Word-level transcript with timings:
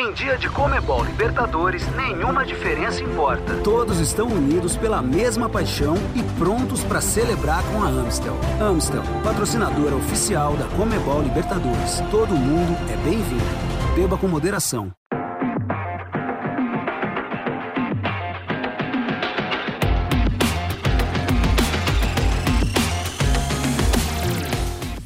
Em 0.00 0.14
dia 0.14 0.38
de 0.38 0.48
Comebol 0.48 1.04
Libertadores, 1.04 1.86
nenhuma 1.94 2.42
diferença 2.42 3.02
importa. 3.02 3.58
Todos 3.62 4.00
estão 4.00 4.28
unidos 4.28 4.74
pela 4.74 5.02
mesma 5.02 5.46
paixão 5.46 5.94
e 6.16 6.22
prontos 6.38 6.82
para 6.82 7.02
celebrar 7.02 7.62
com 7.64 7.82
a 7.82 7.86
Amstel. 7.86 8.34
Amstel, 8.58 9.02
patrocinadora 9.22 9.94
oficial 9.94 10.56
da 10.56 10.66
Comebol 10.68 11.20
Libertadores. 11.20 12.00
Todo 12.10 12.34
mundo 12.34 12.78
é 12.90 12.96
bem-vindo. 13.04 13.44
Beba 13.94 14.16
com 14.16 14.26
moderação. 14.26 14.90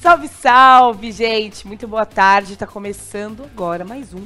Salve, 0.00 0.29
salve, 0.29 1.11
gente! 1.11 1.66
Muito 1.66 1.88
boa 1.88 2.06
tarde. 2.06 2.56
Tá 2.56 2.66
começando 2.66 3.42
agora 3.42 3.84
mais 3.84 4.14
um 4.14 4.24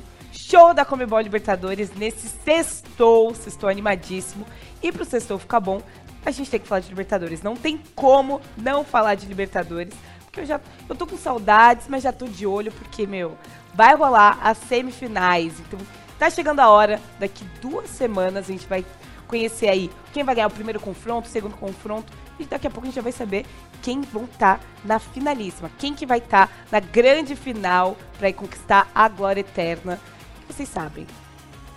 show 0.48 0.72
da 0.72 0.82
Comebol 0.82 1.20
Libertadores 1.20 1.90
nesse 1.94 2.26
sextou. 2.26 3.34
Sextou 3.34 3.68
animadíssimo. 3.68 4.46
E 4.82 4.90
pro 4.90 5.04
sextou 5.04 5.38
ficar 5.38 5.60
bom, 5.60 5.82
a 6.24 6.30
gente 6.30 6.50
tem 6.50 6.58
que 6.58 6.66
falar 6.66 6.80
de 6.80 6.88
Libertadores. 6.88 7.42
Não 7.42 7.54
tem 7.54 7.78
como 7.94 8.40
não 8.56 8.82
falar 8.82 9.14
de 9.14 9.26
Libertadores. 9.26 9.92
Porque 10.24 10.40
eu 10.40 10.46
já 10.46 10.58
eu 10.88 10.94
tô 10.94 11.06
com 11.06 11.18
saudades, 11.18 11.86
mas 11.86 12.02
já 12.02 12.12
tô 12.12 12.26
de 12.26 12.46
olho, 12.46 12.72
porque, 12.72 13.06
meu, 13.06 13.36
vai 13.74 13.94
rolar 13.94 14.38
as 14.42 14.56
semifinais. 14.56 15.60
Então, 15.60 15.78
tá 16.18 16.30
chegando 16.30 16.60
a 16.60 16.70
hora. 16.70 16.98
Daqui 17.18 17.44
duas 17.60 17.90
semanas 17.90 18.48
a 18.48 18.52
gente 18.52 18.66
vai 18.66 18.84
conhecer 19.26 19.68
aí 19.68 19.90
quem 20.14 20.24
vai 20.24 20.34
ganhar 20.34 20.46
o 20.46 20.50
primeiro 20.50 20.80
confronto, 20.80 21.28
o 21.28 21.30
segundo 21.30 21.56
confronto. 21.58 22.10
E 22.38 22.44
daqui 22.44 22.66
a 22.66 22.70
pouco 22.70 22.86
a 22.86 22.88
gente 22.88 22.96
já 22.96 23.02
vai 23.02 23.12
saber 23.12 23.44
quem 23.82 24.00
vão 24.00 24.24
estar 24.24 24.58
tá 24.58 24.64
na 24.82 24.98
finalíssima. 24.98 25.70
Quem 25.78 25.94
que 25.94 26.06
vai 26.06 26.18
estar 26.18 26.46
tá 26.46 26.52
na 26.72 26.80
grande 26.80 27.36
final 27.36 27.96
para 28.18 28.32
conquistar 28.32 28.90
a 28.94 29.08
glória 29.08 29.40
eterna. 29.40 30.00
Vocês 30.48 30.68
sabem, 30.68 31.06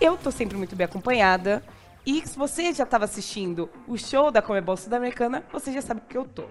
eu 0.00 0.16
tô 0.16 0.30
sempre 0.30 0.56
muito 0.56 0.74
bem 0.74 0.86
acompanhada. 0.86 1.62
E 2.04 2.26
se 2.26 2.36
você 2.36 2.72
já 2.72 2.82
estava 2.82 3.04
assistindo 3.04 3.70
o 3.86 3.96
show 3.96 4.30
da 4.30 4.42
Comebol 4.42 4.76
Sul-Americana, 4.76 5.44
você 5.52 5.70
já 5.72 5.80
sabe 5.80 6.00
que 6.08 6.16
eu 6.16 6.24
tô. 6.24 6.44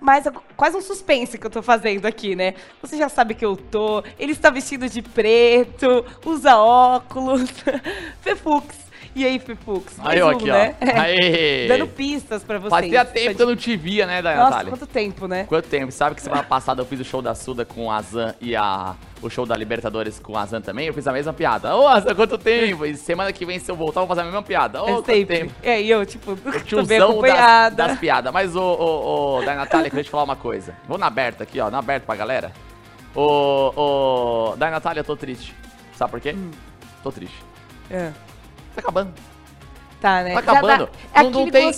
Mas 0.00 0.26
é 0.26 0.32
quase 0.56 0.76
um 0.76 0.80
suspense 0.80 1.36
que 1.36 1.46
eu 1.46 1.50
tô 1.50 1.62
fazendo 1.62 2.06
aqui, 2.06 2.34
né? 2.34 2.54
Você 2.80 2.96
já 2.96 3.08
sabe 3.10 3.34
que 3.34 3.44
eu 3.44 3.56
tô. 3.56 4.02
Ele 4.18 4.32
está 4.32 4.48
vestido 4.48 4.88
de 4.88 5.02
preto, 5.02 6.06
usa 6.24 6.56
óculos. 6.56 7.50
Fefux 8.22 8.89
e 9.14 9.26
aí, 9.26 9.38
Fifux? 9.38 9.96
Aí, 9.98 10.22
um, 10.22 10.28
aqui, 10.28 10.44
né? 10.46 10.76
ó. 10.80 11.00
Aí. 11.00 11.66
Dando 11.68 11.88
pistas 11.88 12.44
pra 12.44 12.58
vocês. 12.58 12.70
Fazia 12.70 13.04
tempo 13.04 13.34
que 13.34 13.42
eu 13.42 13.46
não 13.46 13.56
te 13.56 13.76
via, 13.76 14.06
né, 14.06 14.22
Nossa, 14.22 14.64
quanto 14.64 14.86
tempo, 14.86 15.26
né? 15.26 15.44
Quanto 15.48 15.68
tempo? 15.68 15.90
Sabe 15.90 16.14
que 16.14 16.22
semana 16.22 16.42
passada 16.42 16.80
eu 16.80 16.86
fiz 16.86 17.00
o 17.00 17.04
show 17.04 17.20
da 17.20 17.34
Suda 17.34 17.64
com 17.64 17.90
a 17.90 18.00
Zan 18.02 18.34
e 18.40 18.54
a... 18.54 18.94
o 19.20 19.28
show 19.28 19.44
da 19.44 19.56
Libertadores 19.56 20.20
com 20.20 20.36
a 20.38 20.46
Zan 20.46 20.60
também? 20.60 20.86
Eu 20.86 20.94
fiz 20.94 21.06
a 21.08 21.12
mesma 21.12 21.32
piada. 21.32 21.76
Ô, 21.76 21.88
Azan, 21.88 22.14
quanto 22.14 22.38
tempo? 22.38 22.86
E 22.86 22.96
semana 22.96 23.32
que 23.32 23.44
vem, 23.44 23.58
se 23.58 23.70
eu 23.70 23.74
voltar, 23.74 24.00
eu 24.00 24.06
vou 24.06 24.14
fazer 24.14 24.20
a 24.22 24.30
mesma 24.30 24.42
piada. 24.42 24.82
Ô, 24.82 24.88
é 24.88 24.92
quanto 24.92 25.26
tempo? 25.26 25.52
É, 25.62 25.82
e 25.82 25.90
eu, 25.90 26.06
tipo, 26.06 26.36
bem 26.86 27.00
acompanhada. 27.00 27.74
Das, 27.74 27.88
das 27.88 27.98
piadas. 27.98 28.32
Mas, 28.32 28.54
ô, 28.54 28.62
ô, 28.62 29.38
ô, 29.38 29.42
da 29.44 29.56
Natália, 29.56 29.90
queria 29.90 30.04
te 30.04 30.10
falar 30.10 30.22
uma 30.22 30.36
coisa. 30.36 30.76
Vou 30.86 30.96
na 30.96 31.06
aberta 31.06 31.42
aqui, 31.42 31.58
ó, 31.60 31.68
na 31.68 31.78
aberta 31.78 32.06
pra 32.06 32.14
galera. 32.14 32.52
Ô, 33.14 34.52
ô, 34.52 34.56
da 34.56 34.70
Natália, 34.70 35.00
eu 35.00 35.04
tô 35.04 35.16
triste. 35.16 35.54
Sabe 35.96 36.12
por 36.12 36.20
quê? 36.20 36.32
Hum. 36.36 36.50
Tô 37.02 37.10
triste. 37.10 37.42
É. 37.90 38.12
Tá 38.74 38.80
acabando. 38.80 39.12
Tá, 40.00 40.22
né? 40.22 40.32
Tá 40.32 40.38
acabando. 40.38 40.88
É 41.12 41.22
não, 41.22 41.30
não 41.30 41.50
tem, 41.50 41.70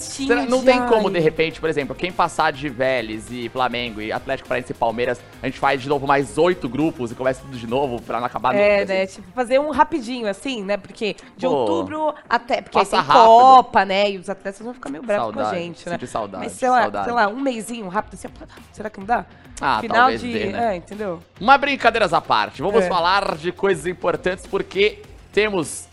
não 0.48 0.62
tem 0.62 0.87
como, 0.87 1.11
de 1.11 1.19
repente, 1.19 1.59
por 1.59 1.69
exemplo, 1.69 1.93
quem 1.93 2.12
passar 2.12 2.53
de 2.53 2.69
Vélez 2.69 3.27
e 3.33 3.49
Flamengo 3.49 4.01
e 4.01 4.12
Atlético 4.12 4.49
Paranaense 4.49 4.71
e 4.71 4.75
Palmeiras, 4.77 5.21
a 5.43 5.47
gente 5.47 5.59
faz 5.59 5.83
de 5.83 5.89
novo 5.89 6.07
mais 6.07 6.39
oito 6.39 6.69
grupos 6.69 7.11
e 7.11 7.17
começa 7.17 7.41
tudo 7.41 7.59
de 7.59 7.67
novo 7.67 8.01
pra 8.01 8.21
não 8.21 8.27
acabar 8.27 8.55
É, 8.55 8.83
nunca, 8.83 8.95
né? 8.95 9.03
Assim. 9.03 9.21
Tipo, 9.23 9.33
fazer 9.33 9.59
um 9.59 9.71
rapidinho, 9.73 10.29
assim, 10.29 10.62
né? 10.62 10.77
Porque 10.77 11.17
de 11.37 11.47
Pô, 11.47 11.53
outubro 11.53 12.15
até. 12.29 12.62
Porque 12.62 12.79
aí 12.79 12.87
tem 12.87 13.01
rápido. 13.01 13.25
Copa, 13.25 13.84
né? 13.84 14.11
E 14.12 14.19
os 14.19 14.31
atletas 14.31 14.61
vão 14.65 14.73
ficar 14.73 14.89
meio 14.91 15.03
bravos 15.03 15.34
com 15.34 15.41
a 15.41 15.55
gente, 15.55 15.89
né? 15.89 15.99
saudade. 16.06 16.45
Mas 16.45 16.53
sei 16.53 16.69
lá, 16.71 16.83
saudade. 16.83 17.05
sei 17.06 17.15
lá, 17.15 17.27
um 17.27 17.41
mêsinho 17.41 17.89
rápido 17.89 18.15
assim, 18.15 18.28
será 18.72 18.89
que 18.89 19.00
não 19.00 19.06
dá? 19.06 19.27
Ah, 19.61 19.81
Final 19.81 19.97
talvez 19.97 20.21
de. 20.21 20.33
dê, 20.33 20.47
né? 20.47 20.75
É, 20.75 20.77
entendeu? 20.77 21.21
Uma 21.41 21.59
brincadeiras 21.59 22.12
à 22.12 22.21
parte. 22.21 22.62
Vamos 22.62 22.84
É. 22.84 22.89
falar 22.89 23.37
de 23.37 23.50
coisas 23.50 23.84
importantes 23.87 24.47
porque 24.47 25.03
temos 25.33 25.89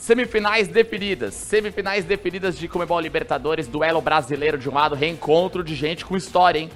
Semifinais 0.00 0.66
definidas. 0.66 1.34
Semifinais 1.34 2.04
definidas 2.06 2.56
de 2.58 2.66
Comebol 2.66 2.98
Libertadores, 2.98 3.68
duelo 3.68 4.00
brasileiro 4.00 4.56
de 4.56 4.68
um 4.68 4.72
lado, 4.74 4.94
reencontro 4.94 5.62
de 5.62 5.74
gente 5.74 6.06
com 6.06 6.16
história, 6.16 6.58
hein? 6.58 6.70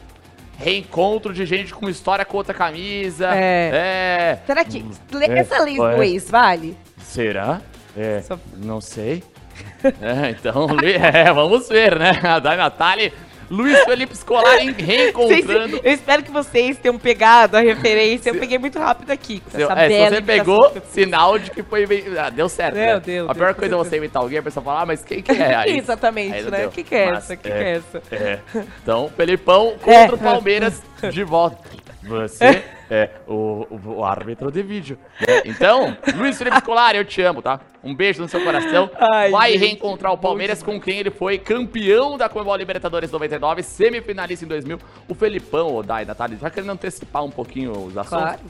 Reencontro 0.58 1.32
de 1.32 1.46
gente 1.46 1.72
com 1.74 1.88
história 1.88 2.22
com 2.24 2.36
outra 2.36 2.52
camisa. 2.52 3.34
É. 3.34 3.70
É. 3.72 4.38
Será 4.46 4.62
que. 4.64 4.84
Essa 5.30 5.64
lei 5.64 5.76
do 5.76 6.02
ex 6.02 6.30
vale? 6.30 6.76
Será? 6.98 7.62
É. 7.96 8.20
Só- 8.22 8.38
Não 8.58 8.80
sei. 8.80 9.22
É, 10.00 10.30
então, 10.30 10.66
é, 10.82 11.30
vamos 11.32 11.68
ver, 11.68 11.98
né? 11.98 12.18
A 12.22 12.38
Dai 12.38 12.56
Natália, 12.56 13.12
Luiz 13.50 13.78
Felipe 13.84 14.16
Scolari 14.16 14.72
reencontrando. 14.72 15.80
eu 15.82 15.92
espero 15.92 16.22
que 16.22 16.30
vocês 16.30 16.76
tenham 16.78 16.98
pegado 16.98 17.56
a 17.56 17.60
referência. 17.60 18.30
Eu 18.30 18.36
peguei 18.36 18.58
muito 18.58 18.78
rápido 18.78 19.10
aqui. 19.10 19.40
Com 19.40 19.50
Seu- 19.50 19.70
essa 19.70 19.80
é, 19.82 19.88
se 20.08 20.14
você 20.16 20.22
pegou, 20.22 20.72
sinal 20.90 21.38
de 21.38 21.50
que 21.50 21.62
foi 21.62 21.86
bem. 21.86 22.04
Ah, 22.18 22.30
deu 22.30 22.48
certo. 22.48 22.74
Deu, 22.74 22.84
né? 22.94 23.00
deu, 23.04 23.30
A 23.30 23.34
pior 23.34 23.54
com 23.54 23.60
coisa 23.60 23.74
é 23.74 23.78
você 23.78 23.96
imitar 23.96 24.22
alguém, 24.22 24.38
a 24.38 24.42
pessoa 24.42 24.64
fala, 24.64 24.82
ah, 24.82 24.86
mas 24.86 25.02
quem 25.04 25.22
que 25.22 25.32
é? 25.32 25.54
Aí, 25.54 25.78
Exatamente, 25.78 26.34
aí 26.34 26.50
né? 26.50 26.66
O 26.66 26.70
que, 26.70 26.82
que 26.82 26.94
é 26.94 27.06
Mas, 27.06 27.18
essa? 27.24 27.34
O 27.34 27.36
que, 27.36 27.42
que 27.50 27.54
é 27.54 27.70
essa? 27.76 28.02
É. 28.10 28.38
Então, 28.82 29.10
Felipão 29.16 29.74
contra 29.82 29.92
É. 29.92 30.12
o 30.12 30.18
Palmeiras 30.18 30.82
de 31.12 31.22
volta. 31.24 31.58
Você 32.02 32.62
é 32.94 33.10
o, 33.26 33.66
o- 33.70 33.80
o 33.98 34.04
árbitro 34.04 34.50
de 34.50 34.62
vídeo. 34.62 34.98
né? 35.20 35.42
Então, 35.44 35.96
Luiz 36.16 36.38
Felipe 36.38 36.56
Scolari, 36.58 36.98
eu 36.98 37.04
te 37.04 37.20
amo, 37.22 37.42
tá? 37.42 37.60
Um 37.82 37.94
beijo 37.94 38.22
no 38.22 38.28
seu 38.28 38.42
coração. 38.42 38.90
Ai, 38.98 39.30
Vai 39.30 39.52
gente, 39.52 39.60
reencontrar 39.60 40.12
o 40.12 40.18
Palmeiras 40.18 40.62
com 40.62 40.80
quem 40.80 40.98
ele 41.00 41.10
foi 41.10 41.36
campeão 41.38 42.16
da 42.16 42.28
Comebol 42.28 42.56
Libertadores 42.56 43.10
99, 43.10 43.62
semifinalista 43.62 44.44
em 44.44 44.48
2000. 44.48 44.78
O 45.08 45.14
Felipão, 45.14 45.74
o 45.76 45.82
Dai, 45.82 46.04
Natália, 46.04 46.38
já 46.40 46.48
querendo 46.50 46.70
antecipar 46.70 47.24
um 47.24 47.30
pouquinho 47.30 47.72
os 47.72 47.96
assuntos. 47.96 48.24
Claro. 48.24 48.40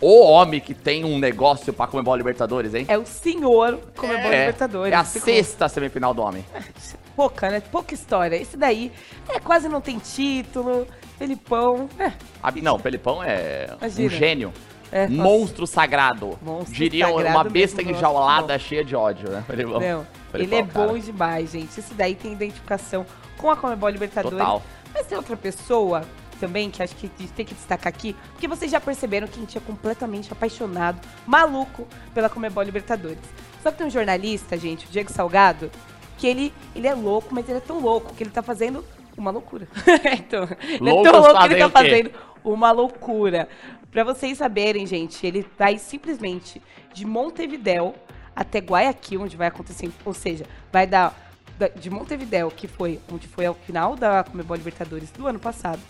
O 0.00 0.20
homem 0.22 0.60
que 0.60 0.74
tem 0.74 1.04
um 1.04 1.18
negócio 1.18 1.72
pra 1.72 1.86
Comebol 1.88 2.14
Libertadores, 2.14 2.72
hein? 2.72 2.86
É 2.88 2.96
o 2.96 3.04
senhor 3.04 3.80
Comebol 3.96 4.30
Libertadores. 4.30 4.92
É 4.92 4.96
a 4.96 5.04
sexta 5.04 5.68
semifinal 5.68 6.14
do 6.14 6.22
homem. 6.22 6.44
Pouca, 7.16 7.50
né? 7.50 7.60
Pouca 7.60 7.94
história. 7.94 8.36
Esse 8.36 8.56
daí 8.56 8.92
é 9.28 9.40
quase 9.40 9.68
não 9.68 9.80
tem 9.80 9.98
título. 9.98 10.86
Felipão. 11.18 11.88
É, 11.98 12.12
Ah, 12.42 12.52
Não, 12.62 12.78
Felipão 12.78 13.22
é 13.22 13.74
Imagina. 13.80 14.06
um 14.06 14.10
gênio. 14.10 14.52
É, 14.90 15.04
um 15.06 15.10
monstro 15.10 15.66
sagrado. 15.66 16.38
Monstro 16.40 16.74
Diriam 16.74 17.08
sagrado 17.14 17.36
uma 17.36 17.44
besta 17.44 17.82
enjaulada 17.82 18.58
cheia 18.58 18.82
de 18.82 18.96
ódio, 18.96 19.28
né? 19.28 19.44
Felipão. 19.46 19.80
não. 19.80 20.06
Felipão, 20.32 20.34
Ele 20.34 20.54
é 20.56 20.62
bom 20.62 20.86
cara. 20.88 20.98
demais, 21.00 21.50
gente. 21.52 21.78
Esse 21.78 21.92
daí 21.92 22.14
tem 22.14 22.32
identificação 22.32 23.04
com 23.36 23.50
a 23.50 23.56
Comebol 23.56 23.88
Libertadores. 23.90 24.38
Total. 24.38 24.62
Mas 24.94 25.06
tem 25.06 25.18
outra 25.18 25.36
pessoa 25.36 26.02
também 26.40 26.70
que 26.70 26.82
acho 26.82 26.94
que 26.96 27.08
tem 27.08 27.44
que 27.44 27.52
destacar 27.54 27.88
aqui, 27.88 28.14
porque 28.32 28.46
vocês 28.46 28.70
já 28.70 28.80
perceberam 28.80 29.26
que 29.26 29.36
a 29.38 29.40
gente 29.40 29.58
é 29.58 29.60
completamente 29.60 30.32
apaixonado, 30.32 31.00
maluco 31.26 31.86
pela 32.14 32.28
Comebol 32.30 32.62
Libertadores. 32.62 33.18
Só 33.62 33.70
que 33.72 33.78
tem 33.78 33.86
um 33.86 33.90
jornalista, 33.90 34.56
gente, 34.56 34.86
o 34.86 34.88
Diego 34.88 35.10
Salgado, 35.12 35.70
que 36.16 36.26
ele, 36.26 36.54
ele 36.76 36.86
é 36.86 36.94
louco, 36.94 37.28
mas 37.34 37.48
ele 37.48 37.58
é 37.58 37.60
tão 37.60 37.80
louco 37.80 38.14
que 38.14 38.22
ele 38.22 38.30
tá 38.30 38.40
fazendo 38.42 38.84
uma 39.18 39.30
loucura. 39.30 39.68
então, 40.18 40.48
ele 40.62 40.88
é 40.90 41.02
tão 41.02 41.12
louco 41.20 41.38
que 41.40 41.44
ele 41.46 41.54
tá 41.60 41.70
fazendo 41.70 42.10
uma 42.44 42.70
loucura. 42.70 43.48
Pra 43.90 44.04
vocês 44.04 44.38
saberem, 44.38 44.86
gente, 44.86 45.26
ele 45.26 45.46
vai 45.58 45.78
simplesmente 45.78 46.62
de 46.94 47.04
Montevidéu 47.06 47.94
até 48.34 48.58
Guayaquil, 48.60 49.22
onde 49.22 49.36
vai 49.36 49.48
acontecer, 49.48 49.90
ou 50.04 50.14
seja, 50.14 50.44
vai 50.72 50.86
dar 50.86 51.14
da- 51.58 51.68
de 51.68 51.90
Montevidéu, 51.90 52.50
que 52.50 52.68
foi 52.68 53.00
onde 53.12 53.26
foi 53.26 53.46
ao 53.46 53.54
final 53.54 53.96
da 53.96 54.22
Comebol 54.22 54.56
Libertadores 54.56 55.10
do 55.10 55.26
ano 55.26 55.40
passado, 55.40 55.80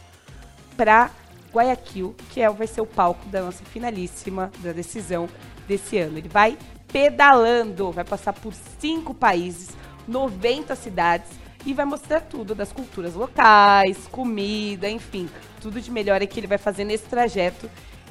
pra 0.77 1.11
Guayaquil, 1.53 2.15
que 2.31 2.41
é, 2.41 2.49
vai 2.49 2.67
ser 2.67 2.81
o 2.81 2.87
palco 2.87 3.27
da 3.29 3.43
nossa 3.43 3.63
finalíssima 3.65 4.51
da 4.61 4.73
decisão 4.73 5.29
desse 5.67 5.99
ano. 5.99 6.17
Ele 6.19 6.29
vai 6.29 6.57
pedalando, 6.91 7.93
vai 7.93 8.05
passar 8.05 8.33
por 8.33 8.53
cinco 8.79 9.13
países, 9.13 9.77
90 10.07 10.75
cidades 10.75 11.29
e 11.67 11.75
vai 11.75 11.85
mostrar 11.85 12.21
tudo 12.21 12.55
das 12.55 12.73
culturas 12.73 13.15
locais, 13.15 14.09
comida, 14.11 14.89
enfim, 14.89 15.29
tudo 15.61 15.81
de 15.81 15.91
melhor 15.91 16.23
é 16.23 16.27
que 16.27 16.39
ele 16.41 16.47
vai 16.47 16.59
fazer 16.59 16.85
nesse 16.85 17.05
trajeto. 17.05 17.69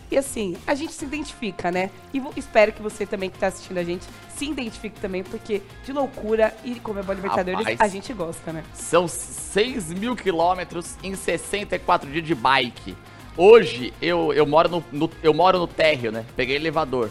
E 0.09 0.17
assim, 0.17 0.55
a 0.65 0.73
gente 0.73 0.93
se 0.93 1.03
identifica, 1.03 1.69
né? 1.69 1.89
E 2.13 2.21
espero 2.37 2.71
que 2.71 2.81
você 2.81 3.05
também 3.05 3.29
que 3.29 3.37
tá 3.37 3.47
assistindo 3.47 3.77
a 3.77 3.83
gente 3.83 4.05
se 4.29 4.45
identifique 4.45 4.99
também, 5.01 5.21
porque 5.21 5.61
de 5.83 5.91
loucura 5.91 6.55
e 6.63 6.75
como 6.75 6.99
é 6.99 7.03
Boa 7.03 7.15
Libertadores, 7.15 7.59
Rapaz. 7.59 7.81
a 7.81 7.87
gente 7.87 8.13
gosta, 8.13 8.53
né? 8.53 8.63
São 8.73 9.05
6 9.07 9.91
mil 9.93 10.15
quilômetros 10.15 10.95
em 11.03 11.13
64 11.13 12.09
dias 12.09 12.25
de 12.25 12.33
bike. 12.33 12.95
Hoje, 13.35 13.93
eu, 14.01 14.31
eu, 14.33 14.45
moro 14.45 14.69
no, 14.69 14.83
no- 14.93 15.11
eu 15.21 15.33
moro 15.33 15.59
no 15.59 15.67
térreo, 15.67 16.11
né? 16.11 16.25
Peguei 16.35 16.55
elevador. 16.55 17.09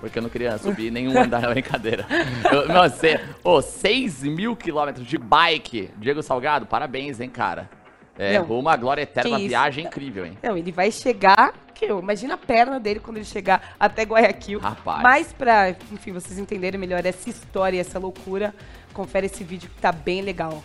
Porque 0.00 0.18
eu 0.18 0.22
não 0.22 0.30
queria 0.30 0.56
subir 0.58 0.90
nenhum 0.90 1.18
andar 1.18 1.42
na 1.42 1.50
brincadeira. 1.50 2.06
Eu, 2.50 2.68
não, 2.68 2.88
cê, 2.88 3.20
ô, 3.42 3.60
6 3.60 4.22
mil 4.22 4.54
quilômetros 4.54 5.04
de 5.06 5.18
bike. 5.18 5.90
Diego 5.96 6.22
Salgado, 6.22 6.66
parabéns, 6.66 7.20
hein, 7.20 7.28
cara. 7.28 7.68
É, 8.16 8.38
Não, 8.38 8.44
rumo 8.46 8.68
à 8.68 8.76
glória 8.76 9.02
eterna, 9.02 9.30
uma 9.30 9.38
viagem 9.38 9.86
incrível, 9.86 10.26
hein? 10.26 10.36
Não, 10.42 10.56
ele 10.56 10.72
vai 10.72 10.90
chegar 10.90 11.52
que 11.72 11.84
eu. 11.84 12.00
Imagina 12.00 12.34
a 12.34 12.36
perna 12.36 12.80
dele 12.80 12.98
quando 12.98 13.18
ele 13.18 13.24
chegar 13.24 13.74
até 13.78 14.02
Guayaquil. 14.02 14.58
Rapaz. 14.58 15.02
Mas 15.02 15.32
pra, 15.32 15.70
enfim, 15.92 16.12
vocês 16.12 16.36
entenderem 16.38 16.80
melhor 16.80 17.04
essa 17.06 17.30
história 17.30 17.76
e 17.76 17.80
essa 17.80 17.98
loucura, 17.98 18.52
confere 18.92 19.26
esse 19.26 19.44
vídeo 19.44 19.70
que 19.70 19.80
tá 19.80 19.92
bem 19.92 20.20
legal. 20.20 20.64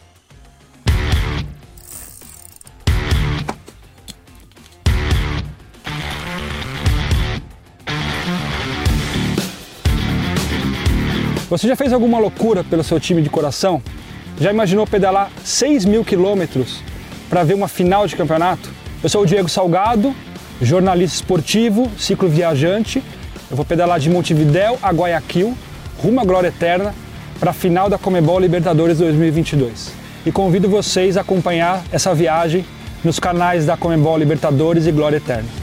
Você 11.53 11.67
já 11.67 11.75
fez 11.75 11.93
alguma 11.93 12.17
loucura 12.17 12.63
pelo 12.63 12.83
seu 12.83 12.99
time 12.99 13.21
de 13.21 13.29
coração? 13.29 13.79
Já 14.41 14.51
imaginou 14.51 14.87
pedalar 14.87 15.29
6 15.43 15.85
mil 15.85 16.03
quilômetros 16.03 16.81
para 17.29 17.43
ver 17.43 17.53
uma 17.53 17.67
final 17.67 18.07
de 18.07 18.15
campeonato? 18.15 18.71
Eu 19.03 19.07
sou 19.07 19.21
o 19.21 19.25
Diego 19.27 19.47
Salgado, 19.47 20.15
jornalista 20.59 21.17
esportivo, 21.17 21.91
ciclo 21.95 22.27
viajante. 22.27 23.03
Eu 23.51 23.55
vou 23.55 23.63
pedalar 23.63 23.99
de 23.99 24.09
Montevidéu 24.09 24.79
a 24.81 24.89
Guayaquil, 24.89 25.55
rumo 25.99 26.19
à 26.19 26.25
glória 26.25 26.47
eterna, 26.47 26.91
para 27.39 27.51
a 27.51 27.53
final 27.53 27.87
da 27.87 27.99
Comebol 27.99 28.39
Libertadores 28.39 28.97
2022. 28.97 29.91
E 30.25 30.31
convido 30.31 30.67
vocês 30.67 31.17
a 31.17 31.21
acompanhar 31.21 31.83
essa 31.91 32.15
viagem 32.15 32.65
nos 33.03 33.19
canais 33.19 33.63
da 33.63 33.77
Comebol 33.77 34.17
Libertadores 34.17 34.87
e 34.87 34.91
Glória 34.91 35.17
Eterna. 35.17 35.62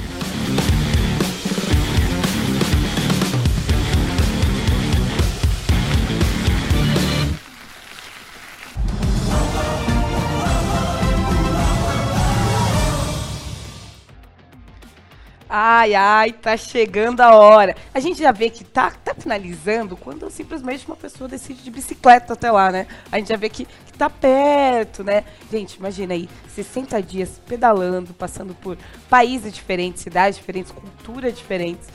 Ai, 15.80 15.94
ai, 15.94 16.32
tá 16.34 16.58
chegando 16.58 17.22
a 17.22 17.34
hora. 17.34 17.74
A 17.94 18.00
gente 18.00 18.20
já 18.20 18.30
vê 18.32 18.50
que 18.50 18.62
tá, 18.64 18.90
tá 18.90 19.14
finalizando 19.14 19.96
quando 19.96 20.28
simplesmente 20.28 20.86
uma 20.86 20.94
pessoa 20.94 21.26
decide 21.26 21.62
de 21.62 21.70
bicicleta 21.70 22.34
até 22.34 22.50
lá, 22.50 22.70
né? 22.70 22.86
A 23.10 23.16
gente 23.16 23.30
já 23.30 23.36
vê 23.36 23.48
que, 23.48 23.64
que 23.64 23.92
tá 23.96 24.10
perto, 24.10 25.02
né? 25.02 25.24
Gente, 25.50 25.76
imagina 25.76 26.12
aí, 26.12 26.28
60 26.54 27.02
dias 27.02 27.40
pedalando, 27.48 28.12
passando 28.12 28.54
por 28.54 28.76
países 29.08 29.54
diferentes, 29.54 30.02
cidades 30.02 30.38
diferentes, 30.38 30.70
culturas 30.70 31.34
diferentes. 31.34 31.88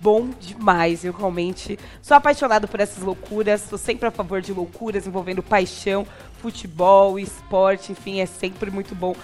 Bom 0.00 0.30
demais, 0.40 1.04
eu 1.04 1.12
realmente 1.12 1.78
sou 2.02 2.16
apaixonado 2.16 2.66
por 2.66 2.80
essas 2.80 3.04
loucuras, 3.04 3.60
sou 3.60 3.78
sempre 3.78 4.08
a 4.08 4.10
favor 4.10 4.40
de 4.40 4.52
loucuras 4.52 5.06
envolvendo 5.06 5.44
paixão, 5.44 6.04
futebol, 6.42 7.20
esporte, 7.20 7.92
enfim, 7.92 8.20
é 8.20 8.26
sempre 8.26 8.68
muito 8.68 8.96
bom 8.96 9.14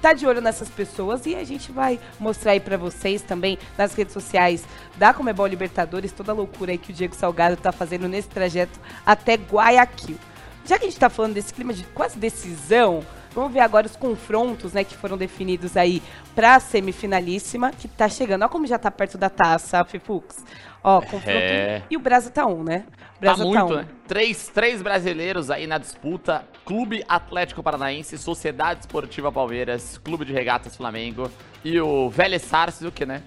tá 0.00 0.12
de 0.12 0.26
olho 0.26 0.40
nessas 0.40 0.68
pessoas 0.68 1.26
e 1.26 1.34
a 1.34 1.44
gente 1.44 1.70
vai 1.70 2.00
mostrar 2.18 2.52
aí 2.52 2.60
para 2.60 2.76
vocês 2.76 3.22
também 3.22 3.58
nas 3.76 3.94
redes 3.94 4.12
sociais 4.12 4.64
da 4.96 5.12
Comebol 5.12 5.46
Libertadores 5.46 6.12
toda 6.12 6.32
a 6.32 6.34
loucura 6.34 6.72
aí 6.72 6.78
que 6.78 6.90
o 6.90 6.94
Diego 6.94 7.14
Salgado 7.14 7.56
tá 7.56 7.70
fazendo 7.70 8.08
nesse 8.08 8.28
trajeto 8.28 8.78
até 9.04 9.34
Guayaquil. 9.34 10.16
Já 10.64 10.78
que 10.78 10.84
a 10.84 10.88
gente 10.88 10.98
tá 10.98 11.08
falando 11.08 11.34
desse 11.34 11.52
clima 11.52 11.72
de 11.72 11.84
quase 11.84 12.18
decisão, 12.18 13.04
vamos 13.34 13.52
ver 13.52 13.60
agora 13.60 13.86
os 13.86 13.96
confrontos, 13.96 14.72
né, 14.72 14.84
que 14.84 14.96
foram 14.96 15.16
definidos 15.16 15.76
aí 15.76 16.02
para 16.34 16.56
a 16.56 16.60
semifinalíssima, 16.60 17.70
que 17.72 17.88
tá 17.88 18.08
chegando. 18.08 18.42
Olha 18.42 18.50
como 18.50 18.66
já 18.66 18.78
tá 18.78 18.90
perto 18.90 19.18
da 19.18 19.28
taça, 19.28 19.84
Fifux. 19.84 20.44
Ó, 20.82 21.00
confronto. 21.00 21.28
É. 21.28 21.82
E 21.90 21.96
o 21.96 22.00
Brasil 22.00 22.30
tá 22.30 22.46
um, 22.46 22.62
né? 22.62 22.84
O 23.20 23.22
Tá 23.22 23.34
Brasil 23.34 23.46
muito, 23.48 23.76
né? 23.76 23.86
Três, 24.08 24.48
três 24.48 24.80
brasileiros 24.80 25.50
aí 25.50 25.66
na 25.66 25.76
disputa. 25.76 26.42
Clube 26.64 27.04
Atlético 27.06 27.62
Paranaense, 27.62 28.16
Sociedade 28.16 28.80
Esportiva 28.80 29.30
Palmeiras, 29.30 29.98
Clube 29.98 30.24
de 30.24 30.32
Regatas 30.32 30.74
Flamengo 30.74 31.30
e 31.62 31.78
o 31.78 32.08
Vélez 32.08 32.40
Sarsfield, 32.42 33.04
né? 33.04 33.22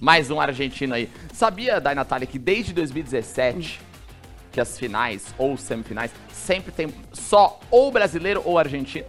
Mais 0.00 0.30
um 0.30 0.40
argentino 0.40 0.94
aí. 0.94 1.10
Sabia, 1.32 1.80
Dai 1.80 1.96
Natália, 1.96 2.28
que 2.28 2.38
desde 2.38 2.72
2017 2.72 3.80
que 4.52 4.60
as 4.60 4.78
finais 4.78 5.34
ou 5.36 5.56
semifinais 5.56 6.12
sempre 6.32 6.70
tem 6.70 6.94
só 7.12 7.58
ou 7.72 7.90
brasileiro 7.90 8.40
ou 8.44 8.56
argentino? 8.56 9.06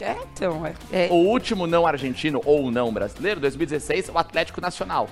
É, 0.00 0.16
então, 0.32 0.62
é 0.90 1.08
O 1.10 1.16
último 1.16 1.66
não 1.66 1.86
argentino 1.86 2.40
ou 2.46 2.70
não 2.70 2.92
brasileiro, 2.92 3.40
2016, 3.40 4.08
o 4.08 4.18
Atlético 4.18 4.60
Nacional. 4.60 5.08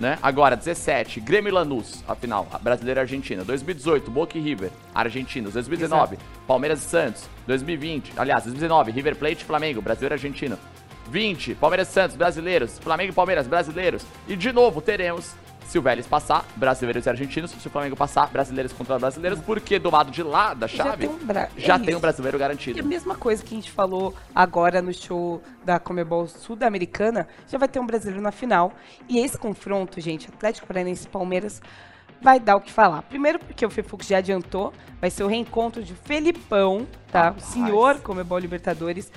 Né? 0.00 0.18
Agora, 0.22 0.56
17, 0.56 1.20
Grêmio 1.20 1.50
e 1.50 1.52
Lanús, 1.52 2.02
a 2.08 2.14
final, 2.14 2.48
brasileira 2.62 3.00
e 3.00 3.02
argentina. 3.02 3.44
2018, 3.44 4.10
Boca 4.10 4.38
e 4.38 4.40
River, 4.40 4.70
argentinos. 4.94 5.52
2019, 5.52 6.16
Palmeiras 6.46 6.82
e 6.82 6.88
Santos. 6.88 7.28
2020, 7.46 8.14
aliás, 8.16 8.44
2019, 8.44 8.90
River 8.92 9.14
Plate 9.16 9.42
e 9.42 9.44
Flamengo, 9.44 9.82
brasileiro 9.82 10.14
e 10.14 10.16
argentino. 10.16 10.58
20, 11.10 11.54
Palmeiras 11.56 11.90
e 11.90 11.92
Santos, 11.92 12.16
brasileiros. 12.16 12.78
Flamengo 12.78 13.12
e 13.12 13.14
Palmeiras, 13.14 13.46
brasileiros. 13.46 14.02
E 14.26 14.34
de 14.36 14.50
novo, 14.52 14.80
teremos, 14.80 15.34
se 15.70 15.78
o 15.78 15.82
Vélez 15.82 16.04
passar, 16.06 16.44
brasileiros 16.56 17.06
e 17.06 17.08
argentinos. 17.08 17.52
Se 17.52 17.66
o 17.66 17.70
Flamengo 17.70 17.94
passar, 17.94 18.26
brasileiros 18.28 18.72
contra 18.72 18.98
brasileiros. 18.98 19.38
Porque 19.38 19.78
do 19.78 19.88
lado 19.88 20.10
de 20.10 20.20
lá 20.22 20.52
da 20.52 20.66
Já 20.66 20.84
chave, 20.84 21.06
tem 21.06 21.08
um 21.16 21.18
bra- 21.24 21.48
já 21.56 21.76
é 21.76 21.78
tem 21.78 21.94
um 21.94 22.00
brasileiro 22.00 22.36
E 22.36 22.38
a 22.38 22.40
garantido. 22.40 22.84
mesma 22.84 23.14
coisa 23.14 23.40
que 23.44 23.54
a 23.54 23.56
gente 23.56 23.70
falou 23.70 24.12
agora 24.34 24.82
no 24.82 24.92
show 24.92 25.40
da 25.64 25.78
Comebol 25.78 26.26
Sul-Americana, 26.26 27.28
já 27.48 27.56
vai 27.56 27.68
ter 27.68 27.78
um 27.78 27.86
brasileiro 27.86 28.20
na 28.20 28.32
final. 28.32 28.72
E 29.08 29.20
esse 29.20 29.38
confronto, 29.38 30.00
gente, 30.00 30.28
Atlético 30.28 30.66
Paranaense 30.66 31.06
e 31.06 31.08
Palmeiras, 31.08 31.62
vai 32.20 32.40
dar 32.40 32.56
o 32.56 32.60
que 32.60 32.72
falar. 32.72 33.02
Primeiro 33.02 33.38
porque 33.38 33.64
o 33.64 33.70
Fefux 33.70 34.08
já 34.08 34.18
adiantou, 34.18 34.72
vai 35.00 35.08
ser 35.08 35.22
o 35.22 35.28
reencontro 35.28 35.84
de 35.84 35.94
Felipão, 35.94 36.84
tá? 37.12 37.32
O 37.36 37.40
senhor 37.40 38.00
Comebol 38.00 38.38
Libertadores 38.38 39.10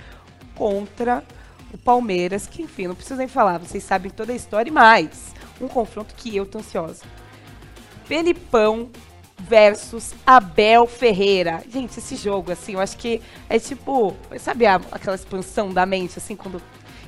contra 0.55 1.23
o 1.73 1.77
Palmeiras, 1.79 2.45
que 2.45 2.61
enfim, 2.61 2.85
não 2.87 2.93
preciso 2.95 3.15
nem 3.17 3.27
falar, 3.27 3.57
vocês 3.57 3.83
sabem 3.83 4.11
toda 4.11 4.31
a 4.31 4.35
história 4.35 4.69
e 4.69 4.73
mais. 4.73 5.33
Um 5.61 5.67
confronto 5.67 6.13
que 6.15 6.35
eu 6.35 6.45
tô 6.45 6.59
ansiosa. 6.59 7.03
Felipão 8.05 8.89
versus 9.39 10.13
Abel 10.25 10.85
Ferreira. 10.87 11.63
Gente, 11.69 11.97
esse 11.99 12.15
jogo, 12.15 12.51
assim, 12.51 12.73
eu 12.73 12.79
acho 12.79 12.97
que 12.97 13.21
é 13.49 13.59
tipo, 13.59 14.15
sabe 14.39 14.65
a- 14.65 14.81
aquela 14.91 15.15
expansão 15.15 15.73
da 15.73 15.85
mente, 15.85 16.17
assim, 16.17 16.35
quando. 16.35 16.61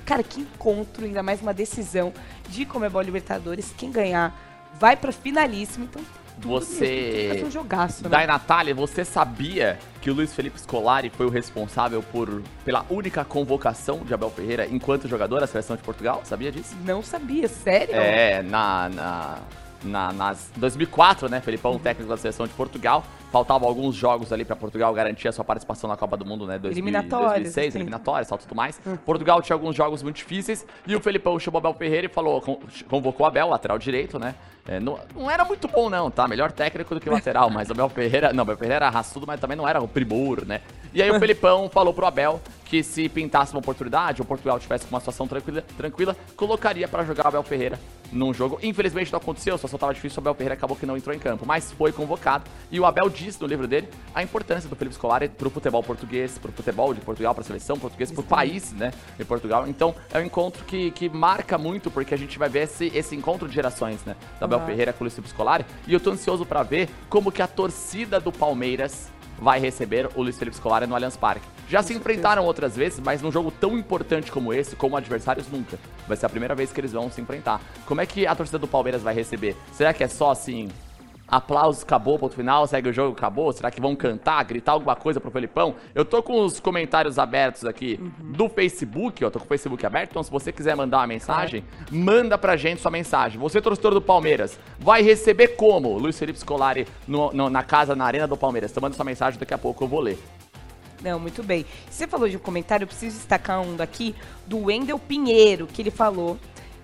Cara, 0.06 0.22
que 0.24 0.42
encontro, 0.42 1.06
ainda 1.06 1.24
mais 1.24 1.42
uma 1.42 1.54
decisão 1.54 2.14
de 2.50 2.66
Comebol 2.66 3.02
Libertadores. 3.02 3.74
Quem 3.78 3.92
ganhar 3.92 4.34
vai 4.80 4.96
pra 4.96 5.12
finalíssima, 5.12 5.86
então. 5.86 6.02
Você- 6.40 7.38
ser 7.40 7.46
um 7.46 7.52
jogaço, 7.52 8.04
né? 8.04 8.10
Dai 8.10 8.28
Natália, 8.28 8.74
você 8.76 9.04
sabia 9.06 9.78
que 10.02 10.10
o 10.10 10.14
Luiz 10.14 10.34
Felipe 10.34 10.60
Scolari 10.60 11.10
foi 11.10 11.26
o 11.26 11.30
responsável 11.30 12.04
por, 12.04 12.42
pela 12.64 12.86
única 12.90 13.24
convocação 13.26 14.00
de 14.00 14.14
Abel 14.14 14.30
Ferreira 14.30 14.68
enquanto 14.70 15.08
jogador 15.08 15.40
da 15.40 15.48
seleção 15.48 15.76
de 15.76 15.82
Portugal? 15.82 16.22
Sabia 16.24 16.52
disso? 16.52 16.76
Não 16.86 17.02
sabia, 17.02 17.48
sério? 17.48 17.96
É, 17.96 18.44
na, 18.44 18.90
na, 18.90 19.38
na, 19.86 20.12
nas 20.12 20.52
2004, 20.58 21.30
né, 21.30 21.40
Felipão, 21.42 21.78
técnico 21.80 22.10
da 22.10 22.18
seleção 22.18 22.46
de 22.48 22.54
Portugal. 22.54 23.04
Faltavam 23.32 23.68
alguns 23.68 23.96
jogos 23.96 24.32
ali 24.32 24.46
pra 24.46 24.56
Portugal 24.56 24.94
garantir 24.94 25.28
a 25.28 25.32
sua 25.32 25.44
participação 25.44 25.90
na 25.90 25.98
Copa 25.98 26.16
do 26.16 26.26
Mundo, 26.26 26.46
né, 26.48 26.58
2000, 26.58 26.72
Eliminatórias, 26.72 27.32
2006, 27.34 27.68
assim. 27.68 27.78
eliminatórias, 27.80 28.28
tal, 28.30 28.38
tudo 28.38 28.56
mais. 28.56 28.80
Portugal 29.06 29.42
tinha 29.42 29.56
alguns 29.56 29.76
jogos 29.76 30.02
muito 30.02 30.16
difíceis 30.18 30.66
e 30.88 30.96
o 30.96 31.02
Felipão 31.02 31.38
chamou 31.40 31.60
Abel 31.60 31.74
Ferreira 31.74 32.06
e 32.08 32.10
falou, 32.10 32.42
con- 32.42 32.60
convocou 32.90 33.26
Abel, 33.26 33.50
lateral 33.50 33.78
direito, 33.78 34.18
né? 34.18 34.36
É, 34.68 34.80
não, 34.80 34.98
não 35.16 35.30
era 35.30 35.44
muito 35.46 35.68
bom 35.68 35.90
não, 35.90 36.10
tá? 36.10 36.28
Melhor 36.28 36.52
técnico 36.52 36.96
do 36.96 37.02
que 37.02 37.10
lateral, 37.10 37.50
mas 37.52 37.70
o 37.70 37.74
Abel 37.74 37.90
Ferreira, 37.90 38.32
não, 38.34 38.40
o 38.40 38.42
Abel 38.44 38.58
Ferreira 38.58 38.76
era 38.86 38.90
raçudo, 38.90 39.28
mas 39.28 39.40
também 39.40 39.56
não 39.58 39.68
era 39.68 39.82
o 39.84 39.88
primor, 39.88 40.46
né? 40.46 40.62
E 40.94 41.02
aí 41.04 41.12
o 41.12 41.20
Felipão 41.20 41.70
falou 41.70 41.94
pro 41.94 42.06
Abel 42.06 42.42
que 42.66 42.82
se 42.82 43.08
pintasse 43.10 43.54
uma 43.54 43.60
oportunidade, 43.60 44.22
ou 44.22 44.26
Portugal 44.26 44.58
tivesse 44.60 44.86
com 44.86 44.96
uma 44.96 45.00
situação 45.00 45.28
tranquila, 45.28 45.62
tranquila 45.78 46.16
colocaria 46.36 46.88
pra 46.88 47.04
jogar 47.04 47.26
o 47.26 47.28
Abel 47.28 47.44
Ferreira 47.44 47.78
num 48.12 48.34
jogo. 48.34 48.60
Infelizmente 48.64 49.12
não 49.12 49.18
aconteceu, 49.18 49.56
a 49.56 49.58
situação 49.58 49.80
tava 49.80 49.94
difícil, 49.94 50.18
o 50.18 50.22
Abel 50.22 50.34
Ferreira 50.36 50.54
acabou 50.56 50.76
que 50.76 50.86
não 50.86 50.98
entrou 50.98 51.16
em 51.16 51.20
campo, 51.20 51.46
mas 51.46 51.72
foi 51.72 51.92
convocado. 51.92 52.44
E 52.72 52.80
o 52.80 52.86
Abel 52.86 53.10
disse 53.10 53.42
no 53.42 53.48
livro 53.48 53.68
dele 53.68 53.88
a 54.14 54.24
importância 54.24 54.70
do 54.70 54.76
Felipe 54.76 54.96
Scolari 54.96 55.30
pro 55.30 55.50
futebol 55.50 55.84
português, 55.84 56.38
pro 56.38 56.52
futebol 56.52 56.94
de 56.94 57.02
Portugal, 57.02 57.34
pra 57.36 57.44
seleção 57.44 57.78
portuguesa, 57.78 58.14
pro 58.14 58.24
país, 58.24 58.72
né, 58.74 58.92
de 59.18 59.26
Portugal. 59.26 59.68
Então 59.68 59.96
é 60.14 60.20
um 60.20 60.24
encontro 60.24 60.64
que, 60.66 60.92
que 60.92 61.10
marca 61.10 61.58
muito, 61.58 61.92
porque 61.92 62.14
a 62.14 62.18
gente 62.18 62.38
vai 62.40 62.50
ver 62.50 62.64
esse, 62.64 62.92
esse 62.96 63.16
encontro 63.16 63.48
de 63.48 63.54
gerações, 63.54 64.04
né, 64.06 64.16
do 64.40 64.46
Abel 64.46 64.60
Uhum. 64.60 64.66
Ferreira 64.66 64.94
com 64.94 65.04
o 65.04 65.10
Felipe 65.10 65.30
Scolari. 65.30 65.66
E 65.86 65.94
eu 65.94 66.00
tô 66.00 66.12
ansioso 66.12 66.46
pra 66.46 66.64
ver 66.64 66.90
como 67.10 67.32
que 67.32 67.42
a 67.42 67.48
torcida 67.48 68.20
do 68.20 68.32
Palmeiras 68.32 69.10
vai 69.40 69.60
receber 69.60 70.10
o 70.16 70.22
Luiz 70.22 70.38
Felipe 70.38 70.58
Scolari 70.58 70.88
no 70.88 70.96
Allianz 70.96 71.18
Parque. 71.18 71.46
Já 71.68 71.82
se 71.82 71.94
enfrentaram 71.94 72.46
outras 72.46 72.76
vezes, 72.76 73.00
mas 73.00 73.22
num 73.22 73.32
jogo 73.32 73.52
tão 73.52 73.78
importante 73.78 74.32
como 74.32 74.54
esse, 74.54 74.76
como 74.76 74.96
adversários, 74.96 75.48
nunca. 75.48 75.78
Vai 76.08 76.16
ser 76.16 76.28
a 76.28 76.30
primeira 76.30 76.54
vez 76.54 76.72
que 76.72 76.80
eles 76.80 76.92
vão 76.92 77.10
se 77.10 77.20
enfrentar. 77.20 77.60
Como 77.86 78.02
é 78.02 78.06
que 78.06 78.28
a 78.28 78.36
torcida 78.36 78.60
do 78.60 78.68
Palmeiras 78.68 79.02
vai 79.02 79.14
receber? 79.14 79.56
Será 79.74 79.94
que 79.94 80.04
é 80.04 80.08
só 80.08 80.32
assim, 80.32 80.70
aplausos, 81.28 81.84
acabou, 81.84 82.20
ponto 82.20 82.36
final, 82.36 82.68
segue 82.68 82.90
o 82.90 82.94
jogo, 82.94 83.14
acabou? 83.18 83.52
Será 83.52 83.72
que 83.72 83.82
vão 83.82 83.96
cantar, 83.96 84.44
gritar 84.44 84.74
alguma 84.74 84.96
coisa 84.96 85.20
pro 85.20 85.32
Felipão? 85.32 85.76
Eu 85.94 86.06
tô 86.06 86.22
com 86.22 86.44
os 86.44 86.60
comentários 86.60 87.18
abertos 87.18 87.66
aqui 87.66 88.00
do 88.20 88.48
Facebook, 88.48 89.24
ó, 89.26 89.30
tô 89.30 89.40
com 89.40 89.46
o 89.46 89.48
Facebook 89.48 89.86
aberto, 89.86 90.12
então 90.12 90.24
se 90.24 90.30
você 90.32 90.52
quiser 90.52 90.76
mandar 90.76 90.98
uma 91.00 91.08
mensagem, 91.08 91.64
manda 91.92 92.38
pra 92.38 92.56
gente 92.56 92.82
sua 92.82 92.92
mensagem. 92.92 93.40
Você, 93.40 93.60
torcedor 93.62 93.94
do 93.94 94.02
Palmeiras, 94.02 94.60
vai 94.80 95.02
receber 95.02 95.50
como? 95.50 95.98
Luiz 95.98 96.18
Felipe 96.20 96.40
Scolari 96.40 96.88
no- 97.08 97.32
no- 97.34 97.50
na 97.50 97.64
casa, 97.64 97.96
na 97.96 98.06
arena 98.06 98.28
do 98.28 98.38
Palmeiras. 98.38 98.72
Então 98.72 98.82
manda 98.82 98.96
sua 98.96 99.06
mensagem, 99.06 99.40
daqui 99.40 99.54
a 99.54 99.58
pouco 99.58 99.84
eu 99.84 99.88
vou 99.88 100.00
ler. 100.02 100.20
Não, 101.04 101.20
muito 101.20 101.44
bem. 101.44 101.66
Você 101.90 102.08
falou 102.08 102.28
de 102.28 102.36
um 102.38 102.40
comentário, 102.40 102.84
eu 102.84 102.88
preciso 102.88 103.18
destacar 103.18 103.62
um 103.62 103.76
daqui 103.76 104.16
do 104.48 104.66
Wendel 104.66 104.98
Pinheiro, 104.98 105.68
que 105.68 105.82
ele 105.82 105.92
falou 105.92 106.38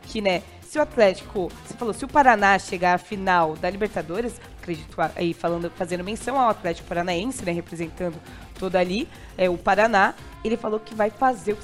que, 0.04 0.22
né, 0.22 0.44
se 0.72 0.80
o 0.80 0.82
Atlético, 0.82 1.52
você 1.66 1.74
falou, 1.74 1.94
se 1.94 2.06
o 2.06 2.08
Paraná 2.08 2.58
chegar 2.58 2.94
à 2.94 2.98
final 2.98 3.58
da 3.58 3.70
Libertadores, 3.70 4.40
acredito 4.58 4.96
aí 5.18 5.34
falando, 5.34 5.70
fazendo 5.70 6.02
menção 6.02 6.40
ao 6.40 6.50
Atlético 6.50 6.88
Paranaense, 6.88 7.44
né, 7.44 7.52
representando 7.52 8.16
todo 8.58 8.78
ali, 8.78 9.06
é 9.38 9.50
o 9.50 9.58
Paraná, 9.58 10.14
ele 10.46 10.56
falou 10.56 10.80
que 10.80 10.96
vai 10.96 11.10
fazer 11.10 11.52
o 11.52 11.58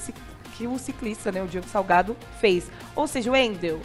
que, 0.58 0.68
o 0.68 0.78
ciclista, 0.78 1.32
né, 1.32 1.42
o 1.42 1.48
Diego 1.48 1.66
Salgado 1.70 2.18
fez. 2.42 2.70
Ou 2.98 3.08
seja, 3.08 3.30
o 3.30 3.34
Wendel, 3.34 3.80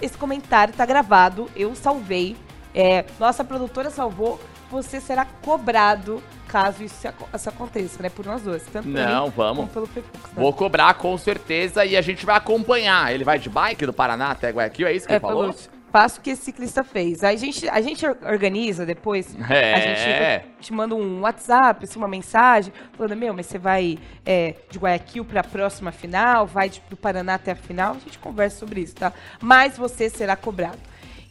esse 0.00 0.16
comentário 0.16 0.72
tá 0.72 0.86
gravado, 0.86 1.50
eu 1.54 1.74
salvei, 1.74 2.34
é, 2.74 3.04
nossa 3.20 3.44
produtora 3.44 3.90
salvou, 3.90 4.40
você 4.70 4.98
será 4.98 5.26
cobrado 5.26 6.22
caso 6.54 6.84
isso, 6.84 7.08
isso 7.34 7.48
aconteça, 7.48 8.00
né? 8.00 8.08
Por 8.08 8.24
nós 8.24 8.42
dois. 8.42 8.62
Tanto 8.72 8.88
Não, 8.88 9.28
vamos. 9.28 9.68
pelo 9.72 9.86
Fefux, 9.86 10.20
né? 10.22 10.28
Vou 10.36 10.52
cobrar 10.52 10.94
com 10.94 11.18
certeza 11.18 11.84
e 11.84 11.96
a 11.96 12.00
gente 12.00 12.24
vai 12.24 12.36
acompanhar. 12.36 13.12
Ele 13.12 13.24
vai 13.24 13.40
de 13.40 13.50
bike 13.50 13.84
do 13.84 13.92
Paraná 13.92 14.30
até 14.30 14.50
Guayaquil, 14.50 14.86
é 14.86 14.92
isso 14.92 15.04
que 15.04 15.12
é, 15.12 15.16
ele 15.16 15.20
falou? 15.20 15.52
passo 15.90 16.20
que 16.20 16.30
esse 16.30 16.42
ciclista 16.42 16.82
fez. 16.82 17.22
A 17.22 17.36
gente, 17.36 17.68
a 17.68 17.80
gente 17.80 18.04
organiza 18.04 18.84
depois, 18.84 19.36
é. 19.48 19.74
a 19.74 19.78
gente 19.78 20.46
te 20.60 20.72
manda 20.72 20.92
um 20.92 21.20
WhatsApp, 21.20 21.84
assim, 21.84 21.98
uma 22.00 22.08
mensagem, 22.08 22.72
falando, 22.94 23.16
meu, 23.16 23.32
mas 23.32 23.46
você 23.46 23.58
vai 23.58 23.96
é, 24.26 24.56
de 24.68 24.76
Guayaquil 24.76 25.24
para 25.24 25.40
a 25.40 25.44
próxima 25.44 25.92
final, 25.92 26.48
vai 26.48 26.68
de, 26.68 26.82
do 26.90 26.96
Paraná 26.96 27.34
até 27.34 27.52
a 27.52 27.54
final, 27.54 27.92
a 27.92 27.98
gente 28.00 28.18
conversa 28.18 28.58
sobre 28.58 28.80
isso, 28.80 28.96
tá? 28.96 29.12
Mas 29.40 29.76
você 29.76 30.10
será 30.10 30.34
cobrado. 30.34 30.78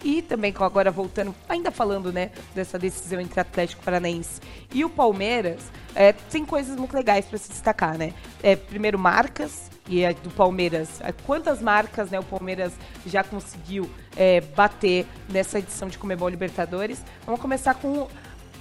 E 0.03 0.21
também, 0.21 0.53
agora 0.59 0.91
voltando, 0.91 1.33
ainda 1.47 1.71
falando, 1.71 2.11
né, 2.11 2.31
dessa 2.53 2.77
decisão 2.77 3.21
entre 3.21 3.39
Atlético 3.39 3.83
Paranaense 3.83 4.41
e 4.73 4.83
o 4.83 4.89
Palmeiras, 4.89 5.59
é, 5.95 6.11
tem 6.11 6.45
coisas 6.45 6.75
muito 6.75 6.93
legais 6.93 7.25
para 7.25 7.37
se 7.37 7.49
destacar, 7.49 7.97
né? 7.97 8.13
É, 8.41 8.55
primeiro, 8.55 8.99
marcas, 8.99 9.71
e 9.87 10.03
é 10.03 10.13
do 10.13 10.29
Palmeiras. 10.29 11.01
É, 11.01 11.11
quantas 11.11 11.61
marcas 11.61 12.09
né, 12.09 12.19
o 12.19 12.23
Palmeiras 12.23 12.73
já 13.05 13.23
conseguiu 13.23 13.89
é, 14.15 14.41
bater 14.41 15.05
nessa 15.29 15.59
edição 15.59 15.87
de 15.87 15.97
Comebol 15.97 16.29
Libertadores? 16.29 17.01
Vamos 17.25 17.41
começar 17.41 17.75
com 17.75 18.07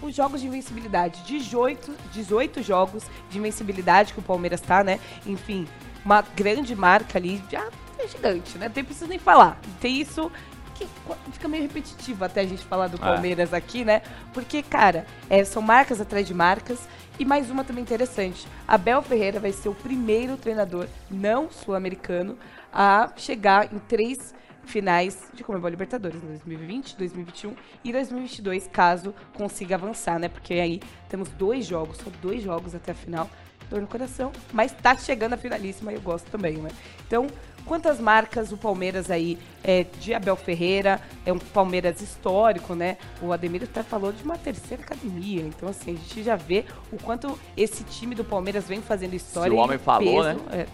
os 0.02 0.14
jogos 0.14 0.40
de 0.40 0.46
invencibilidade. 0.46 1.22
18, 1.24 1.94
18 2.12 2.62
jogos 2.62 3.04
de 3.30 3.38
invencibilidade 3.38 4.12
que 4.12 4.18
o 4.18 4.22
Palmeiras 4.22 4.60
tá, 4.60 4.82
né? 4.82 4.98
Enfim, 5.26 5.66
uma 6.04 6.22
grande 6.22 6.74
marca 6.74 7.18
ali, 7.18 7.42
já 7.50 7.68
é 7.98 8.08
gigante, 8.08 8.58
né? 8.58 8.70
Não 8.74 8.84
preciso 8.84 9.06
nem 9.06 9.18
falar. 9.18 9.60
Tem 9.80 10.00
isso 10.00 10.30
que 10.74 10.86
fica 11.32 11.48
meio 11.48 11.62
repetitivo 11.62 12.24
até 12.24 12.40
a 12.40 12.46
gente 12.46 12.64
falar 12.64 12.88
do 12.88 12.96
é. 12.96 13.00
Palmeiras 13.00 13.52
é. 13.52 13.56
aqui, 13.56 13.84
né? 13.84 14.02
Porque, 14.32 14.62
cara, 14.62 15.06
é, 15.28 15.44
são 15.44 15.62
marcas 15.62 16.00
atrás 16.00 16.26
de 16.26 16.34
marcas. 16.34 16.80
E 17.18 17.24
mais 17.24 17.50
uma 17.50 17.62
também 17.62 17.82
interessante: 17.82 18.46
Abel 18.66 19.02
Ferreira 19.02 19.38
vai 19.38 19.52
ser 19.52 19.68
o 19.68 19.74
primeiro 19.74 20.36
treinador 20.36 20.86
não 21.10 21.50
sul-americano 21.50 22.38
a 22.72 23.12
chegar 23.16 23.72
em 23.72 23.78
três 23.78 24.34
finais 24.64 25.28
de 25.34 25.42
Comebol 25.44 25.68
Libertadores, 25.68 26.20
2020, 26.20 26.96
2021 26.96 27.54
e 27.84 27.92
2022, 27.92 28.68
caso 28.68 29.14
consiga 29.34 29.74
avançar, 29.74 30.18
né? 30.18 30.28
Porque 30.28 30.54
aí 30.54 30.80
temos 31.08 31.28
dois 31.30 31.66
jogos, 31.66 31.98
só 31.98 32.10
dois 32.20 32.42
jogos 32.42 32.74
até 32.74 32.92
a 32.92 32.94
final. 32.94 33.28
Dor 33.68 33.80
no 33.80 33.86
coração, 33.86 34.32
mas 34.52 34.72
tá 34.72 34.96
chegando 34.96 35.32
a 35.32 35.36
finalíssima 35.36 35.92
e 35.92 35.94
eu 35.94 36.00
gosto 36.00 36.30
também, 36.30 36.58
né? 36.58 36.70
Então, 37.06 37.26
quantas 37.64 38.00
marcas 38.00 38.52
o 38.52 38.56
Palmeiras 38.56 39.10
aí 39.10 39.38
é, 39.62 39.84
de 40.00 40.12
Abel 40.12 40.36
Ferreira, 40.36 41.00
é 41.24 41.32
um 41.32 41.38
Palmeiras 41.38 42.00
histórico, 42.00 42.74
né? 42.74 42.96
O 43.20 43.32
Ademir 43.32 43.64
até 43.64 43.82
falou 43.82 44.12
de 44.12 44.22
uma 44.22 44.36
terceira 44.36 44.82
academia, 44.82 45.42
então 45.42 45.68
assim, 45.68 45.92
a 45.92 45.94
gente 45.94 46.22
já 46.22 46.36
vê 46.36 46.64
o 46.92 46.96
quanto 46.96 47.38
esse 47.56 47.84
time 47.84 48.14
do 48.14 48.24
Palmeiras 48.24 48.66
vem 48.66 48.80
fazendo 48.80 49.14
história. 49.14 49.50
Se 49.50 49.56
o 49.56 49.60
homem 49.60 49.78
falou, 49.78 50.24
peso, 50.24 50.40
né? 50.50 50.66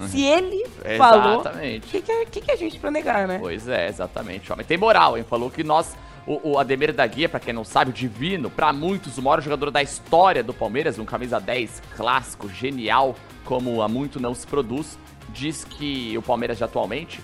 É, 0.00 0.06
se 0.06 0.22
ele 0.22 0.64
falou, 0.96 1.40
o 1.40 1.80
que, 1.80 2.02
que, 2.02 2.26
que, 2.26 2.40
que 2.40 2.52
a 2.52 2.56
gente 2.56 2.78
pra 2.78 2.90
negar, 2.90 3.26
né? 3.26 3.38
Pois 3.40 3.66
é, 3.66 3.88
exatamente. 3.88 4.50
O 4.50 4.52
homem 4.52 4.64
tem 4.64 4.76
moral, 4.76 5.18
hein? 5.18 5.24
Falou 5.28 5.50
que 5.50 5.64
nós 5.64 5.96
o, 6.28 6.50
o 6.50 6.58
Ademir 6.58 6.92
da 6.92 7.06
Guia, 7.06 7.28
para 7.28 7.40
quem 7.40 7.54
não 7.54 7.64
sabe, 7.64 7.90
o 7.90 7.94
divino, 7.94 8.50
para 8.50 8.70
muitos, 8.70 9.16
o 9.16 9.22
maior 9.22 9.40
jogador 9.40 9.70
da 9.70 9.82
história 9.82 10.42
do 10.42 10.52
Palmeiras, 10.52 10.98
um 10.98 11.04
camisa 11.04 11.40
10 11.40 11.82
clássico, 11.96 12.48
genial, 12.50 13.16
como 13.46 13.80
há 13.80 13.88
muito 13.88 14.20
não 14.20 14.34
se 14.34 14.46
produz 14.46 14.98
diz 15.28 15.64
que 15.64 16.16
o 16.16 16.22
Palmeiras 16.22 16.58
de 16.58 16.64
atualmente, 16.64 17.20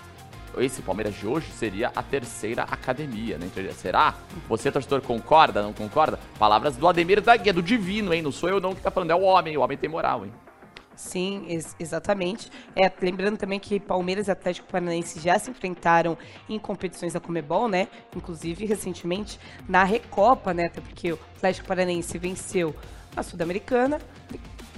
esse 0.59 0.83
Palmeiras 0.83 1.15
de 1.15 1.27
hoje, 1.27 1.51
seria 1.53 1.91
a 1.95 2.03
terceira 2.03 2.63
academia, 2.63 3.39
né? 3.39 3.49
Será? 3.77 4.15
Você, 4.49 4.71
torcedor, 4.71 5.03
concorda, 5.03 5.63
não 5.63 5.73
concorda? 5.73 6.19
Palavras 6.39 6.77
do 6.77 6.87
Ademir 6.87 7.21
da 7.21 7.37
Guia, 7.37 7.53
do 7.53 7.63
divino, 7.63 8.15
hein? 8.15 8.23
Não 8.23 8.31
sou 8.31 8.49
eu 8.49 8.61
não 8.61 8.75
que 8.75 8.81
tá 8.81 8.91
falando, 8.91 9.11
é 9.11 9.15
o 9.15 9.23
homem, 9.23 9.57
o 9.57 9.61
homem 9.61 9.77
tem 9.77 9.89
moral, 9.89 10.25
hein? 10.25 10.33
Sim, 10.97 11.45
ex 11.49 11.75
exatamente. 11.79 12.51
É, 12.77 12.91
lembrando 13.03 13.37
também 13.37 13.59
que 13.59 13.81
Palmeiras 13.81 14.29
e 14.29 14.31
Atlético 14.31 14.69
Paranaense 14.69 15.21
já 15.21 15.39
se 15.39 15.51
enfrentaram 15.51 16.17
em 16.49 16.59
competições 16.59 17.13
da 17.13 17.21
Comebol, 17.21 17.69
né? 17.69 17.89
Inclusive, 18.17 18.65
recentemente, 18.65 19.39
na 19.69 19.83
Recopa, 19.85 20.55
né? 20.55 20.67
Até 20.67 20.81
porque 20.81 21.13
o 21.13 21.19
Atlético 21.37 21.67
Paranaense 21.67 22.17
venceu 22.17 22.75
a 23.17 23.23
Sul-Americana, 23.23 24.01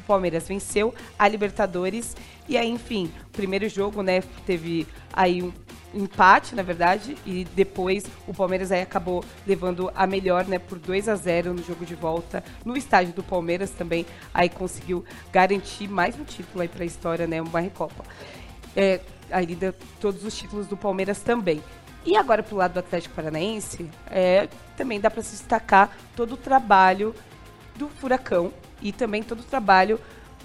Palmeiras 0.07 0.49
venceu 0.49 0.95
a 1.19 1.29
Libertadores 1.29 2.17
e 2.49 2.57
aí, 2.57 2.69
enfim, 2.69 3.13
primeiro 3.33 3.69
jogo, 3.69 4.03
né, 4.03 4.23
teve 4.47 4.87
aí 5.13 5.43
um 5.43 5.53
empate, 5.93 6.55
na 6.55 6.63
verdade, 6.63 7.17
e 7.27 7.45
depois 7.57 8.05
o 8.27 8.35
Palmeiras 8.35 8.71
aí 8.71 8.83
acabou 8.83 9.25
levando 9.47 9.91
a 9.95 10.07
melhor, 10.07 10.47
né, 10.47 10.59
por 10.59 10.79
2 10.79 11.09
a 11.09 11.17
0 11.17 11.55
no 11.55 11.63
jogo 11.63 11.85
de 11.85 11.95
volta, 11.95 12.45
no 12.65 12.77
estádio 12.77 13.13
do 13.13 13.23
Palmeiras 13.23 13.71
também, 13.71 14.07
aí 14.33 14.49
conseguiu 14.49 15.05
garantir 15.33 15.89
mais 15.89 16.19
um 16.19 16.25
título 16.25 16.63
aí 16.63 16.69
para 16.69 16.83
a 16.83 16.87
história, 16.87 17.27
né, 17.27 17.41
uma 17.41 17.61
Recopa. 17.61 18.05
É, 18.77 19.01
aí 19.31 19.57
todos 20.01 20.25
os 20.25 20.37
títulos 20.37 20.67
do 20.67 20.77
Palmeiras 20.77 21.21
também. 21.21 21.63
E 22.05 22.17
agora 22.17 22.43
pro 22.43 22.57
lado 22.57 22.75
do 22.75 22.79
Atlético 22.79 23.17
Paranaense, 23.17 23.91
é, 24.09 24.49
também 24.77 25.01
dá 25.01 25.11
para 25.11 25.23
se 25.23 25.33
destacar 25.33 25.97
todo 26.15 26.35
o 26.35 26.37
trabalho 26.37 27.13
do 27.75 27.89
Furacão 27.89 28.53
e 28.81 28.93
também 28.93 29.23
todo 29.23 29.41
o 29.41 29.45
trabalho 29.45 30.01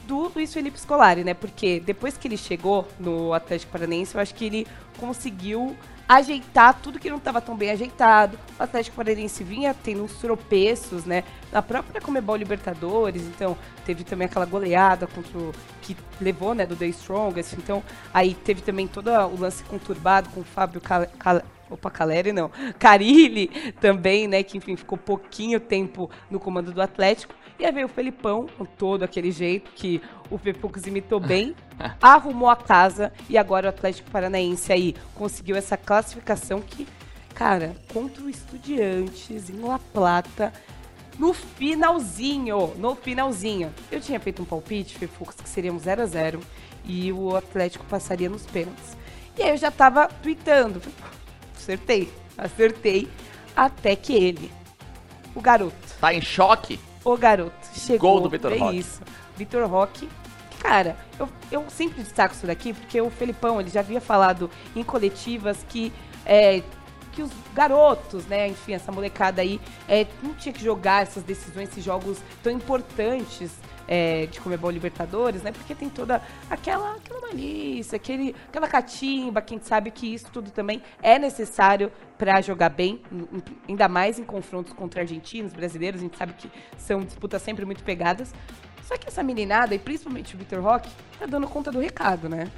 do 0.06 0.32
Luiz 0.36 0.54
Felipe 0.54 0.80
Scolari, 0.80 1.24
né? 1.24 1.34
Porque 1.34 1.80
depois 1.80 2.18
que 2.18 2.28
ele 2.28 2.38
chegou 2.38 2.88
no 3.00 3.34
Atlético 3.34 3.72
Paranaense, 3.72 4.16
eu 4.16 4.22
acho 4.22 4.34
que 4.34 4.46
ele 4.46 4.68
conseguiu 4.98 5.76
ajeitar 6.08 6.78
tudo 6.82 7.00
que 7.00 7.10
não 7.10 7.18
estava 7.18 7.40
tão 7.40 7.56
bem 7.56 7.70
ajeitado. 7.70 8.38
O 8.60 8.64
Atlético 8.64 8.98
Paranaense 8.98 9.44
vinha 9.44 9.74
tendo 9.74 10.04
uns 10.04 10.14
tropeços, 10.16 11.06
né? 11.06 11.24
Na 11.52 11.62
própria 11.62 12.02
Comebol 12.02 12.36
Libertadores, 12.36 13.22
então 13.24 13.58
teve 13.86 14.04
também 14.04 14.26
aquela 14.26 14.46
goleada 14.46 15.08
contra 15.08 15.38
o, 15.38 15.54
que 15.82 15.96
levou, 16.20 16.54
né, 16.54 16.66
do 16.66 16.76
The 16.76 16.88
Strongest. 16.88 17.54
Então 17.54 17.82
aí 18.14 18.34
teve 18.34 18.62
também 18.62 18.88
todo 18.88 19.10
o 19.10 19.40
lance 19.40 19.64
conturbado 19.64 20.30
com 20.30 20.42
o 20.42 20.44
Fábio 20.44 20.82
Cal 20.82 21.08
Cal 21.18 21.42
Opa, 21.70 21.90
Caleri 21.90 22.34
não. 22.34 22.52
Carilli 22.78 23.48
também, 23.80 24.28
né? 24.28 24.44
Que 24.44 24.58
enfim 24.58 24.76
ficou 24.76 24.98
pouquinho 24.98 25.60
tempo 25.60 26.10
no 26.30 26.40
comando 26.40 26.74
do 26.74 26.82
Atlético. 26.82 27.34
E 27.62 27.66
aí 27.66 27.72
veio 27.72 27.86
o 27.86 27.90
Felipão, 27.90 28.48
com 28.58 28.66
todo 28.66 29.04
aquele 29.04 29.32
jeito 29.32 29.70
que 29.76 30.02
o 30.32 30.40
Pepux 30.40 30.88
imitou 30.88 31.20
bem, 31.22 31.56
arrumou 32.02 32.50
a 32.50 32.56
casa 32.56 33.14
e 33.30 33.38
agora 33.38 33.68
o 33.68 33.70
Atlético 33.70 34.10
Paranaense 34.10 34.74
aí 34.74 34.96
conseguiu 35.14 35.56
essa 35.56 35.78
classificação 35.78 36.60
que, 36.60 36.88
cara, 37.36 37.76
contra 37.94 38.24
o 38.24 38.30
Estudiantes 38.32 39.48
em 39.48 39.60
La 39.60 39.78
Plata, 39.78 40.52
no 41.20 41.36
finalzinho, 41.36 42.74
no 42.78 42.96
finalzinho. 42.96 43.72
Eu 43.92 44.02
tinha 44.02 44.20
feito 44.20 44.42
um 44.42 44.46
palpite, 44.46 44.98
Fefux, 44.98 45.36
que 45.36 45.48
seria 45.48 45.72
um 45.72 45.78
0 45.78 46.02
a 46.02 46.06
0 46.08 46.40
e 46.84 47.12
o 47.14 47.36
Atlético 47.36 47.86
passaria 47.86 48.28
nos 48.28 48.44
pênaltis. 48.44 48.98
E 49.38 49.44
aí 49.44 49.52
eu 49.52 49.58
já 49.58 49.70
tava 49.70 50.08
tweetando, 50.08 50.82
acertei, 51.56 52.12
acertei, 52.36 53.08
até 53.56 53.96
que 53.96 54.14
ele, 54.14 54.52
o 55.36 55.42
garoto. 55.42 55.76
Tá 56.00 56.12
em 56.12 56.22
choque? 56.22 56.80
O 57.04 57.18
garoto 57.18 57.68
chegou. 57.74 58.14
Gol 58.14 58.22
do 58.22 58.30
Vitor 58.30 58.54
Roque. 58.58 58.78
Isso. 58.78 59.02
Vitor 59.36 59.68
Roque. 59.68 60.10
Cara, 60.60 60.96
eu, 61.20 61.28
eu 61.52 61.66
sempre 61.70 62.04
destaco 62.04 62.36
isso 62.36 62.46
daqui 62.46 62.74
porque 62.74 63.02
o 63.02 63.10
Felipão 63.10 63.60
ele 63.60 63.70
já 63.70 63.80
havia 63.80 64.00
falado 64.00 64.50
em 64.76 64.84
coletivas 64.84 65.66
que 65.68 65.92
é, 66.24 66.62
que 67.12 67.22
os 67.22 67.32
garotos, 67.54 68.26
né, 68.26 68.48
enfim, 68.48 68.74
essa 68.74 68.92
molecada 68.92 69.42
aí, 69.42 69.60
é, 69.88 70.08
não 70.24 70.34
tinha 70.34 70.54
que 70.54 70.64
jogar 70.64 71.04
essas 71.04 71.24
decisões, 71.24 71.70
esses 71.70 71.84
jogos 71.84 72.18
tão 72.42 72.52
importantes 72.52 73.52
é, 73.88 74.26
de 74.28 74.40
Comebol 74.40 74.72
Libertadores, 74.72 75.44
né? 75.44 75.52
Porque 75.52 75.76
tem 75.76 75.90
toda 75.90 76.22
aquela, 76.50 76.96
aquela 76.96 77.20
malícia, 77.22 77.98
aquele, 77.98 78.34
aquela 78.48 78.68
catimba, 78.68 79.42
quem 79.42 79.60
sabe 79.60 79.92
que 79.92 80.14
isso 80.14 80.32
tudo 80.32 80.50
também 80.50 80.82
é 81.04 81.20
necessário 81.20 81.92
para 82.18 82.40
jogar 82.40 82.70
bem, 82.70 83.02
ainda 83.68 83.90
mais 83.90 84.18
em 84.18 84.24
confrontos 84.24 84.72
contra 84.74 85.02
argentinos, 85.02 85.54
brasileiros, 85.54 86.00
a 86.00 86.04
gente 86.04 86.18
sabe 86.18 86.34
que 86.34 86.50
são 86.78 87.02
disputas 87.02 87.42
sempre 87.42 87.66
muito 87.66 87.84
pegadas. 87.84 88.34
Só 88.92 88.98
que 88.98 89.08
essa 89.08 89.24
meninada, 89.24 89.74
e 89.74 89.80
principalmente 89.80 90.36
o 90.36 90.38
Vitor 90.38 90.62
Roque, 90.62 90.90
tá 91.18 91.26
dando 91.26 91.48
conta 91.48 91.72
do 91.72 91.80
recado, 91.80 92.28
né, 92.28 92.52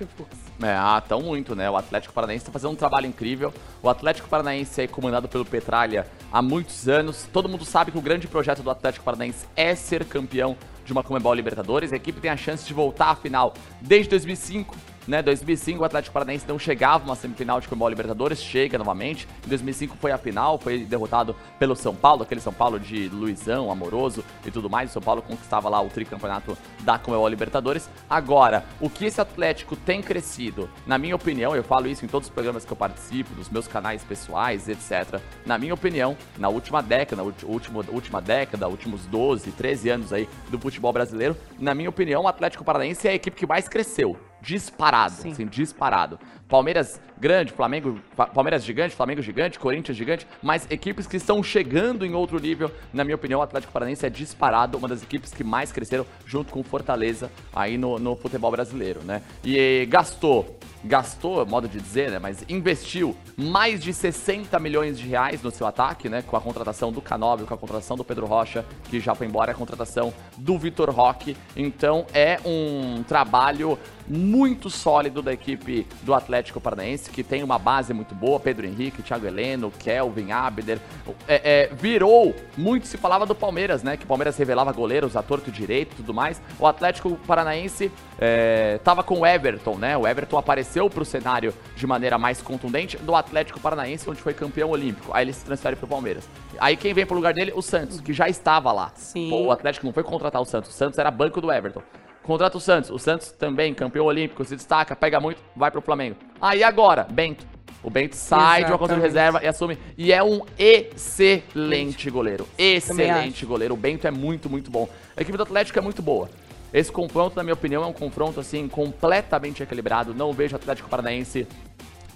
É, 0.64 0.76
ah, 0.76 1.00
tão 1.00 1.22
muito, 1.22 1.56
né? 1.56 1.70
O 1.70 1.78
Atlético 1.78 2.12
Paranaense 2.12 2.46
tá 2.46 2.52
fazendo 2.52 2.72
um 2.72 2.76
trabalho 2.76 3.06
incrível. 3.06 3.54
O 3.84 3.88
Atlético 3.88 4.28
Paranaense 4.28 4.82
é 4.82 4.88
comandado 4.88 5.28
pelo 5.28 5.46
Petralha 5.46 6.08
há 6.32 6.42
muitos 6.42 6.90
anos. 6.90 7.28
Todo 7.32 7.48
mundo 7.48 7.64
sabe 7.64 7.92
que 7.92 8.00
o 8.00 8.02
grande 8.02 8.28
projeto 8.28 8.64
do 8.64 8.72
Atlético 8.72 9.06
Paranaense 9.06 9.46
é 9.56 9.76
ser 9.76 10.06
campeão 10.06 10.58
de 10.84 10.92
uma 10.92 11.04
Comebol 11.04 11.36
Libertadores. 11.36 11.94
A 11.94 11.98
equipe 11.98 12.20
tem 12.20 12.32
a 12.32 12.38
chance 12.38 12.66
de 12.66 12.74
voltar 12.74 13.12
à 13.12 13.16
final 13.16 13.54
desde 13.80 14.10
2005, 14.10 14.76
né? 15.08 15.22
2005 15.22 15.82
o 15.82 15.86
Atlético 15.86 16.14
Paranaense 16.14 16.46
não 16.48 16.58
chegava 16.58 17.04
uma 17.04 17.16
semifinal 17.16 17.60
de 17.60 17.68
Comebol 17.68 17.90
Libertadores, 17.90 18.42
chega 18.42 18.78
novamente. 18.78 19.28
Em 19.46 19.50
2005 19.50 19.98
foi 19.98 20.12
a 20.12 20.18
final, 20.18 20.58
foi 20.58 20.80
derrotado 20.80 21.36
pelo 21.60 21.76
São 21.76 21.96
Paulo, 21.96 22.24
aquele 22.24 22.42
São 22.42 22.54
Paulo 22.54 22.80
de 22.80 23.10
Luizão, 23.10 23.72
amoroso 23.72 24.24
e 24.46 24.52
tudo 24.52 24.70
mais. 24.70 24.90
O 24.90 24.94
São 24.94 25.02
Paulo 25.02 25.22
conquistava 25.22 25.70
lá 25.70 25.82
o 25.82 25.90
tricampeonato 25.90 26.58
da 26.82 26.98
Comebol 26.98 27.28
Libertadores. 27.28 27.90
Agora, 28.10 28.66
o 28.80 28.90
que 28.90 29.06
esse 29.06 29.22
Atlético 29.22 29.76
tem 29.76 30.02
crescido, 30.02 30.70
na 30.86 30.98
minha 30.98 31.16
opinião, 31.16 31.56
eu 31.56 31.64
falo 31.64 31.88
isso 31.88 32.06
em 32.06 32.08
todos 32.08 32.28
os 32.28 32.34
programas 32.34 32.66
que 32.66 32.72
eu 32.72 32.78
participo, 32.78 33.36
nos 33.36 33.50
meus 33.50 33.68
canais 33.68 34.04
pessoais, 34.04 34.68
etc. 34.68 35.20
Na 35.46 35.58
minha 35.58 35.74
opinião, 35.74 36.18
na 36.38 36.50
última 36.50 36.82
década, 36.82 37.24
última, 37.24 37.84
última 37.90 38.22
década, 38.22 38.68
últimos 38.68 39.06
12, 39.06 39.52
13 39.52 39.90
anos 39.90 40.14
aí 40.14 40.28
do 40.50 40.60
futebol 40.60 40.92
brasileiro, 40.94 41.36
na 41.60 41.74
minha 41.74 41.90
opinião, 41.90 42.24
o 42.24 42.28
Atlético 42.28 42.64
Paranaense 42.64 43.08
é 43.08 43.12
a 43.12 43.16
equipe 43.16 43.38
que 43.38 43.48
mais 43.48 43.68
cresceu. 43.68 44.18
Disparado, 44.44 45.14
Sim. 45.14 45.32
assim, 45.32 45.46
disparado. 45.48 46.20
Palmeiras 46.54 47.02
grande, 47.20 47.52
Flamengo, 47.52 48.00
Palmeiras 48.32 48.64
gigante, 48.64 48.96
Flamengo 48.96 49.24
gigante, 49.24 49.58
Corinthians 49.58 49.98
gigante, 49.98 50.28
mas 50.40 50.70
equipes 50.70 51.08
que 51.08 51.18
estão 51.18 51.42
chegando 51.42 52.06
em 52.06 52.14
outro 52.14 52.40
nível, 52.40 52.70
na 52.94 53.04
minha 53.04 53.16
opinião, 53.16 53.40
o 53.40 53.44
Atlético 53.44 53.74
Paranaense 53.74 54.06
é 54.06 54.10
disparado, 54.10 54.78
uma 54.78 54.88
das 54.88 55.02
equipes 55.02 55.34
que 55.34 55.44
mais 55.44 55.72
cresceram 55.72 56.06
junto 56.28 56.54
com 56.54 56.60
o 56.60 56.64
Fortaleza 56.64 57.32
aí 57.56 57.76
no, 57.76 57.98
no 57.98 58.16
futebol 58.16 58.52
brasileiro, 58.52 59.02
né? 59.04 59.24
E 59.44 59.88
gastou 59.90 60.60
gastou, 60.84 61.46
modo 61.46 61.68
de 61.68 61.80
dizer, 61.80 62.12
né, 62.12 62.20
mas 62.20 62.44
investiu 62.50 63.16
mais 63.38 63.82
de 63.82 63.94
60 63.94 64.60
milhões 64.60 65.00
de 65.00 65.08
reais 65.08 65.42
no 65.42 65.50
seu 65.50 65.66
ataque, 65.66 66.10
né, 66.10 66.22
com 66.22 66.36
a 66.36 66.42
contratação 66.42 66.92
do 66.92 67.02
Canóbio, 67.02 67.46
com 67.46 67.54
a 67.54 67.58
contratação 67.58 67.96
do 67.96 68.04
Pedro 68.04 68.26
Rocha, 68.26 68.66
que 68.90 69.00
já 69.00 69.16
foi 69.16 69.28
embora, 69.28 69.54
a 69.54 69.56
contratação 69.56 70.14
do 70.38 70.58
Vitor 70.58 70.90
Roque. 70.90 71.38
Então 71.56 72.06
é 72.14 72.38
um 72.46 73.02
trabalho 73.04 73.80
muito 74.06 74.70
sólido 74.70 75.22
da 75.22 75.32
equipe 75.32 75.88
do 76.02 76.14
Atlético 76.14 76.43
Paranaense, 76.52 77.10
que 77.10 77.24
tem 77.24 77.44
uma 77.44 77.58
base 77.58 77.94
muito 77.94 78.14
boa, 78.14 78.40
Pedro 78.40 78.66
Henrique, 78.66 79.02
Thiago 79.02 79.26
Heleno, 79.26 79.72
Kelvin, 79.72 80.32
Abder, 80.32 80.80
é, 81.28 81.70
é, 81.70 81.70
virou, 81.74 82.36
muito 82.58 82.88
se 82.88 82.98
falava 82.98 83.26
do 83.26 83.36
Palmeiras, 83.36 83.84
né, 83.84 83.98
que 83.98 84.04
o 84.04 84.08
Palmeiras 84.08 84.38
revelava 84.38 84.72
goleiros 84.72 85.16
a 85.16 85.24
torto 85.24 85.52
direito 85.52 85.94
e 85.94 85.96
tudo 85.98 86.14
mais, 86.14 86.42
o 86.60 86.68
Atlético 86.68 87.16
Paranaense 87.28 87.92
é, 88.20 88.80
tava 88.84 89.04
com 89.04 89.20
o 89.20 89.26
Everton, 89.26 89.78
né, 89.78 89.98
o 89.98 90.08
Everton 90.08 90.38
apareceu 90.38 90.90
pro 90.90 91.06
cenário 91.06 91.54
de 91.76 91.88
maneira 91.88 92.18
mais 92.18 92.42
contundente 92.42 92.98
do 92.98 93.16
Atlético 93.16 93.60
Paranaense, 93.60 94.10
onde 94.10 94.22
foi 94.22 94.34
campeão 94.34 94.70
olímpico, 94.70 95.12
aí 95.14 95.26
ele 95.26 95.34
se 95.34 95.46
transfere 95.46 95.76
pro 95.76 95.88
Palmeiras. 95.88 96.28
Aí 96.60 96.78
quem 96.78 96.94
vem 96.94 97.06
pro 97.06 97.16
lugar 97.16 97.34
dele? 97.34 97.52
O 97.56 97.62
Santos, 97.62 98.00
que 98.00 98.14
já 98.14 98.30
estava 98.30 98.72
lá. 98.72 98.92
Sim. 98.96 99.30
Pô, 99.30 99.46
o 99.46 99.52
Atlético 99.52 99.86
não 99.86 99.94
foi 99.94 100.04
contratar 100.04 100.42
o 100.42 100.46
Santos, 100.46 100.70
o 100.70 100.74
Santos 100.74 101.00
era 101.00 101.10
banco 101.10 101.42
do 101.42 101.52
Everton. 101.52 101.82
Contrata 102.24 102.58
o 102.58 102.62
Santos. 102.62 102.90
O 102.90 102.98
Santos 102.98 103.32
também, 103.32 103.74
campeão 103.74 104.06
olímpico, 104.06 104.44
se 104.46 104.56
destaca, 104.56 104.96
pega 104.96 105.20
muito, 105.20 105.42
vai 105.56 105.70
pro 105.70 105.82
Flamengo. 105.82 106.16
Aí 106.42 106.64
agora, 106.64 107.06
Bento. 107.10 107.46
O 107.84 107.90
Bento 107.90 108.16
sai 108.16 108.38
Exatamente. 108.38 108.66
de 108.66 108.72
uma 108.72 108.78
conta 108.78 108.96
de 108.96 109.02
reserva 109.02 109.44
e 109.44 109.48
assume. 109.48 109.78
E 109.98 110.14
é 110.14 110.24
um 110.24 110.40
excelente 110.58 112.10
goleiro. 112.10 112.48
Excelente 112.58 113.46
goleiro. 113.46 113.74
O 113.74 113.78
Bento 113.78 114.08
é 114.08 114.12
muito, 114.12 114.50
muito 114.50 114.72
bom. 114.72 114.88
A 115.18 115.22
equipe 115.22 115.38
do 115.38 115.44
Atlético 115.44 115.78
é 115.78 115.82
muito 115.82 116.02
boa. 116.02 116.30
Esse 116.74 116.92
confronto, 116.92 117.36
na 117.36 117.44
minha 117.44 117.54
opinião, 117.54 117.84
é 117.84 117.86
um 117.86 117.94
confronto 117.94 118.40
assim 118.40 118.70
completamente 118.70 119.62
equilibrado. 119.62 120.14
Não 120.14 120.32
vejo 120.32 120.54
o 120.54 120.56
Atlético 120.56 120.90
Paranaense 120.90 121.46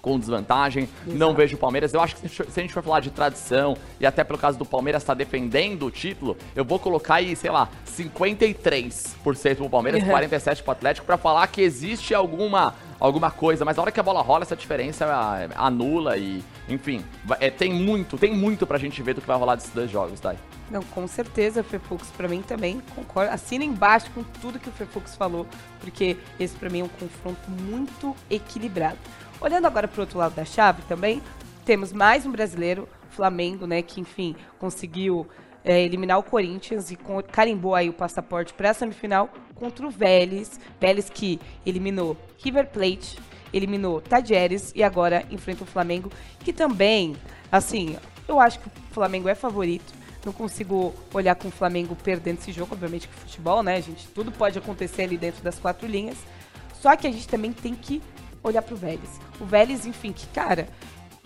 com 0.01 0.19
desvantagem. 0.19 0.83
Exato. 0.83 1.17
Não 1.17 1.33
vejo 1.33 1.55
o 1.55 1.59
Palmeiras. 1.59 1.93
Eu 1.93 2.01
acho 2.01 2.15
que 2.15 2.27
se 2.27 2.41
a 2.41 2.61
gente 2.61 2.73
for 2.73 2.83
falar 2.83 2.99
de 2.99 3.11
tradição, 3.11 3.77
e 3.99 4.05
até 4.05 4.23
pelo 4.23 4.39
caso 4.39 4.57
do 4.57 4.65
Palmeiras 4.65 5.03
estar 5.03 5.13
tá 5.13 5.17
defendendo 5.17 5.85
o 5.85 5.91
título, 5.91 6.37
eu 6.55 6.63
vou 6.63 6.79
colocar 6.79 7.15
aí, 7.15 7.35
sei 7.35 7.51
lá, 7.51 7.69
53% 7.87 9.55
pro 9.55 9.69
Palmeiras, 9.69 10.03
uhum. 10.03 10.09
47% 10.09 10.63
pro 10.63 10.71
Atlético, 10.71 11.05
para 11.05 11.17
falar 11.17 11.47
que 11.47 11.61
existe 11.61 12.13
alguma 12.13 12.73
alguma 12.99 13.29
coisa, 13.29 13.63
mas 13.63 13.77
na 13.77 13.83
hora 13.83 13.91
que 13.91 13.99
a 13.99 14.03
bola 14.03 14.21
rola, 14.21 14.43
essa 14.43 14.55
diferença 14.55 15.05
anula 15.55 16.17
e, 16.17 16.43
enfim, 16.67 17.03
é, 17.39 17.49
tem 17.49 17.73
muito, 17.73 18.17
tem 18.17 18.33
muito 18.33 18.65
pra 18.65 18.77
gente 18.77 19.01
ver 19.01 19.13
do 19.13 19.21
que 19.21 19.27
vai 19.27 19.37
rolar 19.37 19.55
desses 19.55 19.71
dois 19.71 19.89
jogos, 19.89 20.19
tá? 20.19 20.35
Não, 20.69 20.81
com 20.81 21.07
certeza, 21.07 21.63
Fefux, 21.63 22.09
pra 22.17 22.27
mim 22.27 22.41
também, 22.41 22.81
concordo, 22.93 23.31
assina 23.31 23.63
embaixo 23.63 24.10
com 24.12 24.23
tudo 24.41 24.60
que 24.60 24.67
o 24.67 24.71
Fefux 24.71 25.15
falou, 25.15 25.47
porque 25.79 26.17
esse 26.39 26.55
pra 26.55 26.69
mim 26.69 26.81
é 26.81 26.83
um 26.83 26.89
confronto 26.89 27.49
muito 27.49 28.15
equilibrado. 28.29 28.97
Olhando 29.39 29.67
agora 29.67 29.88
para 29.88 30.00
o 30.00 30.02
outro 30.02 30.17
lado 30.17 30.34
da 30.34 30.43
chave 30.43 30.82
também, 30.88 31.21
temos 31.63 31.93
mais 31.93 32.26
um 32.26 32.32
brasileiro, 32.32 32.89
Flamengo, 33.12 33.67
né, 33.67 33.84
que 33.84 34.02
enfim 34.02 34.36
conseguiu 34.58 35.28
é, 35.63 35.80
eliminar 35.82 36.17
o 36.17 36.23
Corinthians 36.23 36.89
e 36.89 36.97
carimbou 37.32 37.76
aí 37.76 37.88
o 37.88 37.93
passaporte 37.93 38.54
para 38.54 38.71
a 38.71 38.73
semifinal 38.73 39.30
contra 39.54 39.86
o 39.86 39.91
Vélez. 39.91 40.60
Vélez 40.80 41.08
que 41.10 41.39
eliminou 41.65 42.17
River 42.39 42.67
Plate, 42.67 43.19
eliminou 43.54 44.02
Tajeres 44.02 44.71
e 44.76 44.82
agora 44.82 45.23
enfrenta 45.30 45.63
o 45.63 45.67
Flamengo, 45.67 46.12
que 46.39 46.52
também, 46.52 47.15
assim, 47.52 47.95
eu 48.28 48.39
acho 48.39 48.60
que 48.60 48.67
o 48.67 48.71
Flamengo 48.91 49.30
é 49.30 49.36
favorito. 49.36 49.93
Não 50.26 50.34
consigo 50.34 50.95
olhar 51.13 51.36
com 51.36 51.47
o 51.47 51.52
Flamengo 51.52 51.95
perdendo 51.95 52.39
esse 52.39 52.52
jogo, 52.52 52.73
obviamente 52.73 53.08
que 53.08 53.13
futebol, 53.13 53.62
né, 53.62 53.80
gente? 53.82 54.08
Tudo 54.10 54.32
pode 54.32 54.58
acontecer 54.58 55.04
ali 55.04 55.17
dentro 55.17 55.43
das 55.43 55.60
quatro 55.60 55.88
linhas. 55.88 56.17
Só 56.82 56.95
que 56.95 57.08
a 57.08 57.12
gente 57.12 57.28
também 57.28 57.54
tem 57.54 57.73
que 57.76 58.02
olhar 58.43 58.62
pro 58.62 58.76
Vélez. 58.76 59.19
O 59.39 59.45
Vélez, 59.45 59.86
enfim, 59.86 60.12
que, 60.12 60.28
cara, 60.28 60.67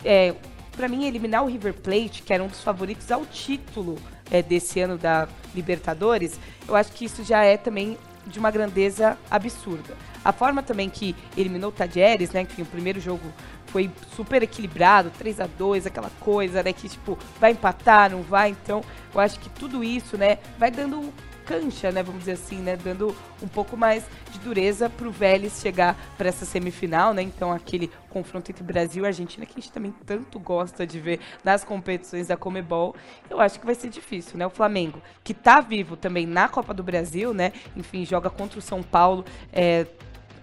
é, 0.04 0.34
para 0.72 0.88
mim, 0.88 1.06
eliminar 1.06 1.44
o 1.44 1.48
River 1.48 1.74
Plate, 1.74 2.24
que 2.24 2.34
era 2.34 2.44
um 2.44 2.48
dos 2.48 2.62
favoritos 2.62 3.12
ao 3.12 3.26
título 3.26 3.98
é, 4.32 4.42
desse 4.42 4.80
ano 4.80 4.98
da 4.98 5.28
Libertadores, 5.54 6.40
eu 6.68 6.76
acho 6.76 6.92
que 6.94 7.06
isso 7.06 7.24
já 7.24 7.44
é 7.44 7.58
também 7.58 7.98
de 8.26 8.40
uma 8.40 8.52
grandeza 8.52 9.18
absurda. 9.30 9.96
A 10.24 10.32
forma 10.32 10.62
também 10.62 10.90
que 10.90 11.16
eliminou 11.36 11.70
o 11.70 11.74
Tadieres, 11.74 12.32
né? 12.32 12.46
Que 12.46 12.62
o 12.62 12.66
primeiro 12.66 13.00
jogo 13.00 13.32
foi 13.68 13.90
super 14.16 14.44
equilibrado, 14.44 15.12
3 15.18 15.40
a 15.40 15.48
2 15.48 15.88
aquela 15.88 16.12
coisa, 16.20 16.62
né? 16.62 16.72
Que, 16.72 16.88
tipo, 16.88 17.18
vai 17.40 17.52
empatar, 17.52 18.12
não 18.12 18.22
vai. 18.22 18.52
Então, 18.52 18.84
eu 19.14 19.20
acho 19.20 19.40
que 19.40 19.50
tudo 19.50 19.84
isso, 19.84 20.18
né? 20.18 20.38
Vai 20.60 20.70
dando 20.70 21.12
cancha, 21.52 21.92
né, 21.92 22.02
vamos 22.02 22.20
dizer 22.20 22.34
assim, 22.34 22.60
né, 22.60 22.78
dando 22.78 23.14
um 23.42 23.48
pouco 23.48 23.76
mais 23.76 24.06
de 24.32 24.40
dureza 24.40 24.90
para 24.90 25.06
o 25.06 25.12
Vélez 25.12 25.60
chegar 25.62 25.98
para 26.18 26.30
essa 26.30 26.46
semifinal, 26.46 27.14
né? 27.14 27.22
Então 27.22 27.52
aquele 27.52 27.92
confronto 28.10 28.50
entre 28.50 28.64
Brasil 28.64 29.04
e 29.04 29.08
Argentina 29.08 29.46
que 29.46 29.52
a 29.52 29.62
gente 29.62 29.72
também 29.72 29.94
tanto 30.06 30.40
gosta 30.40 30.88
de 30.88 30.98
ver 30.98 31.20
nas 31.44 31.66
competições 31.66 32.28
da 32.28 32.38
Comebol, 32.38 32.96
eu 33.30 33.42
acho 33.42 33.60
que 33.60 33.66
vai 33.66 33.76
ser 33.76 33.90
difícil, 33.90 34.38
né? 34.38 34.46
O 34.46 34.50
Flamengo, 34.50 35.02
que 35.26 35.34
está 35.34 35.60
vivo 35.60 35.98
também 35.98 36.26
na 36.26 36.48
Copa 36.48 36.74
do 36.74 36.84
Brasil, 36.84 37.34
né? 37.34 37.52
Enfim, 37.76 38.06
joga 38.06 38.30
contra 38.30 38.58
o 38.58 38.62
São 38.62 38.82
Paulo, 38.82 39.26
é, 39.52 39.86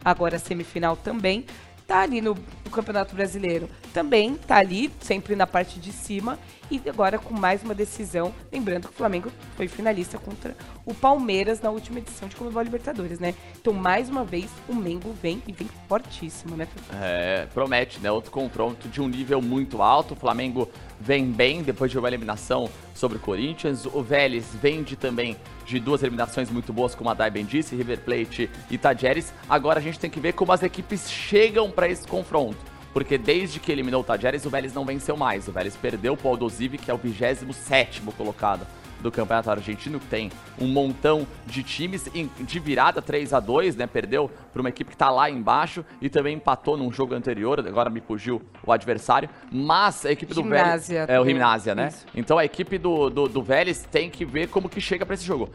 agora 0.05 0.39
semifinal 0.39 0.95
também 0.95 1.47
tá 1.87 2.03
ali 2.03 2.21
no, 2.21 2.35
no, 2.35 2.71
Campeonato 2.71 3.17
Brasileiro. 3.17 3.69
Também 3.95 4.35
tá 4.37 4.57
ali, 4.57 4.93
sempre 5.01 5.35
na 5.35 5.47
parte 5.47 5.81
de 5.81 5.91
cima. 5.91 6.39
E 6.71 6.81
agora 6.89 7.19
com 7.19 7.33
mais 7.33 7.63
uma 7.63 7.75
decisão. 7.75 8.35
Lembrando 8.53 8.89
que 8.89 8.95
o 8.95 8.97
Flamengo 8.97 9.31
foi 9.57 9.69
finalista 9.69 10.19
contra 10.19 10.55
o 10.85 10.93
Palmeiras 10.93 11.61
na 11.61 11.71
última 11.71 11.99
edição 11.99 12.29
de 12.29 12.37
Comebol 12.37 12.63
Libertadores, 12.63 13.19
né? 13.19 13.35
Então, 13.59 13.73
mais 13.73 14.11
uma 14.11 14.25
vez, 14.25 14.51
o 14.69 14.75
Mengo 14.75 15.15
vem 15.23 15.43
e 15.47 15.53
vem 15.53 15.69
fortíssimo, 15.89 16.57
né? 16.57 16.69
É, 17.01 17.47
promete, 17.55 18.01
né? 18.01 18.11
Outro 18.11 18.31
confronto 18.31 18.89
de 18.89 19.01
um 19.01 19.09
nível 19.09 19.41
muito 19.41 19.81
alto. 19.81 20.13
O 20.13 20.17
Flamengo 20.17 20.69
vem 21.01 21.31
bem 21.31 21.63
depois 21.63 21.91
de 21.91 21.99
uma 21.99 22.09
eliminação 22.09 22.69
sobre 22.95 23.17
o 23.17 23.21
Corinthians. 23.21 23.87
O 23.87 24.03
Vélez 24.03 24.45
vem 24.61 24.83
de 24.83 24.95
também 24.97 25.37
de 25.65 25.81
duas 25.81 26.03
eliminações 26.03 26.51
muito 26.51 26.73
boas, 26.73 26.95
como 26.95 27.09
a 27.09 27.15
Dai 27.15 27.31
bem 27.31 27.45
disse, 27.45 27.77
River 27.77 28.01
Plate 28.01 28.51
e 28.71 28.77
Tajeres. 28.77 29.33
Agora 29.49 29.79
a 29.79 29.83
gente 29.83 29.99
tem 29.99 30.11
que 30.11 30.21
ver 30.21 30.33
como 30.33 30.53
as 30.53 30.63
equipes 30.63 31.11
chegam 31.11 31.71
para 31.71 31.89
esse 31.89 32.07
confronto. 32.07 32.59
Porque 32.93 33.19
desde 33.19 33.61
que 33.61 33.71
eliminou 33.71 34.01
o 34.01 34.05
Tajeres, 34.05 34.45
o 34.45 34.51
Vélez 34.51 34.75
não 34.75 34.85
venceu 34.85 35.17
mais. 35.17 35.47
O 35.49 35.53
Vélez 35.53 35.77
perdeu 35.77 36.19
o 36.23 36.29
Aldosivi, 36.29 36.79
que 36.79 36.91
é 36.91 36.95
o 36.95 36.99
27 36.99 38.03
colocado 38.17 38.67
do 39.01 39.11
Campeonato 39.11 39.51
Argentino, 39.51 40.01
que 40.01 40.07
tem 40.07 40.31
um 40.59 40.67
montão 40.67 41.27
de 41.47 41.63
times 41.63 42.09
de 42.41 42.59
virada 42.59 43.01
3 43.01 43.33
a 43.33 43.41
2 43.41 43.77
né? 43.77 43.87
Perdeu 43.87 44.31
para 44.53 44.61
uma 44.61 44.69
equipe 44.69 44.91
que 44.91 44.95
está 44.95 45.11
lá 45.11 45.31
embaixo 45.31 45.85
e 46.01 46.09
também 46.09 46.35
empatou 46.35 46.77
num 46.77 46.91
jogo 46.93 47.15
anterior, 47.15 47.61
agora 47.61 47.91
me 47.91 48.01
fugiu 48.01 48.43
o 48.65 48.73
adversário. 48.73 49.29
Mas 49.51 50.05
a 50.05 50.13
equipe 50.13 50.35
do 50.35 50.43
Vélez. 50.43 50.91
É 50.91 51.21
o 51.21 51.25
Gimnásia, 51.25 51.75
né? 51.75 51.89
Isso. 51.89 52.07
Então 52.15 52.39
a 52.39 52.45
equipe 52.45 52.79
do, 52.79 53.09
do, 53.09 53.29
do 53.29 53.43
Vélez 53.43 53.87
tem 53.91 54.11
que 54.11 54.25
ver 54.25 54.49
como 54.49 54.69
que 54.69 54.81
chega 54.81 55.07
para 55.07 55.15
esse 55.15 55.25
jogo. 55.25 55.51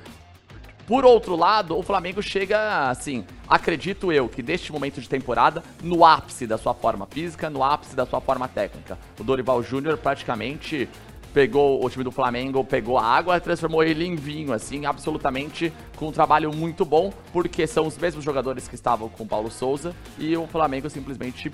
Por 0.85 1.05
outro 1.05 1.35
lado, 1.35 1.77
o 1.77 1.81
Flamengo 1.81 2.21
chega, 2.21 2.89
assim, 2.89 3.25
acredito 3.47 4.11
eu, 4.11 4.27
que 4.27 4.43
neste 4.43 4.71
momento 4.71 4.99
de 4.99 5.07
temporada, 5.07 5.63
no 5.81 6.03
ápice 6.03 6.45
da 6.45 6.57
sua 6.57 6.73
forma 6.73 7.05
física, 7.05 7.49
no 7.49 7.63
ápice 7.63 7.95
da 7.95 8.05
sua 8.05 8.19
forma 8.19 8.47
técnica. 8.49 8.97
O 9.17 9.23
Dorival 9.23 9.63
Júnior 9.63 9.97
praticamente 9.97 10.89
pegou 11.33 11.83
o 11.83 11.89
time 11.89 12.03
do 12.03 12.11
Flamengo, 12.11 12.63
pegou 12.63 12.97
a 12.97 13.05
água, 13.05 13.39
transformou 13.39 13.83
ele 13.83 14.05
em 14.05 14.15
vinho, 14.15 14.53
assim, 14.53 14.85
absolutamente 14.85 15.73
com 15.95 16.09
um 16.09 16.11
trabalho 16.11 16.53
muito 16.53 16.85
bom, 16.85 17.11
porque 17.31 17.65
são 17.65 17.87
os 17.87 17.97
mesmos 17.97 18.23
jogadores 18.23 18.67
que 18.67 18.75
estavam 18.75 19.09
com 19.09 19.23
o 19.23 19.27
Paulo 19.27 19.49
Souza 19.49 19.95
e 20.19 20.37
o 20.37 20.45
Flamengo 20.45 20.89
simplesmente, 20.89 21.51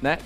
né, 0.00 0.18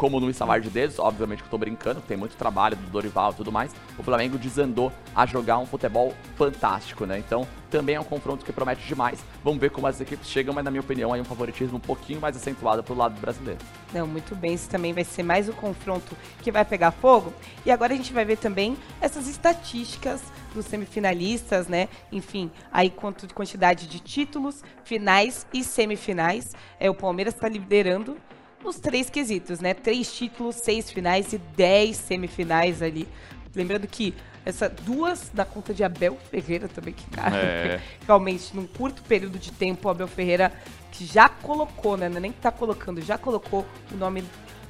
como 0.00 0.18
no 0.18 0.30
Estalar 0.30 0.62
de 0.62 0.70
Dedos, 0.70 0.98
obviamente 0.98 1.40
que 1.40 1.44
eu 1.44 1.50
tô 1.50 1.58
brincando, 1.58 2.00
tem 2.00 2.16
muito 2.16 2.34
trabalho 2.34 2.74
do 2.74 2.86
Dorival 2.86 3.32
e 3.32 3.34
tudo 3.34 3.52
mais, 3.52 3.70
o 3.98 4.02
Flamengo 4.02 4.38
desandou 4.38 4.90
a 5.14 5.26
jogar 5.26 5.58
um 5.58 5.66
futebol 5.66 6.14
fantástico, 6.36 7.04
né? 7.04 7.18
Então, 7.18 7.46
também 7.70 7.96
é 7.96 8.00
um 8.00 8.04
confronto 8.04 8.42
que 8.42 8.50
promete 8.50 8.88
demais. 8.88 9.22
Vamos 9.44 9.60
ver 9.60 9.68
como 9.68 9.86
as 9.86 10.00
equipes 10.00 10.26
chegam, 10.26 10.54
mas 10.54 10.64
na 10.64 10.70
minha 10.70 10.80
opinião, 10.80 11.12
aí 11.12 11.20
um 11.20 11.24
favoritismo 11.24 11.76
um 11.76 11.80
pouquinho 11.80 12.18
mais 12.18 12.34
acentuado 12.34 12.82
pro 12.82 12.94
lado 12.94 13.20
brasileiro. 13.20 13.60
Não, 13.92 14.06
muito 14.06 14.34
bem, 14.34 14.54
isso 14.54 14.70
também 14.70 14.94
vai 14.94 15.04
ser 15.04 15.22
mais 15.22 15.50
um 15.50 15.52
confronto 15.52 16.16
que 16.40 16.50
vai 16.50 16.64
pegar 16.64 16.92
fogo. 16.92 17.30
E 17.66 17.70
agora 17.70 17.92
a 17.92 17.96
gente 17.96 18.14
vai 18.14 18.24
ver 18.24 18.38
também 18.38 18.78
essas 19.02 19.28
estatísticas 19.28 20.22
dos 20.54 20.64
semifinalistas, 20.64 21.68
né? 21.68 21.90
Enfim, 22.10 22.50
aí 22.72 22.88
quanto 22.88 23.26
de 23.26 23.34
quantidade 23.34 23.86
de 23.86 24.00
títulos, 24.00 24.64
finais 24.82 25.46
e 25.52 25.62
semifinais. 25.62 26.56
É, 26.78 26.88
o 26.88 26.94
Palmeiras 26.94 27.34
está 27.34 27.50
liderando 27.50 28.16
nos 28.62 28.78
três 28.78 29.08
quesitos, 29.08 29.60
né? 29.60 29.74
Três 29.74 30.12
títulos, 30.14 30.56
seis 30.56 30.90
finais 30.90 31.32
e 31.32 31.38
dez 31.38 31.96
semifinais 31.96 32.82
ali. 32.82 33.08
Lembrando 33.54 33.86
que 33.86 34.14
essa 34.44 34.68
duas 34.68 35.30
na 35.34 35.44
conta 35.44 35.74
de 35.74 35.84
Abel 35.84 36.16
Ferreira 36.30 36.68
também, 36.68 36.94
que 36.94 37.08
cara, 37.10 37.36
É. 37.36 37.80
realmente, 38.06 38.54
num 38.54 38.66
curto 38.66 39.02
período 39.02 39.38
de 39.38 39.52
tempo, 39.52 39.88
o 39.88 39.90
Abel 39.90 40.08
Ferreira 40.08 40.52
que 40.92 41.04
já 41.04 41.28
colocou, 41.28 41.96
né? 41.96 42.08
não 42.08 42.20
Nem 42.20 42.32
que 42.32 42.40
tá 42.40 42.50
colocando, 42.50 43.00
já 43.00 43.16
colocou 43.18 43.66
o 43.92 43.96
nome, 43.96 44.24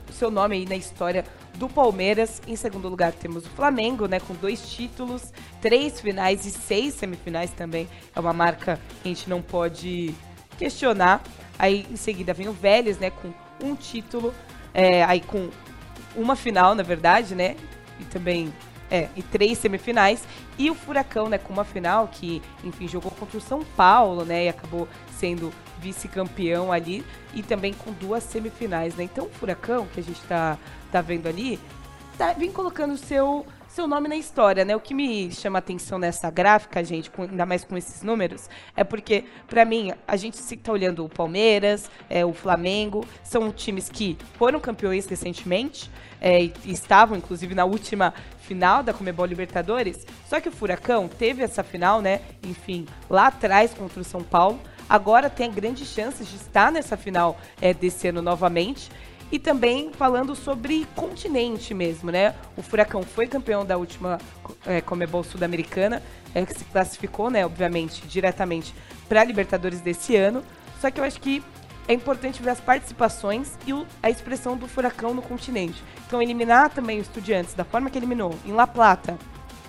o 0.08 0.12
seu 0.12 0.30
nome 0.30 0.56
aí 0.56 0.66
na 0.66 0.76
história 0.76 1.24
do 1.54 1.68
Palmeiras. 1.68 2.42
Em 2.46 2.56
segundo 2.56 2.88
lugar, 2.88 3.12
temos 3.12 3.46
o 3.46 3.50
Flamengo, 3.50 4.06
né? 4.06 4.20
Com 4.20 4.34
dois 4.34 4.70
títulos, 4.70 5.32
três 5.60 6.00
finais 6.00 6.44
e 6.46 6.50
seis 6.50 6.94
semifinais 6.94 7.50
também. 7.52 7.88
É 8.14 8.20
uma 8.20 8.32
marca 8.32 8.78
que 9.02 9.08
a 9.08 9.12
gente 9.12 9.28
não 9.28 9.40
pode 9.40 10.14
questionar. 10.58 11.22
Aí 11.58 11.86
em 11.90 11.96
seguida 11.96 12.32
vem 12.32 12.48
o 12.48 12.52
Vélez, 12.52 12.98
né? 12.98 13.10
Com 13.10 13.32
um 13.62 13.74
título, 13.74 14.34
é, 14.72 15.04
aí 15.04 15.20
com 15.20 15.50
uma 16.14 16.36
final, 16.36 16.74
na 16.74 16.82
verdade, 16.82 17.34
né? 17.34 17.56
E 17.98 18.04
também 18.04 18.52
é, 18.90 19.08
e 19.14 19.22
três 19.22 19.58
semifinais. 19.58 20.24
E 20.58 20.70
o 20.70 20.74
Furacão, 20.74 21.28
né, 21.28 21.38
com 21.38 21.52
uma 21.52 21.64
final 21.64 22.08
que, 22.08 22.42
enfim, 22.64 22.88
jogou 22.88 23.10
contra 23.12 23.38
o 23.38 23.40
São 23.40 23.62
Paulo, 23.76 24.24
né, 24.24 24.46
e 24.46 24.48
acabou 24.48 24.88
sendo 25.16 25.52
vice-campeão 25.78 26.72
ali, 26.72 27.04
e 27.32 27.42
também 27.42 27.72
com 27.72 27.92
duas 27.92 28.22
semifinais, 28.24 28.94
né. 28.96 29.04
Então 29.04 29.26
o 29.26 29.30
Furacão, 29.30 29.86
que 29.86 30.00
a 30.00 30.02
gente 30.02 30.20
tá, 30.22 30.58
tá 30.90 31.00
vendo 31.00 31.26
ali, 31.26 31.58
tá, 32.18 32.32
vem 32.32 32.50
colocando 32.50 32.92
o 32.92 32.98
seu, 32.98 33.46
seu 33.72 33.86
nome 33.86 34.08
na 34.08 34.16
história, 34.16 34.64
né. 34.64 34.74
O 34.74 34.80
que 34.80 34.92
me 34.92 35.30
chama 35.32 35.58
atenção 35.58 35.98
nessa 35.98 36.28
gráfica, 36.30 36.82
gente, 36.84 37.10
com- 37.10 37.22
ainda 37.22 37.46
mais 37.46 37.64
com 37.64 37.76
esses 37.76 38.02
números, 38.02 38.48
é 38.76 38.82
porque, 38.82 39.24
pra 39.46 39.64
mim, 39.64 39.92
a 40.06 40.16
gente 40.16 40.36
se 40.36 40.56
tá 40.56 40.72
olhando 40.72 41.04
o 41.04 41.08
Palmeiras, 41.08 41.88
é, 42.08 42.24
o 42.24 42.32
Flamengo, 42.32 43.06
são 43.22 43.50
times 43.52 43.88
que 43.88 44.18
foram 44.36 44.58
campeões 44.58 45.06
recentemente, 45.06 45.90
é, 46.20 46.42
e 46.42 46.52
estavam, 46.66 47.16
inclusive, 47.16 47.54
na 47.54 47.64
última 47.64 48.12
final 48.40 48.82
da 48.82 48.92
Comebol 48.92 49.24
Libertadores. 49.24 50.06
Só 50.28 50.40
que 50.40 50.48
o 50.48 50.52
Furacão 50.52 51.08
teve 51.08 51.42
essa 51.42 51.62
final, 51.62 52.02
né? 52.02 52.20
Enfim, 52.42 52.86
lá 53.08 53.28
atrás 53.28 53.72
contra 53.72 54.00
o 54.00 54.04
São 54.04 54.22
Paulo. 54.22 54.60
Agora 54.88 55.30
tem 55.30 55.50
grandes 55.50 55.88
chances 55.88 56.28
de 56.28 56.34
estar 56.36 56.72
nessa 56.72 56.96
final 56.96 57.38
é, 57.60 57.72
desse 57.72 58.08
ano 58.08 58.20
novamente. 58.20 58.90
E 59.32 59.38
também 59.38 59.92
falando 59.92 60.34
sobre 60.34 60.86
continente 60.96 61.72
mesmo, 61.72 62.10
né? 62.10 62.34
O 62.56 62.62
Furacão 62.62 63.02
foi 63.02 63.26
campeão 63.28 63.64
da 63.64 63.76
última 63.76 64.18
é, 64.66 64.80
Comebol 64.80 65.22
Sul-Americana, 65.22 66.02
é, 66.34 66.44
que 66.44 66.52
se 66.52 66.64
classificou, 66.64 67.30
né, 67.30 67.46
obviamente, 67.46 68.06
diretamente 68.06 68.74
para 69.08 69.20
a 69.20 69.24
Libertadores 69.24 69.80
desse 69.80 70.16
ano. 70.16 70.42
Só 70.80 70.90
que 70.90 70.98
eu 70.98 71.04
acho 71.04 71.20
que 71.20 71.42
é 71.86 71.92
importante 71.94 72.42
ver 72.42 72.50
as 72.50 72.60
participações 72.60 73.52
e 73.66 73.72
o- 73.72 73.86
a 74.02 74.10
expressão 74.10 74.56
do 74.56 74.66
Furacão 74.66 75.14
no 75.14 75.22
continente. 75.22 75.82
Então, 76.06 76.20
eliminar 76.20 76.70
também 76.70 76.98
o 76.98 77.02
Estudiantes 77.02 77.54
da 77.54 77.64
forma 77.64 77.88
que 77.88 77.98
eliminou 77.98 78.34
em 78.44 78.52
La 78.52 78.66
Plata, 78.66 79.16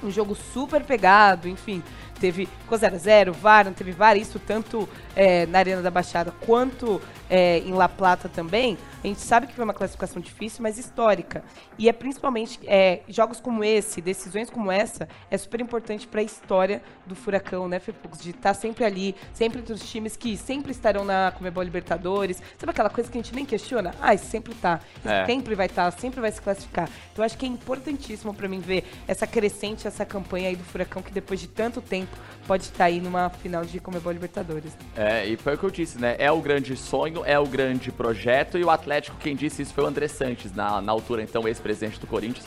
um 0.04 0.10
jogo 0.10 0.34
super 0.36 0.84
pegado, 0.84 1.48
enfim, 1.48 1.84
teve 2.22 2.46
ficou 2.46 2.78
0x0, 2.78 3.32
VAR, 3.32 3.66
não 3.66 3.74
teve 3.74 3.92
VAR, 3.92 4.16
isso 4.16 4.40
tanto 4.40 4.88
é, 5.16 5.48
na 5.48 5.58
Arena 5.58 5.82
da 5.82 5.90
Baixada 5.90 6.32
quanto 6.46 7.02
é, 7.30 7.58
em 7.60 7.74
La 7.74 7.90
Plata 7.90 8.30
também. 8.30 8.78
A 9.04 9.08
gente 9.08 9.22
sabe 9.22 9.48
que 9.48 9.54
foi 9.54 9.64
uma 9.64 9.74
classificação 9.74 10.22
difícil, 10.22 10.62
mas 10.62 10.78
histórica. 10.78 11.44
E 11.78 11.90
é 11.90 11.94
principalmente 11.94 12.60
é, 12.68 13.02
jogos 13.10 13.40
como 13.40 13.64
esse, 13.64 14.00
decisões 14.00 14.50
como 14.50 14.72
essa, 14.72 15.10
é 15.32 15.38
super 15.38 15.60
importante 15.60 16.08
para 16.08 16.22
a 16.22 16.24
história 16.24 16.84
do 17.08 17.16
Furacão, 17.16 17.68
né, 17.68 17.80
Fepux? 17.80 18.22
De 18.22 18.30
estar 18.30 18.54
sempre 18.54 18.86
ali, 18.86 19.16
sempre 19.34 19.60
entre 19.60 19.74
os 19.74 19.90
times 19.90 20.16
que 20.16 20.38
sempre 20.38 20.72
estarão 20.72 21.04
na 21.04 21.34
Comebol 21.36 21.64
Libertadores. 21.64 22.42
Sabe 22.60 22.72
aquela 22.72 22.92
coisa 22.92 23.10
que 23.10 23.18
a 23.18 23.22
gente 23.22 23.34
nem 23.34 23.46
questiona? 23.46 23.96
Ah, 24.00 24.16
sempre 24.18 24.54
tá. 24.54 24.80
É. 25.04 25.26
sempre 25.26 25.56
vai 25.56 25.66
estar, 25.66 25.90
sempre 25.92 26.22
vai 26.22 26.32
se 26.32 26.42
classificar. 26.42 26.88
Então, 27.12 27.24
eu 27.24 27.26
acho 27.26 27.38
que 27.38 27.46
é 27.46 27.50
importantíssimo 27.50 28.34
para 28.34 28.48
mim 28.48 28.60
ver 28.60 28.84
essa 29.08 29.26
crescente, 29.26 29.88
essa 29.88 30.06
campanha 30.06 30.50
aí 30.50 30.56
do 30.56 30.64
Furacão, 30.64 31.02
que 31.02 31.12
depois 31.12 31.40
de 31.40 31.48
tanto 31.48 31.82
tempo 31.82 32.11
pode 32.48 32.64
estar 32.64 32.86
aí 32.86 33.00
numa 33.00 33.30
final 33.30 33.64
de 33.64 33.80
Comebol 33.80 34.12
Libertadores. 34.12 34.74
É, 34.96 35.26
e 35.26 35.38
foi 35.38 35.56
o 35.56 35.58
que 35.58 35.64
eu 35.64 35.72
disse, 35.72 36.00
né? 36.00 36.16
É 36.20 36.32
o 36.32 36.42
grande 36.42 36.76
sonho, 36.76 37.24
é 37.26 37.40
o 37.40 37.46
grande 37.46 37.92
projeto, 37.92 38.58
e 38.58 38.64
o 38.64 38.70
Atlético, 38.70 39.18
quem 39.18 39.36
disse 39.36 39.62
isso 39.62 39.74
foi 39.74 39.84
o 39.84 39.88
André 39.88 40.08
Sanches, 40.08 40.54
na, 40.54 40.82
na 40.82 40.92
altura, 40.92 41.24
então, 41.24 41.48
ex-presidente 41.48 42.00
do 42.00 42.08
Corinthians. 42.08 42.46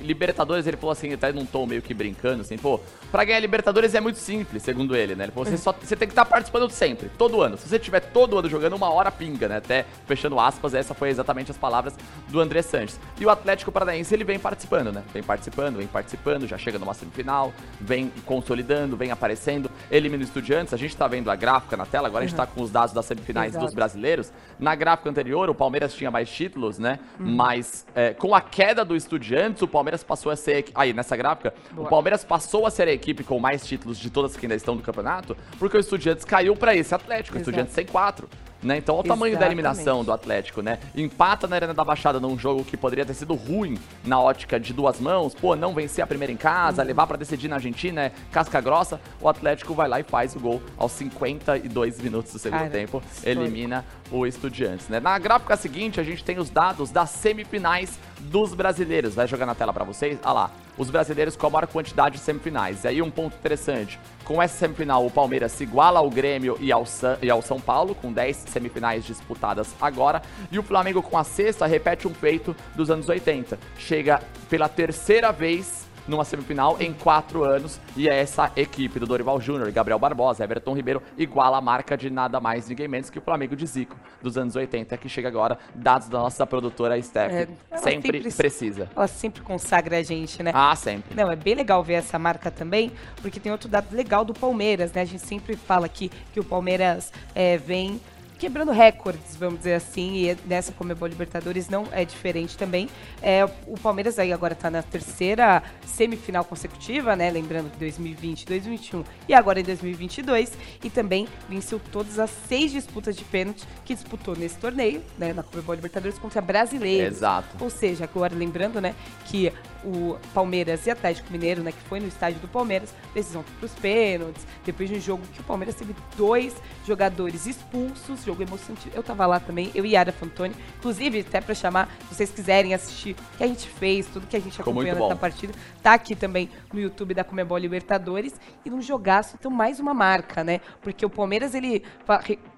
Libertadores, 0.00 0.66
ele 0.66 0.76
falou 0.76 0.92
assim, 0.92 1.12
até 1.12 1.32
num 1.32 1.44
tom 1.44 1.66
meio 1.66 1.82
que 1.82 1.94
brincando, 1.94 2.42
assim, 2.42 2.56
pô, 2.56 2.80
pra 3.10 3.24
ganhar 3.24 3.40
Libertadores 3.40 3.94
é 3.94 4.00
muito 4.00 4.18
simples, 4.18 4.62
segundo 4.62 4.96
ele, 4.96 5.14
né? 5.14 5.24
Ele 5.24 5.32
falou, 5.32 5.46
você, 5.46 5.56
só, 5.56 5.72
você 5.72 5.94
tem 5.94 6.08
que 6.08 6.12
estar 6.12 6.24
participando 6.24 6.68
sempre, 6.70 7.10
todo 7.16 7.40
ano. 7.40 7.56
Se 7.56 7.68
você 7.68 7.78
tiver 7.78 8.00
todo 8.00 8.38
ano 8.38 8.48
jogando, 8.48 8.74
uma 8.74 8.90
hora 8.90 9.10
pinga, 9.10 9.48
né? 9.48 9.56
Até 9.58 9.84
fechando 10.06 10.38
aspas, 10.38 10.74
essa 10.74 10.94
foi 10.94 11.08
exatamente 11.08 11.50
as 11.50 11.56
palavras 11.56 11.94
do 12.28 12.40
André 12.40 12.62
Sanches. 12.62 12.98
E 13.20 13.26
o 13.26 13.30
Atlético 13.30 13.70
Paranaense, 13.70 14.12
ele 14.14 14.24
vem 14.24 14.38
participando, 14.38 14.92
né? 14.92 15.02
Vem 15.12 15.22
participando, 15.22 15.76
vem 15.76 15.86
participando, 15.86 16.46
já 16.46 16.58
chega 16.58 16.78
numa 16.78 16.94
semifinal, 16.94 17.52
vem 17.80 18.12
consolidando, 18.24 18.96
vem 18.96 19.10
aparecendo, 19.10 19.70
elimina 19.90 20.22
o 20.22 20.26
Estudiantes. 20.26 20.74
A 20.74 20.76
gente 20.76 20.96
tá 20.96 21.06
vendo 21.06 21.30
a 21.30 21.36
gráfica 21.36 21.76
na 21.76 21.86
tela, 21.86 22.08
agora 22.08 22.24
a 22.24 22.26
gente 22.26 22.36
tá 22.36 22.46
com 22.46 22.62
os 22.62 22.70
dados 22.70 22.94
das 22.94 23.04
semifinais 23.04 23.50
Exato. 23.50 23.66
dos 23.66 23.74
brasileiros. 23.74 24.32
Na 24.58 24.74
gráfica 24.74 25.08
anterior, 25.10 25.48
o 25.48 25.54
Palmeiras 25.54 25.94
tinha 25.94 26.10
mais 26.10 26.28
títulos, 26.30 26.78
né? 26.78 26.98
Mas 27.18 27.86
é, 27.94 28.14
com 28.14 28.34
a 28.34 28.40
queda 28.40 28.84
do 28.84 28.96
Estudiantes, 28.96 29.49
o 29.62 29.68
Palmeiras 29.68 30.02
passou 30.02 30.30
a 30.30 30.36
ser. 30.36 30.66
Aí, 30.74 30.92
nessa 30.92 31.16
gráfica, 31.16 31.54
Boa. 31.72 31.86
o 31.86 31.90
Palmeiras 31.90 32.24
passou 32.24 32.66
a 32.66 32.70
ser 32.70 32.88
a 32.88 32.92
equipe 32.92 33.24
com 33.24 33.38
mais 33.38 33.66
títulos 33.66 33.98
de 33.98 34.10
todas 34.10 34.36
que 34.36 34.46
ainda 34.46 34.54
estão 34.54 34.74
no 34.74 34.82
campeonato, 34.82 35.36
porque 35.58 35.76
o 35.76 35.80
Estudiantes 35.80 36.24
caiu 36.24 36.54
pra 36.56 36.74
esse 36.74 36.94
Atlético. 36.94 37.36
O. 37.36 37.40
Estudiantes 37.40 37.74
tem 37.74 37.86
quatro. 37.86 38.28
Né? 38.62 38.76
Então, 38.76 38.94
olha 38.94 39.04
o 39.04 39.08
tamanho 39.08 39.32
da 39.32 39.46
Exatamente. 39.46 39.58
eliminação 39.58 40.04
do 40.04 40.12
Atlético, 40.12 40.60
né? 40.60 40.78
Empata 40.94 41.46
na 41.46 41.56
Arena 41.56 41.72
da 41.72 41.84
Baixada 41.84 42.20
num 42.20 42.38
jogo 42.38 42.64
que 42.64 42.76
poderia 42.76 43.06
ter 43.06 43.14
sido 43.14 43.34
ruim 43.34 43.78
na 44.04 44.20
ótica 44.20 44.60
de 44.60 44.72
duas 44.72 45.00
mãos. 45.00 45.34
Pô, 45.34 45.56
não 45.56 45.72
vencer 45.72 46.04
a 46.04 46.06
primeira 46.06 46.32
em 46.32 46.36
casa, 46.36 46.82
levar 46.82 47.06
pra 47.06 47.16
decidir 47.16 47.48
na 47.48 47.56
Argentina, 47.56 48.02
é 48.02 48.12
casca 48.30 48.60
grossa. 48.60 49.00
O 49.20 49.28
Atlético 49.28 49.74
vai 49.74 49.88
lá 49.88 49.98
e 50.00 50.02
faz 50.02 50.36
o 50.36 50.40
gol 50.40 50.62
aos 50.76 50.92
52 50.92 52.00
minutos 52.00 52.32
do 52.32 52.38
segundo 52.38 52.58
Cara, 52.58 52.70
tempo. 52.70 53.02
Elimina 53.24 53.84
o 54.10 54.26
Estudiantes, 54.26 54.88
né? 54.88 55.00
Na 55.00 55.18
gráfica 55.18 55.56
seguinte, 55.56 56.00
a 56.00 56.02
gente 56.02 56.22
tem 56.22 56.38
os 56.38 56.50
dados 56.50 56.90
das 56.90 57.10
semifinais 57.10 57.98
dos 58.20 58.54
brasileiros. 58.54 59.14
Vai 59.14 59.26
jogar 59.26 59.46
na 59.46 59.54
tela 59.54 59.72
pra 59.72 59.84
vocês? 59.84 60.18
Ah 60.22 60.32
lá. 60.32 60.50
Os 60.80 60.88
brasileiros 60.88 61.36
com 61.36 61.46
a 61.46 61.50
maior 61.50 61.66
quantidade 61.66 62.16
de 62.16 62.22
semifinais. 62.22 62.84
E 62.84 62.88
aí 62.88 63.02
um 63.02 63.10
ponto 63.10 63.36
interessante. 63.36 64.00
Com 64.24 64.40
essa 64.42 64.56
semifinal, 64.56 65.04
o 65.04 65.10
Palmeiras 65.10 65.52
se 65.52 65.64
iguala 65.64 65.98
ao 66.00 66.08
Grêmio 66.08 66.56
e 66.58 66.72
ao, 66.72 66.86
San- 66.86 67.18
e 67.20 67.28
ao 67.28 67.42
São 67.42 67.60
Paulo, 67.60 67.94
com 67.94 68.10
10 68.10 68.44
semifinais 68.48 69.04
disputadas 69.04 69.74
agora. 69.78 70.22
E 70.50 70.58
o 70.58 70.62
Flamengo 70.62 71.02
com 71.02 71.18
a 71.18 71.22
sexta 71.24 71.66
repete 71.66 72.08
um 72.08 72.14
feito 72.14 72.56
dos 72.74 72.90
anos 72.90 73.10
80. 73.10 73.58
Chega 73.76 74.22
pela 74.48 74.70
terceira 74.70 75.30
vez 75.30 75.86
numa 76.10 76.24
semifinal 76.24 76.76
em 76.80 76.92
quatro 76.92 77.44
anos. 77.44 77.80
E 77.96 78.08
é 78.08 78.18
essa 78.20 78.50
equipe 78.56 78.98
do 78.98 79.06
Dorival 79.06 79.40
Júnior, 79.40 79.70
Gabriel 79.70 79.98
Barbosa, 79.98 80.42
Everton 80.44 80.74
Ribeiro, 80.74 81.02
iguala 81.16 81.56
a 81.58 81.60
marca 81.60 81.96
de 81.96 82.10
nada 82.10 82.40
mais, 82.40 82.68
ninguém 82.68 82.88
menos 82.88 83.08
que 83.08 83.18
o 83.18 83.22
Flamengo 83.22 83.54
de 83.56 83.64
Zico 83.66 83.96
dos 84.20 84.36
anos 84.36 84.56
80, 84.56 84.96
que 84.98 85.08
chega 85.08 85.28
agora, 85.28 85.58
dados 85.74 86.08
da 86.08 86.18
nossa 86.18 86.46
produtora 86.46 87.00
Steph. 87.00 87.32
É, 87.32 87.46
sempre, 87.78 88.18
sempre- 88.22 88.32
precisa. 88.32 88.90
Ela 88.94 89.06
sempre 89.06 89.40
consagra 89.42 89.98
a 89.98 90.02
gente, 90.02 90.42
né? 90.42 90.50
Ah, 90.54 90.74
sempre. 90.74 91.14
Não, 91.14 91.30
é 91.30 91.36
bem 91.36 91.54
legal 91.54 91.82
ver 91.82 91.94
essa 91.94 92.18
marca 92.18 92.50
também, 92.50 92.92
porque 93.22 93.38
tem 93.38 93.52
outro 93.52 93.68
dado 93.68 93.94
legal 93.94 94.24
do 94.24 94.34
Palmeiras, 94.34 94.92
né? 94.92 95.02
A 95.02 95.04
gente 95.04 95.24
sempre 95.24 95.54
fala 95.56 95.86
aqui 95.86 96.10
que 96.32 96.40
o 96.40 96.44
Palmeiras 96.44 97.12
é, 97.34 97.56
vem 97.56 98.00
quebrando 98.40 98.72
recordes, 98.72 99.36
vamos 99.36 99.58
dizer 99.58 99.74
assim, 99.74 100.24
e 100.24 100.36
nessa 100.46 100.72
Comebol 100.72 101.06
Libertadores 101.06 101.68
não 101.68 101.86
é 101.92 102.06
diferente 102.06 102.56
também. 102.56 102.88
É, 103.22 103.44
o 103.66 103.78
Palmeiras 103.78 104.18
aí 104.18 104.32
agora 104.32 104.54
tá 104.54 104.70
na 104.70 104.82
terceira 104.82 105.62
semifinal 105.84 106.42
consecutiva, 106.42 107.14
né? 107.14 107.30
Lembrando 107.30 107.70
que 107.70 107.76
2020, 107.78 108.46
2021 108.46 109.04
e 109.28 109.34
agora 109.34 109.60
em 109.60 109.62
2022, 109.62 110.52
e 110.82 110.88
também 110.88 111.28
venceu 111.50 111.78
todas 111.92 112.18
as 112.18 112.30
seis 112.30 112.72
disputas 112.72 113.14
de 113.14 113.24
pênalti 113.24 113.68
que 113.84 113.94
disputou 113.94 114.34
nesse 114.34 114.56
torneio, 114.56 115.02
né? 115.18 115.34
Na 115.34 115.42
Comebol 115.42 115.74
Libertadores 115.74 116.18
contra 116.18 116.40
brasileiros. 116.40 117.18
Exato. 117.18 117.62
Ou 117.62 117.68
seja, 117.68 118.04
agora 118.04 118.34
lembrando, 118.34 118.80
né, 118.80 118.94
que 119.26 119.52
o 119.84 120.18
Palmeiras 120.34 120.86
e 120.86 120.90
Atlético 120.90 121.32
Mineiro, 121.32 121.62
né, 121.62 121.72
que 121.72 121.80
foi 121.88 122.00
no 122.00 122.08
estádio 122.08 122.40
do 122.40 122.48
Palmeiras, 122.48 122.94
decisão 123.14 123.42
para 123.42 123.66
os 123.66 123.72
pênaltis, 123.72 124.46
depois 124.64 124.88
de 124.88 124.96
um 124.96 125.00
jogo 125.00 125.22
que 125.32 125.40
o 125.40 125.44
Palmeiras 125.44 125.74
teve 125.74 125.94
dois 126.16 126.54
jogadores 126.86 127.46
expulsos, 127.46 128.24
jogo 128.24 128.42
emocionante. 128.42 128.90
Eu 128.94 129.02
tava 129.02 129.26
lá 129.26 129.40
também, 129.40 129.70
eu 129.74 129.84
e 129.84 129.92
Yara 129.92 130.12
Fantoni. 130.12 130.54
Inclusive, 130.78 131.20
até 131.20 131.40
pra 131.40 131.54
chamar, 131.54 131.88
se 132.08 132.14
vocês 132.14 132.30
quiserem 132.30 132.74
assistir 132.74 133.16
o 133.34 133.38
que 133.38 133.44
a 133.44 133.46
gente 133.46 133.68
fez, 133.68 134.06
tudo 134.06 134.26
que 134.26 134.36
a 134.36 134.40
gente 134.40 134.56
Ficou 134.56 134.72
acompanhou 134.72 134.98
nessa 134.98 135.16
partida, 135.16 135.52
tá 135.82 135.94
aqui 135.94 136.14
também 136.14 136.50
no 136.72 136.80
YouTube 136.80 137.14
da 137.14 137.24
Comebol 137.24 137.58
Libertadores. 137.58 138.34
E 138.64 138.70
num 138.70 138.82
jogaço, 138.82 139.36
então, 139.38 139.50
mais 139.50 139.80
uma 139.80 139.94
marca, 139.94 140.44
né? 140.44 140.60
Porque 140.82 141.04
o 141.04 141.10
Palmeiras, 141.10 141.54
ele, 141.54 141.82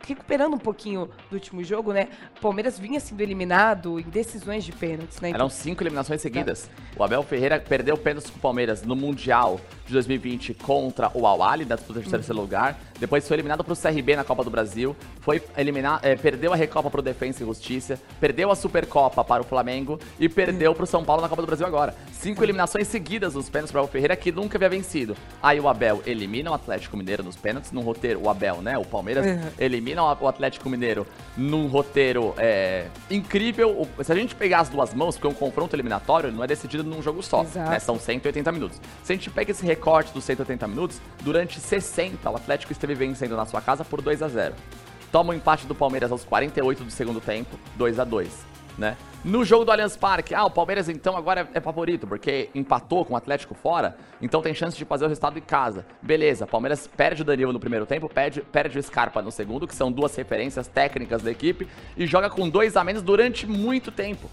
recuperando 0.06 0.54
um 0.54 0.58
pouquinho 0.58 1.08
do 1.30 1.34
último 1.34 1.62
jogo, 1.62 1.92
né? 1.92 2.08
O 2.38 2.40
Palmeiras 2.40 2.78
vinha 2.78 2.98
sendo 2.98 3.20
eliminado 3.20 4.00
em 4.00 4.04
decisões 4.04 4.64
de 4.64 4.72
pênaltis, 4.72 5.20
né? 5.20 5.30
Eram 5.30 5.48
cinco 5.48 5.82
eliminações 5.82 6.20
seguidas. 6.20 6.70
O 6.94 6.98
Abel 7.12 7.24
Ferreira 7.24 7.60
perdeu 7.60 7.94
pênaltis 7.98 8.30
com 8.30 8.38
o 8.38 8.40
Palmeiras 8.40 8.82
no 8.84 8.96
Mundial 8.96 9.60
de 9.86 9.92
2020 9.92 10.54
contra 10.54 11.10
o 11.12 11.26
Al-Ali, 11.26 11.66
da 11.66 11.76
disputa 11.76 12.00
de 12.00 12.08
terceiro 12.08 12.40
lugar. 12.40 12.80
Depois 13.02 13.26
foi 13.26 13.34
eliminado 13.34 13.64
pro 13.64 13.74
CRB 13.74 14.14
na 14.14 14.22
Copa 14.22 14.44
do 14.44 14.48
Brasil. 14.50 14.94
Foi 15.22 15.42
eliminar, 15.58 15.98
eh, 16.04 16.14
perdeu 16.14 16.52
a 16.52 16.56
Recopa 16.56 16.88
pro 16.88 17.02
Defensa 17.02 17.42
e 17.42 17.46
Justiça. 17.46 18.00
Perdeu 18.20 18.48
a 18.48 18.54
Supercopa 18.54 19.24
para 19.24 19.42
o 19.42 19.44
Flamengo. 19.44 19.98
E 20.20 20.28
perdeu 20.28 20.72
pro 20.72 20.86
São 20.86 21.02
Paulo 21.02 21.20
na 21.20 21.28
Copa 21.28 21.42
do 21.42 21.46
Brasil 21.46 21.66
agora. 21.66 21.96
Cinco 22.12 22.44
eliminações 22.44 22.86
seguidas 22.86 23.34
nos 23.34 23.48
pênaltis 23.50 23.72
para 23.72 23.82
o 23.82 23.88
Ferreira, 23.88 24.14
que 24.14 24.30
nunca 24.30 24.56
havia 24.56 24.68
vencido. 24.68 25.16
Aí 25.42 25.58
o 25.58 25.66
Abel 25.68 26.00
elimina 26.06 26.52
o 26.52 26.54
Atlético 26.54 26.96
Mineiro 26.96 27.24
nos 27.24 27.34
pênaltis, 27.34 27.72
num 27.72 27.80
roteiro, 27.80 28.20
o 28.22 28.30
Abel, 28.30 28.62
né? 28.62 28.78
O 28.78 28.84
Palmeiras 28.84 29.26
Uhum. 29.26 29.48
elimina 29.58 30.04
o 30.04 30.28
Atlético 30.28 30.70
Mineiro 30.70 31.04
num 31.36 31.66
roteiro 31.66 32.34
é, 32.38 32.86
incrível. 33.10 33.70
O- 33.98 34.04
Se 34.04 34.12
a 34.12 34.14
gente 34.14 34.36
pegar 34.36 34.60
as 34.60 34.68
duas 34.68 34.94
mãos, 34.94 35.16
porque 35.16 35.26
um 35.26 35.34
confronto 35.34 35.74
eliminatório 35.74 36.30
não 36.30 36.44
é 36.44 36.46
decidido 36.46 36.84
num 36.84 37.02
jogo 37.02 37.20
só, 37.20 37.42
né? 37.42 37.80
São 37.80 37.98
180 37.98 38.52
minutos. 38.52 38.80
Se 39.02 39.12
a 39.12 39.16
gente 39.16 39.28
pega 39.28 39.50
esse 39.50 39.66
recorte 39.66 40.12
dos 40.12 40.22
180 40.22 40.68
minutos, 40.68 41.00
durante 41.20 41.58
60 41.58 42.30
o 42.30 42.36
Atlético 42.36 42.70
esteve 42.72 42.91
vencendo 42.94 43.36
na 43.36 43.46
sua 43.46 43.60
casa 43.60 43.84
por 43.84 44.00
2 44.00 44.22
a 44.22 44.28
0 44.28 44.54
Toma 45.10 45.32
o 45.32 45.36
empate 45.36 45.66
do 45.66 45.74
Palmeiras 45.74 46.10
aos 46.10 46.24
48 46.24 46.84
do 46.84 46.90
segundo 46.90 47.20
tempo, 47.20 47.58
2 47.76 47.98
a 47.98 48.04
2 48.04 48.52
né? 48.76 48.96
No 49.24 49.44
jogo 49.44 49.64
do 49.64 49.70
Allianz 49.70 49.96
Parque, 49.96 50.34
ah, 50.34 50.44
o 50.44 50.50
Palmeiras 50.50 50.88
então 50.88 51.16
agora 51.16 51.48
é, 51.54 51.58
é 51.58 51.60
favorito, 51.60 52.06
porque 52.06 52.50
empatou 52.54 53.04
com 53.04 53.14
o 53.14 53.16
Atlético 53.16 53.54
fora, 53.54 53.96
então 54.20 54.42
tem 54.42 54.54
chance 54.54 54.76
de 54.76 54.84
fazer 54.84 55.04
o 55.04 55.08
resultado 55.08 55.38
em 55.38 55.42
casa. 55.42 55.86
Beleza, 56.00 56.46
Palmeiras 56.46 56.86
perde 56.88 57.22
o 57.22 57.24
Danilo 57.24 57.52
no 57.52 57.60
primeiro 57.60 57.86
tempo, 57.86 58.08
perde, 58.08 58.40
perde 58.40 58.78
o 58.78 58.82
Scarpa 58.82 59.22
no 59.22 59.30
segundo, 59.30 59.66
que 59.66 59.74
são 59.74 59.92
duas 59.92 60.14
referências 60.16 60.66
técnicas 60.66 61.22
da 61.22 61.30
equipe, 61.30 61.68
e 61.96 62.06
joga 62.06 62.28
com 62.28 62.48
dois 62.48 62.76
a 62.76 62.82
menos 62.82 63.02
durante 63.02 63.46
muito 63.46 63.92
tempo 63.92 64.28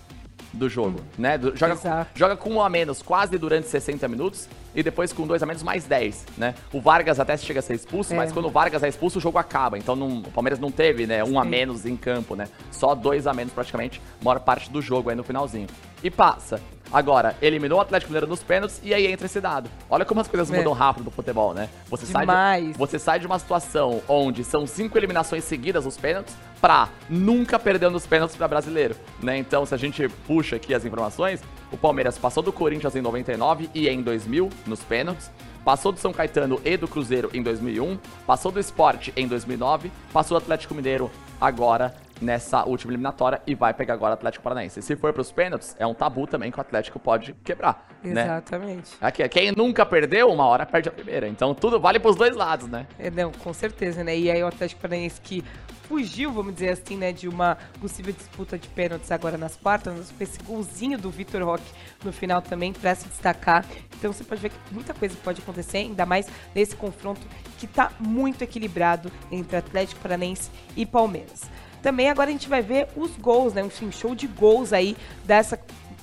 do 0.54 0.68
jogo, 0.70 1.00
né? 1.18 1.38
Do- 1.38 1.56
joga, 1.56 1.74
Exato. 1.74 2.12
joga 2.16 2.36
com 2.36 2.50
um 2.52 2.62
a 2.62 2.70
menos 2.70 3.02
quase 3.02 3.38
durante 3.38 3.68
60 3.68 4.08
minutos 4.08 4.48
e 4.76 4.82
depois 4.84 5.12
com 5.14 5.26
dois 5.28 5.42
a 5.44 5.46
menos 5.46 5.62
mais 5.64 5.86
10, 5.86 6.26
né? 6.38 6.56
O 6.74 6.82
Vargas 6.82 7.20
até 7.20 7.36
chega 7.38 7.60
a 7.60 7.64
ser 7.64 7.76
expulso, 7.76 8.14
É. 8.14 8.18
mas 8.18 8.32
quando 8.32 8.46
o 8.46 8.50
Vargas 8.52 8.82
é 8.84 8.88
expulso, 8.88 9.20
o 9.20 9.22
jogo 9.22 9.38
acaba. 9.38 9.78
Então 9.78 9.96
não- 9.96 10.20
o 10.20 10.32
Palmeiras 10.32 10.60
não 10.60 10.72
teve, 10.72 11.06
né, 11.06 11.24
um 11.24 11.40
a 11.40 11.44
Sim. 11.44 11.50
menos 11.50 11.86
em 11.86 11.96
campo, 11.96 12.36
né? 12.36 12.48
Só 12.72 12.96
dois 12.96 13.28
a 13.28 13.34
menos 13.34 13.54
praticamente, 13.54 14.02
maior 14.22 14.40
parte 14.40 14.70
do 14.72 14.82
jogo 14.82 15.10
aí 15.10 15.16
no 15.16 15.24
finalzinho. 15.24 15.68
E 16.04 16.10
passa. 16.10 16.60
Agora, 16.92 17.36
eliminou 17.42 17.78
o 17.78 17.82
Atlético 17.82 18.10
Mineiro 18.12 18.28
nos 18.28 18.42
pênaltis 18.42 18.80
e 18.84 18.94
aí 18.94 19.06
entra 19.08 19.26
esse 19.28 19.40
dado. 19.40 19.70
Olha 19.90 20.04
como 20.06 20.22
as 20.22 20.28
coisas 20.28 20.52
É. 20.52 20.58
mudam 20.58 20.74
rápido 20.74 21.06
no 21.06 21.12
futebol, 21.12 21.54
né? 21.54 21.70
Você 21.90 22.06
sai, 22.06 22.22
Demais. 22.22 22.68
de, 22.72 22.74
você 22.78 22.98
sai 22.98 23.20
de 23.20 23.28
uma 23.28 23.38
situação 23.38 24.02
onde 24.08 24.44
são 24.44 24.66
cinco 24.66 24.98
eliminações 24.98 25.44
seguidas 25.44 25.86
nos 25.86 25.98
pênaltis 25.98 26.36
pra 26.60 26.90
nunca 27.10 27.60
perder 27.60 27.90
nos 27.92 28.06
pênaltis 28.08 28.36
pra 28.36 28.48
brasileiro, 28.48 28.96
né? 29.22 29.38
Então, 29.38 29.66
se 29.66 29.74
a 29.74 29.78
gente 29.78 30.10
puxa 30.28 30.56
aqui 30.56 30.74
as 30.74 30.84
informações, 30.84 31.42
o 31.72 31.78
Palmeiras 31.78 32.18
passou 32.18 32.42
do 32.42 32.52
Corinthians 32.52 32.96
em 32.96 33.02
99 33.02 33.70
e 33.74 33.88
em 33.88 34.02
2000 34.02 34.50
nos 34.66 34.80
pênaltis. 34.82 35.30
Passou 35.64 35.92
do 35.92 36.00
São 36.00 36.12
Caetano 36.12 36.60
e 36.66 36.76
do 36.78 36.88
Cruzeiro 36.88 37.30
em 37.34 37.44
2001, 37.44 38.00
passou 38.26 38.52
do 38.52 38.60
Sport 38.62 39.10
em 39.16 39.28
2009, 39.28 39.92
passou 40.12 40.40
do 40.40 40.42
Atlético 40.44 40.74
Mineiro 40.74 41.12
agora 41.40 41.94
nessa 42.22 42.64
última 42.66 42.92
eliminatória 42.92 43.42
e 43.46 43.56
vai 43.56 43.74
pegar 43.74 43.94
agora 43.94 44.12
o 44.12 44.14
Atlético 44.14 44.44
Paranaense. 44.44 44.82
Se 44.82 44.96
for 44.96 45.14
pros 45.14 45.32
pênaltis, 45.32 45.76
é 45.80 45.86
um 45.86 45.94
tabu 45.94 46.28
também 46.28 46.52
que 46.52 46.58
o 46.58 46.62
Atlético 46.62 47.00
pode 47.00 47.34
quebrar, 47.44 47.88
né? 48.04 48.24
Exatamente. 48.24 48.98
Aqui, 49.00 49.28
quem 49.30 49.52
nunca 49.52 49.86
perdeu, 49.86 50.30
uma 50.30 50.46
hora 50.46 50.66
perde 50.66 50.90
a 50.90 50.92
primeira. 50.92 51.28
Então 51.28 51.54
tudo 51.54 51.80
vale 51.80 52.00
pros 52.00 52.16
dois 52.16 52.36
lados, 52.36 52.68
né? 52.68 52.88
É, 52.98 53.10
não, 53.10 53.32
com 53.32 53.54
certeza, 53.54 54.04
né? 54.04 54.18
E 54.18 54.30
aí 54.30 54.44
o 54.44 54.48
Atlético 54.48 54.82
Paranaense 54.82 55.20
que 55.22 55.44
fugiu, 55.90 56.32
vamos 56.32 56.54
dizer 56.54 56.70
assim, 56.70 56.96
né, 56.96 57.12
de 57.12 57.28
uma 57.28 57.58
possível 57.82 58.14
disputa 58.14 58.60
de 58.60 58.68
pênaltis 58.68 59.12
agora 59.12 59.40
nas 59.40 59.56
quartas, 59.56 60.12
com 60.12 60.24
esse 60.24 60.38
golzinho 60.44 61.00
do 61.00 61.10
Vitor 61.10 61.44
Roque 61.44 61.64
no 62.06 62.14
final 62.14 62.44
também 62.44 62.72
para 62.72 62.94
se 62.94 63.08
destacar. 63.08 63.66
Então 63.98 64.14
você 64.14 64.24
pode 64.24 64.40
ver 64.40 64.50
que 64.50 64.56
muita 64.72 64.94
coisa 64.94 65.18
pode 65.24 65.42
acontecer, 65.42 65.80
ainda 65.80 66.06
mais 66.06 66.28
nesse 66.54 66.76
confronto 66.76 67.22
que 67.58 67.66
tá 67.66 67.92
muito 68.00 68.44
equilibrado 68.44 69.12
entre 69.32 69.58
Atlético 69.58 70.00
Paranaense 70.00 70.52
e 70.78 70.86
Palmeiras. 70.86 71.50
Também 71.82 72.10
agora 72.10 72.30
a 72.30 72.32
gente 72.32 72.50
vai 72.50 72.62
ver 72.62 72.88
os 72.96 73.16
gols, 73.18 73.54
né? 73.54 73.64
Um 73.64 73.92
show 73.92 74.16
de 74.16 74.28
gols 74.28 74.74
aí 74.74 74.96
dessa 75.24 75.60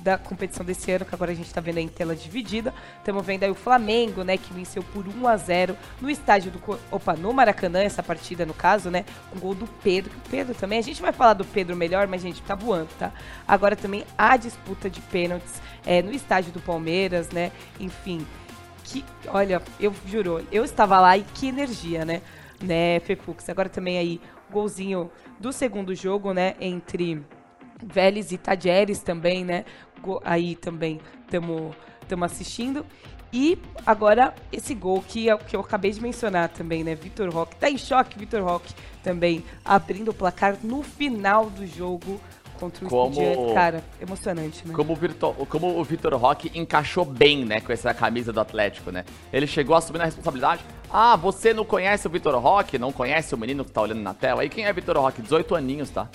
da 0.06 0.16
competição 0.16 0.64
desse 0.64 0.88
ano, 0.92 1.04
que 1.04 1.12
agora 1.12 1.32
a 1.32 1.34
gente 1.34 1.52
tá 1.52 1.60
vendo 1.60 1.78
aí 1.78 1.84
em 1.84 1.88
tela 1.88 2.14
dividida. 2.14 2.72
Estamos 2.98 3.26
vendo 3.26 3.42
aí 3.42 3.50
o 3.50 3.56
Flamengo, 3.56 4.22
né, 4.22 4.36
que 4.36 4.54
venceu 4.54 4.80
por 4.80 5.04
1 5.04 5.26
a 5.26 5.36
0 5.36 5.76
no 6.00 6.08
estádio 6.08 6.52
do 6.52 6.60
opa, 6.92 7.14
no 7.14 7.32
Maracanã, 7.32 7.82
essa 7.82 8.04
partida 8.04 8.46
no 8.46 8.54
caso, 8.54 8.88
né? 8.88 9.04
Um 9.34 9.40
gol 9.40 9.52
do 9.52 9.66
Pedro. 9.82 10.10
que 10.10 10.16
O 10.16 10.30
Pedro 10.30 10.54
também, 10.54 10.78
a 10.78 10.82
gente 10.82 11.02
vai 11.02 11.12
falar 11.12 11.32
do 11.32 11.44
Pedro 11.44 11.74
melhor, 11.74 12.06
mas 12.06 12.22
gente, 12.22 12.40
tá 12.42 12.54
voando, 12.54 12.88
tá? 13.00 13.12
Agora 13.48 13.74
também 13.74 14.04
a 14.16 14.36
disputa 14.36 14.88
de 14.88 15.00
pênaltis 15.00 15.60
é, 15.84 16.00
no 16.00 16.12
estádio 16.12 16.52
do 16.52 16.60
Palmeiras, 16.60 17.30
né? 17.30 17.50
Enfim, 17.80 18.24
que, 18.84 19.04
olha, 19.26 19.60
eu 19.80 19.92
juro, 20.06 20.46
eu 20.52 20.64
estava 20.64 21.00
lá 21.00 21.18
e 21.18 21.24
que 21.34 21.48
energia, 21.48 22.04
né? 22.04 22.22
Né, 22.62 23.00
Fefux. 23.00 23.50
Agora 23.50 23.68
também 23.68 23.98
aí, 23.98 24.20
golzinho 24.60 25.10
do 25.38 25.52
segundo 25.52 25.94
jogo, 25.94 26.32
né, 26.32 26.54
entre 26.60 27.22
Vélez 27.82 28.32
e 28.32 28.38
Tajeres 28.38 29.00
também, 29.00 29.44
né? 29.44 29.64
Aí 30.24 30.54
também 30.56 30.98
estamos 31.26 31.74
assistindo. 32.24 32.86
E 33.32 33.58
agora 33.84 34.34
esse 34.50 34.74
gol 34.74 35.02
que, 35.06 35.26
eu- 35.26 35.36
que 35.36 35.54
eu 35.54 35.60
acabei 35.60 35.90
de 35.90 36.00
mencionar 36.00 36.48
também, 36.48 36.82
né? 36.82 36.94
Vitor 36.94 37.28
Roque. 37.28 37.56
Tá 37.56 37.68
em 37.68 37.76
choque, 37.76 38.18
Vitor 38.18 38.42
Roque 38.42 38.72
também 39.02 39.44
abrindo 39.64 40.10
o 40.10 40.14
placar 40.14 40.56
no 40.62 40.82
final 40.82 41.50
do 41.50 41.66
jogo 41.66 42.18
contra 42.56 42.84
o 42.84 42.88
Como- 42.88 43.10
Estudiantes. 43.12 43.54
Cara, 43.54 43.84
emocionante, 44.00 44.66
né? 44.66 44.74
Como 44.74 44.92
o, 44.92 44.96
Virto- 44.96 45.32
como 45.48 45.78
o 45.78 45.84
Vitor 45.84 46.14
Roque 46.16 46.50
encaixou 46.54 47.04
bem, 47.04 47.44
né, 47.44 47.60
com 47.60 47.72
essa 47.72 47.92
camisa 47.94 48.32
do 48.32 48.40
Atlético, 48.40 48.90
né? 48.90 49.04
Ele 49.32 49.46
chegou 49.46 49.76
assumindo 49.76 50.02
a 50.02 50.06
responsabilidade. 50.06 50.62
Ah, 50.92 51.16
você 51.16 51.52
não 51.52 51.64
conhece 51.64 52.06
o 52.06 52.10
Vitor 52.10 52.34
Roque? 52.38 52.78
Não 52.78 52.92
conhece 52.92 53.34
o 53.34 53.38
menino 53.38 53.64
que 53.64 53.70
tá 53.72 53.82
olhando 53.82 54.00
na 54.00 54.14
tela? 54.14 54.44
E 54.44 54.48
quem 54.48 54.64
é 54.66 54.72
Vitor 54.72 54.96
Roque? 54.98 55.20
18 55.22 55.54
aninhos, 55.54 55.90
tá? 55.90 56.08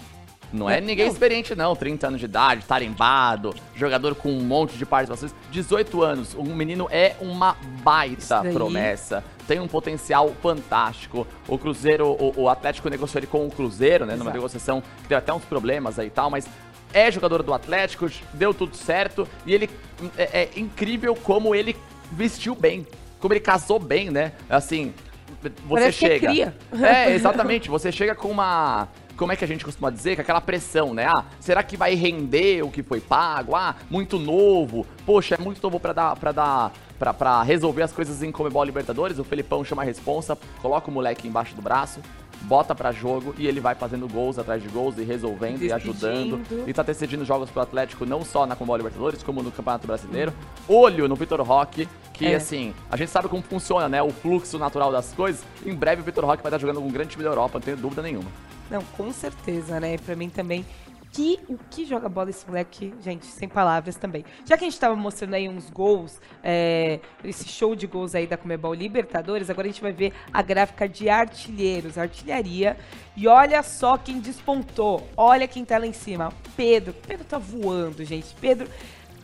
Não 0.52 0.70
é 0.70 0.82
ninguém 0.82 1.06
não. 1.06 1.14
experiente, 1.14 1.56
não. 1.56 1.76
30 1.76 2.08
anos 2.08 2.20
de 2.20 2.26
idade, 2.26 2.66
tarimbado, 2.66 3.54
jogador 3.76 4.16
com 4.16 4.32
um 4.32 4.42
monte 4.42 4.78
de 4.78 4.86
participações. 4.86 5.34
18 5.52 6.02
anos. 6.02 6.34
O 6.34 6.44
menino 6.44 6.88
é 6.92 7.16
uma 7.20 7.56
baita 7.84 8.42
promessa. 8.54 9.24
Tem 9.48 9.60
um 9.60 9.68
potencial 9.68 10.34
fantástico. 10.42 11.28
O 11.48 11.58
Cruzeiro, 11.58 12.08
o, 12.08 12.34
o 12.44 12.50
Atlético 12.50 12.90
negociou 12.90 13.20
ele 13.20 13.28
com 13.28 13.46
o 13.46 13.52
Cruzeiro, 13.52 14.06
né? 14.06 14.14
Numa 14.14 14.26
Exato. 14.26 14.38
negociação 14.38 14.82
que 14.82 15.04
teve 15.04 15.16
até 15.16 15.34
uns 15.34 15.46
problemas 15.46 15.98
aí 16.00 16.08
e 16.08 16.12
tal, 16.12 16.30
mas 16.30 16.48
é 16.94 17.10
jogador 17.10 17.42
do 17.44 17.54
Atlético, 17.54 18.10
deu 18.34 18.54
tudo 18.54 18.76
certo. 18.76 19.28
E 19.46 19.54
ele 19.54 19.70
é, 20.18 20.44
é 20.44 20.50
incrível 20.58 21.16
como 21.16 21.56
ele 21.56 21.76
vestiu 22.12 22.56
bem. 22.56 22.86
Como 23.20 23.34
ele 23.34 23.40
casou 23.40 23.80
bem, 23.80 24.10
né? 24.10 24.34
Assim, 24.50 24.94
você 25.42 25.52
Parece 25.70 26.00
que 26.00 26.06
é 26.06 26.10
chega. 26.10 26.28
cria. 26.28 26.56
É, 26.82 27.12
exatamente. 27.14 27.70
Você 27.70 27.92
chega 27.92 28.16
com 28.16 28.30
uma. 28.30 28.88
Como 29.18 29.32
é 29.32 29.36
que 29.36 29.44
a 29.44 29.48
gente 29.48 29.64
costuma 29.64 29.90
dizer? 29.90 30.16
Com 30.16 30.22
aquela 30.22 30.42
pressão, 30.42 30.94
né? 30.94 31.06
Ah, 31.06 31.26
será 31.40 31.62
que 31.64 31.78
vai 31.78 31.96
render 31.96 32.64
o 32.64 32.72
que 32.72 32.82
foi 32.82 33.00
pago? 33.00 33.56
Ah, 33.56 33.76
muito 33.90 34.18
novo. 34.18 34.86
Poxa, 35.06 35.36
é 35.36 35.38
muito 35.38 35.62
novo 35.62 35.80
pra 35.80 35.94
dar. 35.94 36.16
Pra 36.16 36.32
dar 36.32 36.72
pra 37.18 37.42
resolver 37.42 37.82
as 37.82 37.92
coisas 37.92 38.22
em 38.22 38.32
Comebol 38.32 38.64
Libertadores, 38.64 39.18
o 39.18 39.24
Felipão 39.24 39.64
chama 39.64 39.82
a 39.82 39.86
responsa, 39.86 40.38
coloca 40.62 40.88
o 40.88 40.94
moleque 40.94 41.28
embaixo 41.28 41.56
do 41.56 41.62
braço, 41.62 42.00
bota 42.44 42.74
pra 42.76 42.92
jogo 42.92 43.34
e 43.38 43.48
ele 43.48 43.60
vai 43.60 43.76
fazendo 43.76 44.08
gols 44.08 44.38
atrás 44.40 44.62
de 44.62 44.68
gols 44.70 44.98
e 44.98 45.04
resolvendo 45.04 45.62
e 45.64 45.72
ajudando. 45.72 46.38
Decidindo. 46.38 46.70
E 46.70 46.74
tá 46.74 46.84
decidindo 46.84 47.24
jogos 47.26 47.50
pro 47.50 47.62
Atlético 47.62 48.06
não 48.06 48.24
só 48.26 48.46
na 48.46 48.56
Comebol 48.56 48.78
Libertadores, 48.78 49.22
como 49.24 49.42
no 49.44 49.52
Campeonato 49.52 49.88
Brasileiro. 49.88 50.34
Olho 50.68 51.08
no 51.08 51.16
Vitor 51.16 51.42
Roque, 51.42 51.88
que 52.14 52.26
É. 52.26 52.36
assim, 52.36 52.74
a 52.90 52.98
gente 52.98 53.10
sabe 53.10 53.28
como 53.28 53.42
funciona, 53.44 53.88
né? 53.88 54.02
O 54.02 54.10
fluxo 54.12 54.58
natural 54.58 54.92
das 54.92 55.14
coisas. 55.14 55.44
Em 55.66 55.74
breve 55.76 56.02
o 56.02 56.06
Vitor 56.06 56.26
Roque 56.26 56.44
vai 56.44 56.50
estar 56.50 56.60
jogando 56.60 56.82
com 56.82 56.88
um 56.88 56.92
grande 56.92 57.12
time 57.12 57.24
da 57.24 57.30
Europa, 57.30 57.60
não 57.60 57.62
tenho 57.62 57.78
dúvida 57.78 58.02
nenhuma. 58.02 58.30
Não, 58.70 58.82
com 58.98 59.12
certeza, 59.12 59.80
né? 59.80 59.98
Pra 59.98 60.16
mim 60.16 60.30
também. 60.30 60.66
Que, 61.14 61.40
o 61.50 61.58
que 61.70 61.86
joga 61.86 62.08
bola 62.08 62.30
esse 62.30 62.48
moleque, 62.48 62.94
gente, 63.02 63.26
sem 63.26 63.50
palavras 63.50 63.98
também. 63.98 64.24
Já 64.46 64.58
que 64.58 64.64
a 64.64 64.70
gente 64.70 64.80
tava 64.80 64.96
mostrando 64.96 65.34
aí 65.34 65.50
uns 65.50 65.70
gols, 65.70 66.22
é, 66.42 67.02
esse 67.22 67.50
show 67.50 67.76
de 67.76 67.86
gols 67.86 68.16
aí 68.16 68.26
da 68.26 68.38
Comebol 68.38 68.74
Libertadores, 68.74 69.50
agora 69.50 69.68
a 69.68 69.72
gente 69.72 69.82
vai 69.82 69.92
ver 69.92 70.14
a 70.32 70.42
gráfica 70.42 70.88
de 70.88 71.10
artilheiros, 71.10 71.98
artilharia. 71.98 72.78
E 73.18 73.28
olha 73.28 73.62
só 73.62 73.98
quem 73.98 74.22
despontou. 74.22 75.06
Olha 75.18 75.50
quem 75.50 75.66
tá 75.66 75.78
lá 75.78 75.86
em 75.86 75.92
cima. 75.92 76.32
Pedro. 76.56 76.94
Pedro 77.06 77.26
tá 77.26 77.38
voando, 77.38 78.06
gente. 78.06 78.34
Pedro 78.40 78.70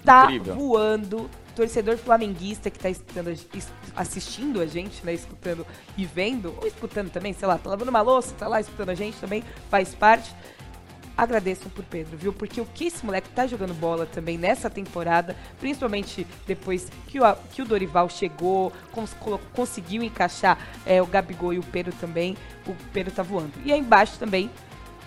tá 0.04 0.26
Incrível. 0.26 0.56
voando 0.56 1.30
torcedor 1.56 1.98
flamenguista 1.98 2.70
que 2.70 2.78
tá 2.78 2.90
escutando, 2.90 3.30
es- 3.30 3.72
assistindo 3.96 4.60
a 4.62 4.66
gente, 4.66 5.04
né? 5.06 5.14
Escutando 5.14 5.66
e 5.98 6.06
vendo, 6.06 6.54
ou 6.62 6.68
escutando 6.68 7.10
também, 7.10 7.32
sei 7.34 7.48
lá, 7.48 7.58
tá 7.58 7.70
lavando 7.70 7.90
uma 7.90 8.02
louça, 8.02 8.36
tá 8.38 8.48
lá 8.48 8.60
escutando 8.60 8.90
a 8.90 8.94
gente 8.94 9.18
também, 9.20 9.42
faz 9.70 9.96
parte. 9.96 10.36
Agradeçam 11.18 11.70
por 11.72 11.84
Pedro, 11.84 12.16
viu? 12.16 12.32
Porque 12.32 12.62
o 12.62 12.66
que 12.66 12.86
esse 12.86 13.04
moleque 13.04 13.30
tá 13.30 13.48
jogando 13.48 13.74
bola 13.74 14.06
também 14.06 14.38
nessa 14.38 14.70
temporada, 14.70 15.36
principalmente 15.60 16.28
depois 16.46 16.88
que 17.08 17.20
o, 17.20 17.26
a- 17.26 17.36
que 17.52 17.62
o 17.62 17.66
Dorival 17.66 18.08
chegou, 18.08 18.72
cons- 18.92 19.16
conseguiu 19.54 20.04
encaixar 20.04 20.60
é, 20.86 21.02
o 21.02 21.08
Gabigol 21.08 21.54
e 21.54 21.58
o 21.60 21.64
Pedro 21.64 21.92
também, 22.00 22.38
o 22.68 22.76
Pedro 22.94 23.12
tá 23.12 23.24
voando. 23.24 23.52
E 23.66 23.74
aí 23.74 23.80
embaixo 23.80 24.20
também, 24.20 24.52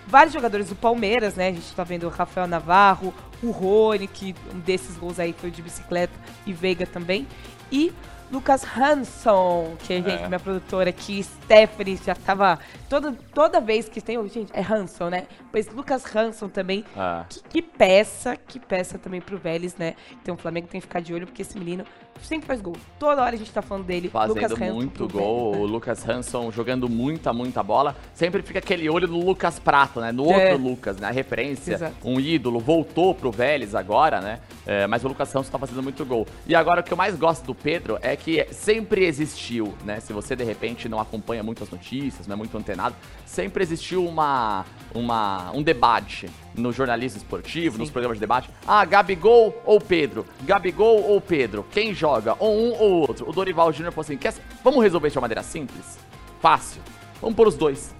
vários 0.05 0.33
jogadores 0.33 0.67
do 0.67 0.75
Palmeiras, 0.75 1.35
né? 1.35 1.47
A 1.47 1.53
gente 1.53 1.73
tá 1.73 1.83
vendo 1.85 2.07
o 2.07 2.09
Rafael 2.09 2.45
Navarro, 2.45 3.13
o 3.41 3.49
Rony, 3.51 4.07
que 4.07 4.35
um 4.53 4.59
desses 4.59 4.97
gols 4.97 5.17
aí 5.17 5.31
foi 5.33 5.49
de 5.49 5.61
bicicleta, 5.61 6.13
e 6.45 6.51
Veiga 6.51 6.85
também. 6.85 7.25
E 7.71 7.93
Lucas 8.29 8.63
Hanson, 8.77 9.75
que 9.79 9.93
é, 9.93 10.01
gente, 10.01 10.27
minha 10.27 10.39
produtora 10.39 10.89
aqui, 10.89 11.23
Stephanie, 11.23 11.97
já 12.05 12.15
tava. 12.15 12.59
Toda, 12.91 13.13
toda 13.33 13.61
vez 13.61 13.87
que 13.87 14.01
tem. 14.01 14.17
Gente, 14.27 14.51
é 14.53 14.61
Hanson, 14.61 15.09
né? 15.09 15.25
Pois 15.49 15.65
Lucas 15.69 16.03
Hanson 16.13 16.49
também. 16.49 16.83
Ah. 16.93 17.25
Que, 17.29 17.41
que 17.43 17.61
peça, 17.61 18.35
que 18.35 18.59
peça 18.59 18.97
também 18.97 19.21
pro 19.21 19.37
Vélez, 19.37 19.77
né? 19.77 19.95
Então 20.21 20.35
o 20.35 20.37
Flamengo 20.37 20.67
tem 20.67 20.81
que 20.81 20.87
ficar 20.87 20.99
de 20.99 21.13
olho, 21.13 21.25
porque 21.25 21.41
esse 21.41 21.57
menino 21.57 21.85
sempre 22.21 22.45
faz 22.45 22.59
gol. 22.59 22.75
Toda 22.99 23.21
hora 23.21 23.33
a 23.33 23.37
gente 23.37 23.49
tá 23.51 23.61
falando 23.61 23.85
dele. 23.85 24.09
Fazendo 24.09 24.35
Lucas 24.35 24.51
Hanson 24.51 24.73
muito 24.73 25.07
gol, 25.07 25.51
Vélez, 25.51 25.63
o 25.63 25.67
né? 25.67 25.71
Lucas 25.73 26.09
Hanson 26.09 26.51
jogando 26.51 26.89
muita, 26.89 27.31
muita 27.31 27.63
bola. 27.63 27.95
Sempre 28.13 28.41
fica 28.41 28.59
aquele 28.59 28.89
olho 28.89 29.07
no 29.07 29.23
Lucas 29.23 29.57
Prato, 29.57 30.01
né? 30.01 30.11
No 30.11 30.29
É. 30.29 30.51
outro 30.51 30.67
Lucas, 30.67 30.97
né? 30.97 31.07
A 31.07 31.11
referência, 31.11 31.75
Exato. 31.75 31.95
um 32.03 32.19
ídolo, 32.19 32.59
voltou 32.59 33.15
pro 33.15 33.31
Vélez 33.31 33.73
agora, 33.73 34.19
né? 34.19 34.39
É, 34.65 34.85
mas 34.85 35.03
o 35.03 35.07
Lucas 35.07 35.33
Hanson 35.33 35.49
tá 35.49 35.57
fazendo 35.57 35.81
muito 35.81 36.05
gol. 36.05 36.27
E 36.45 36.53
agora 36.53 36.81
o 36.81 36.83
que 36.83 36.91
eu 36.91 36.97
mais 36.97 37.15
gosto 37.15 37.45
do 37.45 37.55
Pedro 37.55 37.97
é 38.01 38.17
que 38.17 38.45
sempre 38.51 39.05
existiu, 39.05 39.73
né? 39.85 39.99
Se 40.01 40.11
você 40.11 40.35
de 40.35 40.43
repente 40.43 40.89
não 40.89 40.99
acompanha 40.99 41.41
muito 41.41 41.63
as 41.63 41.69
notícias, 41.69 42.27
não 42.27 42.33
é 42.33 42.37
muito 42.37 42.55
antenado, 42.57 42.80
sempre 43.25 43.63
existiu 43.63 44.05
uma, 44.05 44.65
uma, 44.93 45.51
um 45.53 45.63
debate 45.63 46.29
no 46.55 46.71
jornalismo 46.73 47.17
esportivo, 47.17 47.77
nos 47.77 47.89
programas 47.89 48.17
de 48.17 48.21
debate. 48.21 48.49
Ah, 48.67 48.83
Gabigol 48.83 49.61
ou 49.65 49.79
Pedro? 49.79 50.25
Gabigol 50.41 51.01
ou 51.03 51.21
Pedro? 51.21 51.65
Quem 51.71 51.93
joga? 51.93 52.35
Ou 52.39 52.53
um 52.57 52.71
ou 52.73 52.91
outro? 53.01 53.29
O 53.29 53.31
Dorival 53.31 53.71
Júnior 53.71 53.93
falou 53.93 54.01
assim: 54.03 54.17
Quer, 54.17 54.33
vamos 54.63 54.83
resolver 54.83 55.07
isso 55.07 55.13
de 55.13 55.17
uma 55.19 55.21
maneira 55.23 55.43
simples? 55.43 55.97
Fácil. 56.41 56.81
Vamos 57.21 57.35
pôr 57.35 57.47
os 57.47 57.55
dois. 57.55 57.93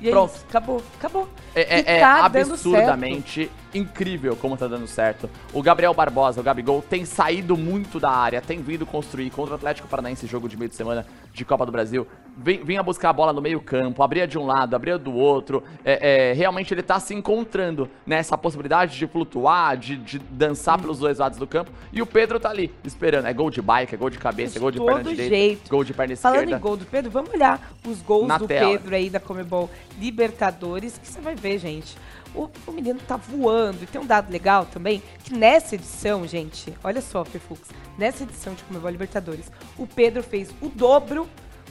E 0.00 0.08
é 0.08 0.10
Pronto. 0.12 0.34
isso, 0.34 0.44
acabou, 0.48 0.82
acabou. 0.96 1.28
É, 1.54 1.80
é- 1.80 1.96
é 1.96 2.00
tá 2.00 2.24
absurdamente 2.24 3.50
incrível 3.74 4.36
como 4.36 4.56
tá 4.56 4.66
dando 4.66 4.86
certo. 4.86 5.28
O 5.52 5.62
Gabriel 5.62 5.92
Barbosa, 5.94 6.40
o 6.40 6.44
Gabigol, 6.44 6.82
tem 6.82 7.04
saído 7.04 7.56
muito 7.56 7.98
da 8.00 8.10
área, 8.10 8.40
tem 8.40 8.60
vindo 8.62 8.86
construir 8.86 9.30
contra 9.30 9.52
o 9.52 9.56
Atlético 9.56 9.88
Paranaense, 9.88 10.26
jogo 10.26 10.48
de 10.48 10.56
meio 10.56 10.68
de 10.68 10.76
semana 10.76 11.06
de 11.32 11.44
Copa 11.44 11.64
do 11.66 11.72
Brasil. 11.72 12.06
Vinha 12.36 12.82
buscar 12.82 13.10
a 13.10 13.12
bola 13.12 13.32
no 13.32 13.40
meio 13.42 13.60
campo, 13.60 14.02
abria 14.02 14.26
de 14.26 14.38
um 14.38 14.46
lado, 14.46 14.74
abria 14.74 14.96
do 14.96 15.12
outro. 15.12 15.62
É, 15.84 16.30
é, 16.30 16.32
realmente 16.32 16.72
ele 16.72 16.82
tá 16.82 17.00
se 17.00 17.12
encontrando 17.12 17.88
nessa 18.06 18.38
possibilidade 18.38 18.96
de 18.96 19.06
flutuar, 19.06 19.76
de, 19.76 19.96
de 19.96 20.18
dançar 20.18 20.80
pelos 20.80 20.98
dois 21.00 21.18
lados 21.18 21.38
do 21.38 21.46
campo. 21.46 21.70
E 21.92 22.00
o 22.00 22.06
Pedro 22.06 22.38
tá 22.38 22.50
ali, 22.50 22.72
esperando. 22.84 23.26
É 23.26 23.32
gol 23.32 23.50
de 23.50 23.60
bike, 23.60 23.94
é 23.94 23.98
gol 23.98 24.08
de 24.10 24.18
cabeça, 24.18 24.52
é 24.52 24.54
De 24.54 24.60
gol 24.60 24.70
de 24.70 24.78
perna 24.78 25.02
direita, 25.02 25.28
jeito. 25.28 25.70
gol 25.70 25.82
de 25.84 25.92
perna 25.92 26.16
Falando 26.16 26.38
esquerda. 26.38 26.56
em 26.56 26.60
gol 26.60 26.76
do 26.76 26.84
Pedro, 26.86 27.10
vamos 27.10 27.30
olhar 27.32 27.72
os 27.84 28.00
gols 28.02 28.28
Na 28.28 28.38
do 28.38 28.46
tela. 28.46 28.70
Pedro 28.70 28.94
aí 28.94 29.10
da 29.10 29.18
Comebol 29.20 29.68
Libertadores, 30.00 30.96
que 30.98 31.06
você 31.08 31.20
vai 31.20 31.34
ver, 31.34 31.58
gente. 31.58 31.96
O, 32.34 32.48
o 32.66 32.72
menino 32.72 33.00
tá 33.06 33.16
voando. 33.16 33.82
E 33.82 33.86
tem 33.86 34.00
um 34.00 34.06
dado 34.06 34.30
legal 34.30 34.66
também, 34.66 35.02
que 35.24 35.34
nessa 35.34 35.74
edição, 35.74 36.26
gente, 36.26 36.76
olha 36.82 37.00
só, 37.00 37.24
Fefux, 37.24 37.68
nessa 37.96 38.22
edição 38.22 38.54
de 38.54 38.62
Comebol 38.64 38.90
Libertadores, 38.90 39.50
o 39.76 39.86
Pedro 39.86 40.22
fez 40.22 40.50
o 40.60 40.68
dobro, 40.68 41.28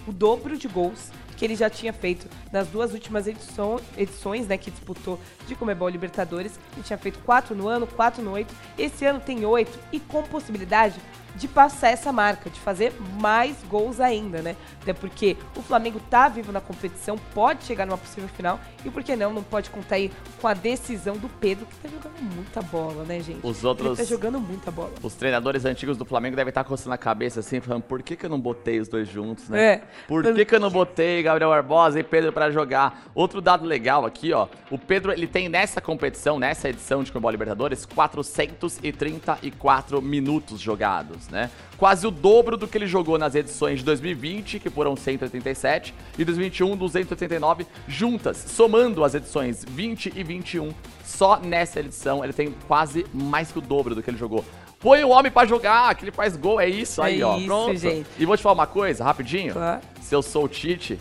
o 0.07 0.11
dobro 0.11 0.57
de 0.57 0.67
gols 0.67 1.11
que 1.37 1.45
ele 1.45 1.55
já 1.55 1.69
tinha 1.69 1.93
feito 1.93 2.27
nas 2.51 2.67
duas 2.67 2.93
últimas 2.93 3.27
edição, 3.27 3.79
edições, 3.95 4.47
né, 4.47 4.57
que 4.57 4.71
disputou 4.71 5.19
de 5.47 5.55
Comebol 5.55 5.87
Libertadores. 5.87 6.59
Ele 6.73 6.83
tinha 6.83 6.97
feito 6.97 7.19
quatro 7.19 7.55
no 7.55 7.67
ano, 7.67 7.85
quatro 7.85 8.23
no 8.23 8.31
oito. 8.31 8.53
Esse 8.77 9.05
ano 9.05 9.19
tem 9.19 9.45
oito 9.45 9.79
e 9.91 9.99
com 9.99 10.23
possibilidade 10.23 10.99
de 11.37 11.47
passar 11.47 11.89
essa 11.89 12.11
marca, 12.11 12.49
de 12.49 12.59
fazer 12.59 12.93
mais 13.21 13.55
gols 13.69 13.99
ainda, 13.99 14.41
né? 14.41 14.55
Até 14.81 14.93
porque 14.93 15.37
o 15.55 15.61
Flamengo 15.61 15.99
tá 16.09 16.27
vivo 16.27 16.51
na 16.51 16.61
competição, 16.61 17.17
pode 17.33 17.65
chegar 17.65 17.85
numa 17.85 17.97
possível 17.97 18.27
final 18.29 18.59
e 18.83 18.89
por 18.89 19.03
que 19.03 19.15
não, 19.15 19.31
não 19.33 19.43
pode 19.43 19.69
contar 19.69 19.95
aí 19.95 20.11
com 20.41 20.47
a 20.47 20.53
decisão 20.53 21.15
do 21.17 21.29
Pedro, 21.29 21.65
que 21.65 21.75
tá 21.77 21.89
jogando 21.89 22.35
muita 22.35 22.61
bola, 22.61 23.03
né, 23.03 23.19
gente? 23.19 23.39
Os 23.45 23.63
outros- 23.63 23.99
Ele 23.99 24.07
tá 24.07 24.13
jogando 24.15 24.39
muita 24.39 24.71
bola. 24.71 24.91
Os 25.03 25.13
treinadores 25.13 25.65
antigos 25.65 25.97
do 25.97 26.05
Flamengo 26.05 26.35
devem 26.35 26.49
estar 26.49 26.63
coçando 26.63 26.93
a 26.93 26.97
cabeça 26.97 27.41
assim, 27.41 27.59
falando, 27.59 27.83
por 27.83 28.01
que, 28.01 28.15
que 28.15 28.25
eu 28.25 28.29
não 28.29 28.39
botei 28.39 28.79
os 28.79 28.87
dois 28.87 29.07
juntos, 29.07 29.49
né? 29.49 29.63
É. 29.73 29.81
Por 30.07 30.23
que, 30.23 30.45
que 30.45 30.55
eu 30.55 30.59
não 30.59 30.71
botei 30.71 31.21
Gabriel 31.21 31.49
Barbosa 31.49 31.99
e 31.99 32.03
Pedro 32.03 32.31
pra 32.33 32.49
jogar? 32.49 33.03
Outro 33.13 33.41
dado 33.41 33.65
legal 33.65 34.05
aqui, 34.05 34.31
ó. 34.33 34.47
O 34.71 34.77
Pedro, 34.77 35.11
ele 35.11 35.27
tem 35.27 35.49
nessa 35.49 35.81
competição, 35.81 36.39
nessa 36.39 36.69
edição 36.69 37.03
de 37.03 37.11
Comebol 37.11 37.31
Libertadores, 37.31 37.85
434 37.85 40.01
minutos 40.01 40.59
jogados, 40.59 41.26
né? 41.29 41.49
Quase 41.77 42.07
o 42.07 42.11
dobro 42.11 42.57
do 42.57 42.67
que 42.67 42.77
ele 42.77 42.87
jogou 42.87 43.17
nas 43.17 43.35
edições 43.35 43.79
de 43.79 43.85
2020, 43.85 44.59
que 44.59 44.69
foram 44.69 44.95
187, 44.95 45.93
e 46.17 46.25
2021, 46.25 46.75
289 46.75 47.65
juntas, 47.87 48.37
somando 48.47 49.03
as 49.03 49.13
edições 49.13 49.63
20 49.67 50.13
e 50.15 50.23
21. 50.23 50.71
Só 51.05 51.39
nessa 51.39 51.79
edição 51.79 52.23
ele 52.23 52.33
tem 52.33 52.53
quase 52.67 53.05
mais 53.13 53.51
que 53.51 53.59
o 53.59 53.61
dobro 53.61 53.93
do 53.93 54.01
que 54.01 54.09
ele 54.09 54.17
jogou. 54.17 54.43
Põe 54.79 55.03
o 55.03 55.09
homem 55.09 55.31
pra 55.31 55.45
jogar, 55.45 55.93
que 55.95 56.03
ele 56.05 56.11
faz 56.11 56.35
gol, 56.37 56.59
é 56.61 56.67
isso 56.69 57.01
aí, 57.01 57.21
É 57.21 57.25
ó. 57.25 57.37
isso, 57.37 57.45
Pronto. 57.47 57.75
gente. 57.77 58.07
E 58.19 58.25
vou 58.25 58.37
te 58.37 58.43
falar 58.43 58.53
uma 58.53 58.67
coisa, 58.67 59.03
rapidinho. 59.03 59.53
Claro. 59.53 59.81
Se 60.01 60.13
eu 60.13 60.21
sou 60.21 60.45
o 60.45 60.47
Tite, 60.47 60.99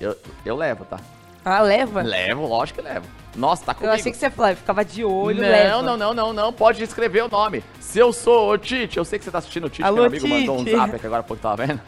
eu, 0.00 0.16
eu 0.44 0.56
levo, 0.56 0.84
tá? 0.84 0.98
Ah, 1.44 1.60
leva? 1.60 2.02
Levo, 2.02 2.46
lógico 2.46 2.80
que 2.80 2.86
levo. 2.88 3.06
Nossa, 3.36 3.64
tá 3.64 3.72
Eu 3.72 3.76
comigo. 3.76 3.94
achei 3.94 4.12
que 4.12 4.18
você 4.18 4.26
eu 4.26 4.56
ficava 4.56 4.84
de 4.84 5.04
olho, 5.04 5.42
não, 5.42 5.48
leva. 5.48 5.82
não, 5.82 5.96
não, 5.96 6.14
não, 6.14 6.32
não. 6.32 6.52
Pode 6.52 6.82
escrever 6.82 7.24
o 7.24 7.28
nome. 7.28 7.64
Se 7.80 7.98
eu 7.98 8.12
sou 8.12 8.52
o 8.52 8.58
Tite, 8.58 8.96
eu 8.96 9.04
sei 9.04 9.18
que 9.18 9.24
você 9.24 9.30
tá 9.30 9.38
assistindo 9.38 9.64
o 9.64 9.68
Tite, 9.70 9.82
Alô, 9.82 9.96
meu 9.96 10.06
amigo 10.06 10.28
mandou 10.28 10.60
um 10.60 10.64
Tite. 10.64 10.76
zap 10.76 10.94
aqui 10.96 11.06
agora 11.06 11.22
pouco 11.22 11.42
tava 11.42 11.66
vendo. 11.66 11.80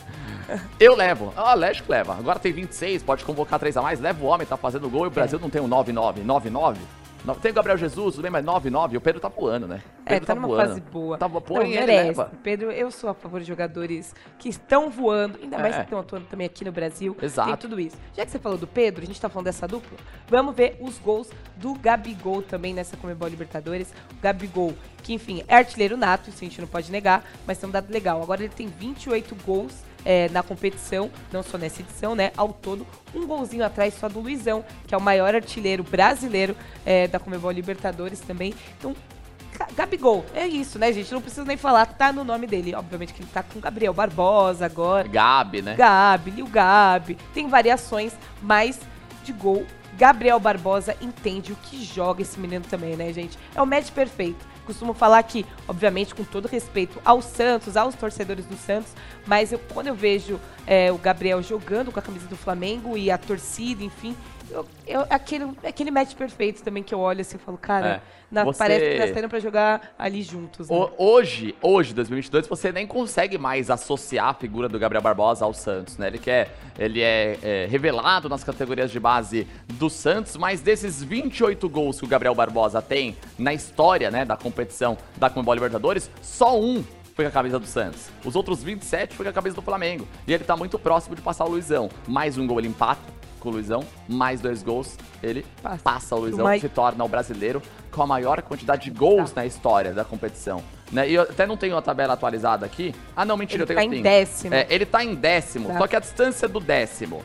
Eu 0.79 0.95
levo. 0.95 1.33
Ah, 1.37 1.55
lógico 1.55 1.87
que 1.87 1.93
leva. 1.93 2.15
Agora 2.15 2.39
tem 2.39 2.53
26, 2.53 3.03
pode 3.03 3.25
convocar 3.25 3.59
três 3.59 3.77
a 3.77 3.83
mais. 3.83 4.01
Leva 4.01 4.25
o 4.25 4.29
homem, 4.29 4.47
tá 4.47 4.57
fazendo 4.57 4.89
gol 4.89 5.05
e 5.05 5.09
o 5.09 5.11
Brasil 5.11 5.39
não 5.39 5.51
tem 5.51 5.61
um 5.61 5.69
9-9. 5.69 6.25
9-9? 6.25 6.77
No- 7.25 7.35
Tem 7.35 7.51
o 7.51 7.55
Gabriel 7.55 7.77
Jesus, 7.77 8.15
tudo 8.15 8.23
bem, 8.23 8.31
mas 8.31 8.45
9-9. 8.45 8.93
E 8.93 8.97
o 8.97 9.01
Pedro 9.01 9.21
tá 9.21 9.27
voando, 9.29 9.67
né? 9.67 9.83
O 9.99 10.03
É, 10.07 10.11
Pedro 10.11 10.27
tá 10.27 10.35
numa 10.37 10.47
voando. 10.47 10.69
fase 10.69 10.81
boa. 10.81 11.19
Tá, 11.19 11.29
Não, 11.29 11.41
põe 11.41 11.73
ele, 11.73 11.87
leva. 11.87 12.31
Pedro, 12.41 12.71
eu 12.71 12.89
sou 12.93 13.11
a 13.11 13.15
favor 13.15 13.41
de 13.41 13.47
jogadores 13.47 14.15
que 14.39 14.49
estão 14.49 14.89
voando, 14.91 15.37
ainda 15.43 15.59
mais 15.59 15.75
É. 15.75 15.79
que 15.79 15.85
estão 15.87 15.99
atuando 15.99 16.27
também 16.27 16.47
aqui 16.47 16.65
no 16.65 16.71
Brasil. 16.71 17.17
Exato. 17.21 17.49
Tem 17.49 17.57
tudo 17.57 17.81
isso. 17.81 17.97
Já 18.17 18.25
que 18.25 18.31
você 18.31 18.39
falou 18.39 18.57
do 18.57 18.67
Pedro, 18.69 19.03
a 19.03 19.07
gente 19.07 19.21
tá 19.21 19.29
falando 19.29 19.47
dessa 19.47 19.67
dupla, 19.67 19.99
vamos 20.29 20.55
ver 20.55 20.77
os 20.81 20.99
gols 20.99 21.29
do 21.57 21.75
Gabigol 21.75 22.43
também 22.43 22.73
nessa 22.73 22.97
Comebol 22.97 23.27
Libertadores. 23.29 23.91
O 24.17 24.23
Gabigol, 24.23 24.73
que 25.03 25.13
enfim, 25.13 25.43
é 25.49 25.57
artilheiro 25.57 25.97
nato, 25.97 26.31
isso 26.31 26.39
a 26.45 26.47
gente 26.47 26.61
não 26.61 26.69
pode 26.69 26.93
negar, 26.93 27.25
mas 27.45 27.59
tem 27.59 27.69
um 27.69 27.73
dado 27.73 27.91
legal. 27.93 28.23
Agora 28.23 28.41
ele 28.45 28.53
tem 28.55 28.69
28 28.69 29.35
gols 29.45 29.73
é, 30.07 30.29
na 30.29 30.43
competição, 30.43 31.11
não 31.33 31.43
só 31.43 31.59
nessa 31.59 31.83
edição, 31.83 32.15
né? 32.15 32.31
Ao 32.37 32.53
todo, 32.53 32.87
um 33.13 33.27
golzinho 33.27 33.65
atrás 33.65 33.93
só 33.95 34.09
do 34.09 34.21
Luizão, 34.21 34.65
que 34.87 34.95
é 34.95 34.97
o 34.97 35.01
maior 35.01 35.35
artilheiro 35.35 35.83
brasileiro 35.83 36.57
é, 36.85 37.09
da 37.09 37.19
Comebol 37.19 37.51
Libertadores 37.51 38.21
também. 38.21 38.55
Então, 38.79 38.95
Ga- 39.59 39.69
Gabigol, 39.77 40.25
é 40.35 40.47
isso, 40.47 40.79
né, 40.79 40.93
gente? 40.93 41.13
Não 41.13 41.21
precisa 41.21 41.45
nem 41.45 41.57
falar, 41.57 41.87
tá 41.87 42.13
no 42.13 42.23
nome 42.23 42.47
dele. 42.47 42.75
Obviamente 42.75 43.13
que 43.13 43.23
ele 43.23 43.31
tá 43.33 43.43
com 43.43 43.59
Gabriel 43.59 43.93
Barbosa 43.93 44.65
agora. 44.65 45.09
Gabi, 45.09 45.63
né? 45.63 45.75
Gabi, 45.75 46.31
Lil 46.31 46.47
Gabi. 46.47 47.19
Tem 47.35 47.49
variações, 47.49 48.13
mas 48.41 48.79
de 49.25 49.33
gol, 49.33 49.67
Gabriel 49.99 50.39
Barbosa 50.39 50.95
entende 51.01 51.53
o 51.53 51.57
que 51.57 51.83
joga 51.83 52.23
esse 52.23 52.39
menino 52.39 52.65
também, 52.69 52.95
né, 52.97 53.13
gente? 53.13 53.37
É 53.55 53.61
o 53.63 53.67
match 53.67 53.91
perfeito. 53.91 54.47
Costumo 54.67 54.93
falar 54.93 55.23
que, 55.23 55.47
obviamente, 55.69 56.15
com 56.15 56.25
todo 56.25 56.47
respeito 56.47 57.01
ao 57.05 57.23
Santos, 57.23 57.77
aos 57.77 57.95
torcedores 57.95 58.45
do 58.47 58.57
Santos, 58.57 58.93
mas 59.25 59.53
eu, 59.53 59.61
quando 59.73 59.87
eu 59.87 59.95
vejo 59.95 60.41
é, 60.67 60.91
o 60.91 60.99
Gabriel 60.99 61.43
jogando 61.43 61.93
com 61.93 61.99
a 61.99 62.03
camisa 62.03 62.27
do 62.27 62.37
Flamengo 62.37 62.99
e 62.99 63.11
a 63.11 63.17
torcida, 63.17 63.85
enfim, 63.85 64.17
eu, 64.51 64.67
eu- 64.87 65.07
aquele, 65.11 65.47
aquele 65.65 65.91
match 65.91 66.15
perfeito 66.15 66.63
também 66.63 66.83
que 66.83 66.95
eu 66.95 66.99
olho 67.01 67.21
assim 67.21 67.37
e 67.37 67.41
falo, 67.41 67.59
cara, 67.59 67.87
É. 67.89 68.01
na- 68.31 68.45
Você- 68.45 68.59
parece 68.59 68.91
que 68.91 68.99
nasceram 68.99 69.29
pra 69.29 69.39
jogar 69.41 69.95
ali 69.99 70.23
juntos. 70.23 70.69
né? 70.69 70.77
O- 70.77 70.91
hoje, 70.99 71.55
hoje, 71.63 71.93
2022, 71.95 72.47
você 72.47 72.71
nem 72.73 72.87
consegue 72.87 73.39
mais 73.39 73.71
associar 73.71 74.29
a 74.29 74.35
figura 74.35 74.69
do 74.69 74.79
Gabriel 74.79 75.03
Barbosa 75.03 75.45
ao 75.45 75.53
Santos, 75.55 75.97
né? 75.99 76.07
Ele, 76.09 76.19
quer, 76.19 76.55
ele 76.79 77.01
é, 77.03 77.39
é, 77.43 77.67
revelado 77.71 78.29
nas 78.29 78.43
categorias 78.45 78.91
de 78.91 79.01
base 79.01 79.47
do 79.75 79.89
Santos, 79.91 80.37
mas 80.37 80.61
desses 80.61 81.03
28 81.03 81.69
gols 81.69 81.99
que 81.99 82.05
o 82.05 82.09
Gabriel 82.09 82.35
Barbosa 82.35 82.81
tem 82.83 83.17
na 83.39 83.53
história, 83.55 84.11
né, 84.11 84.25
da 84.25 84.37
competição 84.37 84.97
da 85.17 85.29
Comebol 85.31 85.55
Libertadores, 85.55 86.11
só 86.23 86.59
um 86.61 86.85
foi 87.15 87.25
com 87.25 87.29
a 87.31 87.33
camisa 87.33 87.59
do 87.59 87.67
Santos. 87.67 88.11
Os 88.25 88.37
outros 88.37 88.63
27 88.63 89.15
foi 89.15 89.25
com 89.25 89.31
a 89.31 89.33
camisa 89.33 89.57
do 89.57 89.63
Flamengo. 89.63 90.07
E 90.29 90.35
ele 90.35 90.45
tá 90.45 90.55
muito 90.55 90.79
próximo 90.79 91.17
de 91.17 91.23
passar 91.23 91.47
o 91.47 91.49
Luizão. 91.49 91.89
Mais 92.07 92.37
um 92.37 92.47
gol 92.47 92.59
ele 92.61 92.69
empata 92.69 93.01
com 93.47 93.51
o 93.51 93.53
Luizão, 93.53 93.85
mais 94.09 94.41
dois 94.41 94.61
gols, 94.61 94.99
ele 95.23 95.47
Passa. 95.85 96.17
o 96.17 96.19
Luizão, 96.19 96.45
Mas- 96.45 96.61
se 96.61 96.69
torna 96.69 97.05
o 97.05 97.09
brasileiro 97.09 97.63
com 97.93 98.03
a 98.03 98.07
maior 98.07 98.43
quantidade 98.43 98.85
de 98.85 98.91
gols 98.91 99.33
na 99.35 99.47
história 99.47 99.95
da 99.95 100.05
competição. 100.05 100.63
Né? 100.91 101.09
E 101.11 101.15
eu 101.15 101.23
até 101.23 101.47
não 101.47 101.57
tenho 101.57 101.77
a 101.77 101.83
tabela 101.83 102.15
atualizada 102.15 102.67
aqui. 102.67 102.93
Ah, 103.17 103.25
não, 103.25 103.37
mentira, 103.37 103.63
Ele 103.63 103.73
eu 103.73 103.77
tá 103.77 103.81
tenho 103.81 103.95
em 103.95 103.97
sim. 103.99 104.03
décimo. 104.03 104.55
É, 104.55 104.67
ele 104.69 104.85
tá 104.85 105.05
em 105.05 105.15
décimo, 105.15 105.69
Tá. 105.69 105.79
só 105.79 105.87
que 105.87 105.95
a 105.97 106.01
distância 106.01 106.49
do 106.49 106.59
décimo 106.59 107.25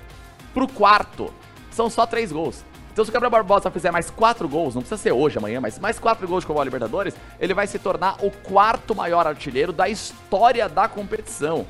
pro 0.54 0.68
quarto 0.68 1.34
são 1.72 1.90
só 1.90 2.06
três 2.06 2.32
gols. 2.32 2.64
Então, 2.94 3.04
se 3.04 3.10
o 3.10 3.14
Gabriel 3.14 3.32
Barbosa 3.32 3.72
fizer 3.72 3.90
mais 3.90 4.10
quatro 4.12 4.48
gols, 4.48 4.76
não 4.76 4.82
precisa 4.82 5.02
ser 5.02 5.12
hoje, 5.14 5.38
amanhã, 5.40 5.60
mas 5.62 5.80
mais 5.80 5.98
quatro 5.98 6.28
gols 6.28 6.44
com 6.46 6.60
a 6.60 6.64
Libertadores, 6.64 7.16
ele 7.40 7.54
vai 7.54 7.66
se 7.66 7.80
tornar 7.80 8.18
o 8.24 8.30
quarto 8.30 8.94
maior 8.94 9.26
artilheiro 9.26 9.72
da 9.74 9.88
história 9.90 10.68
da 10.70 10.88
competição. 10.88 11.66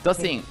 Então, 0.00 0.10
assim, 0.10 0.42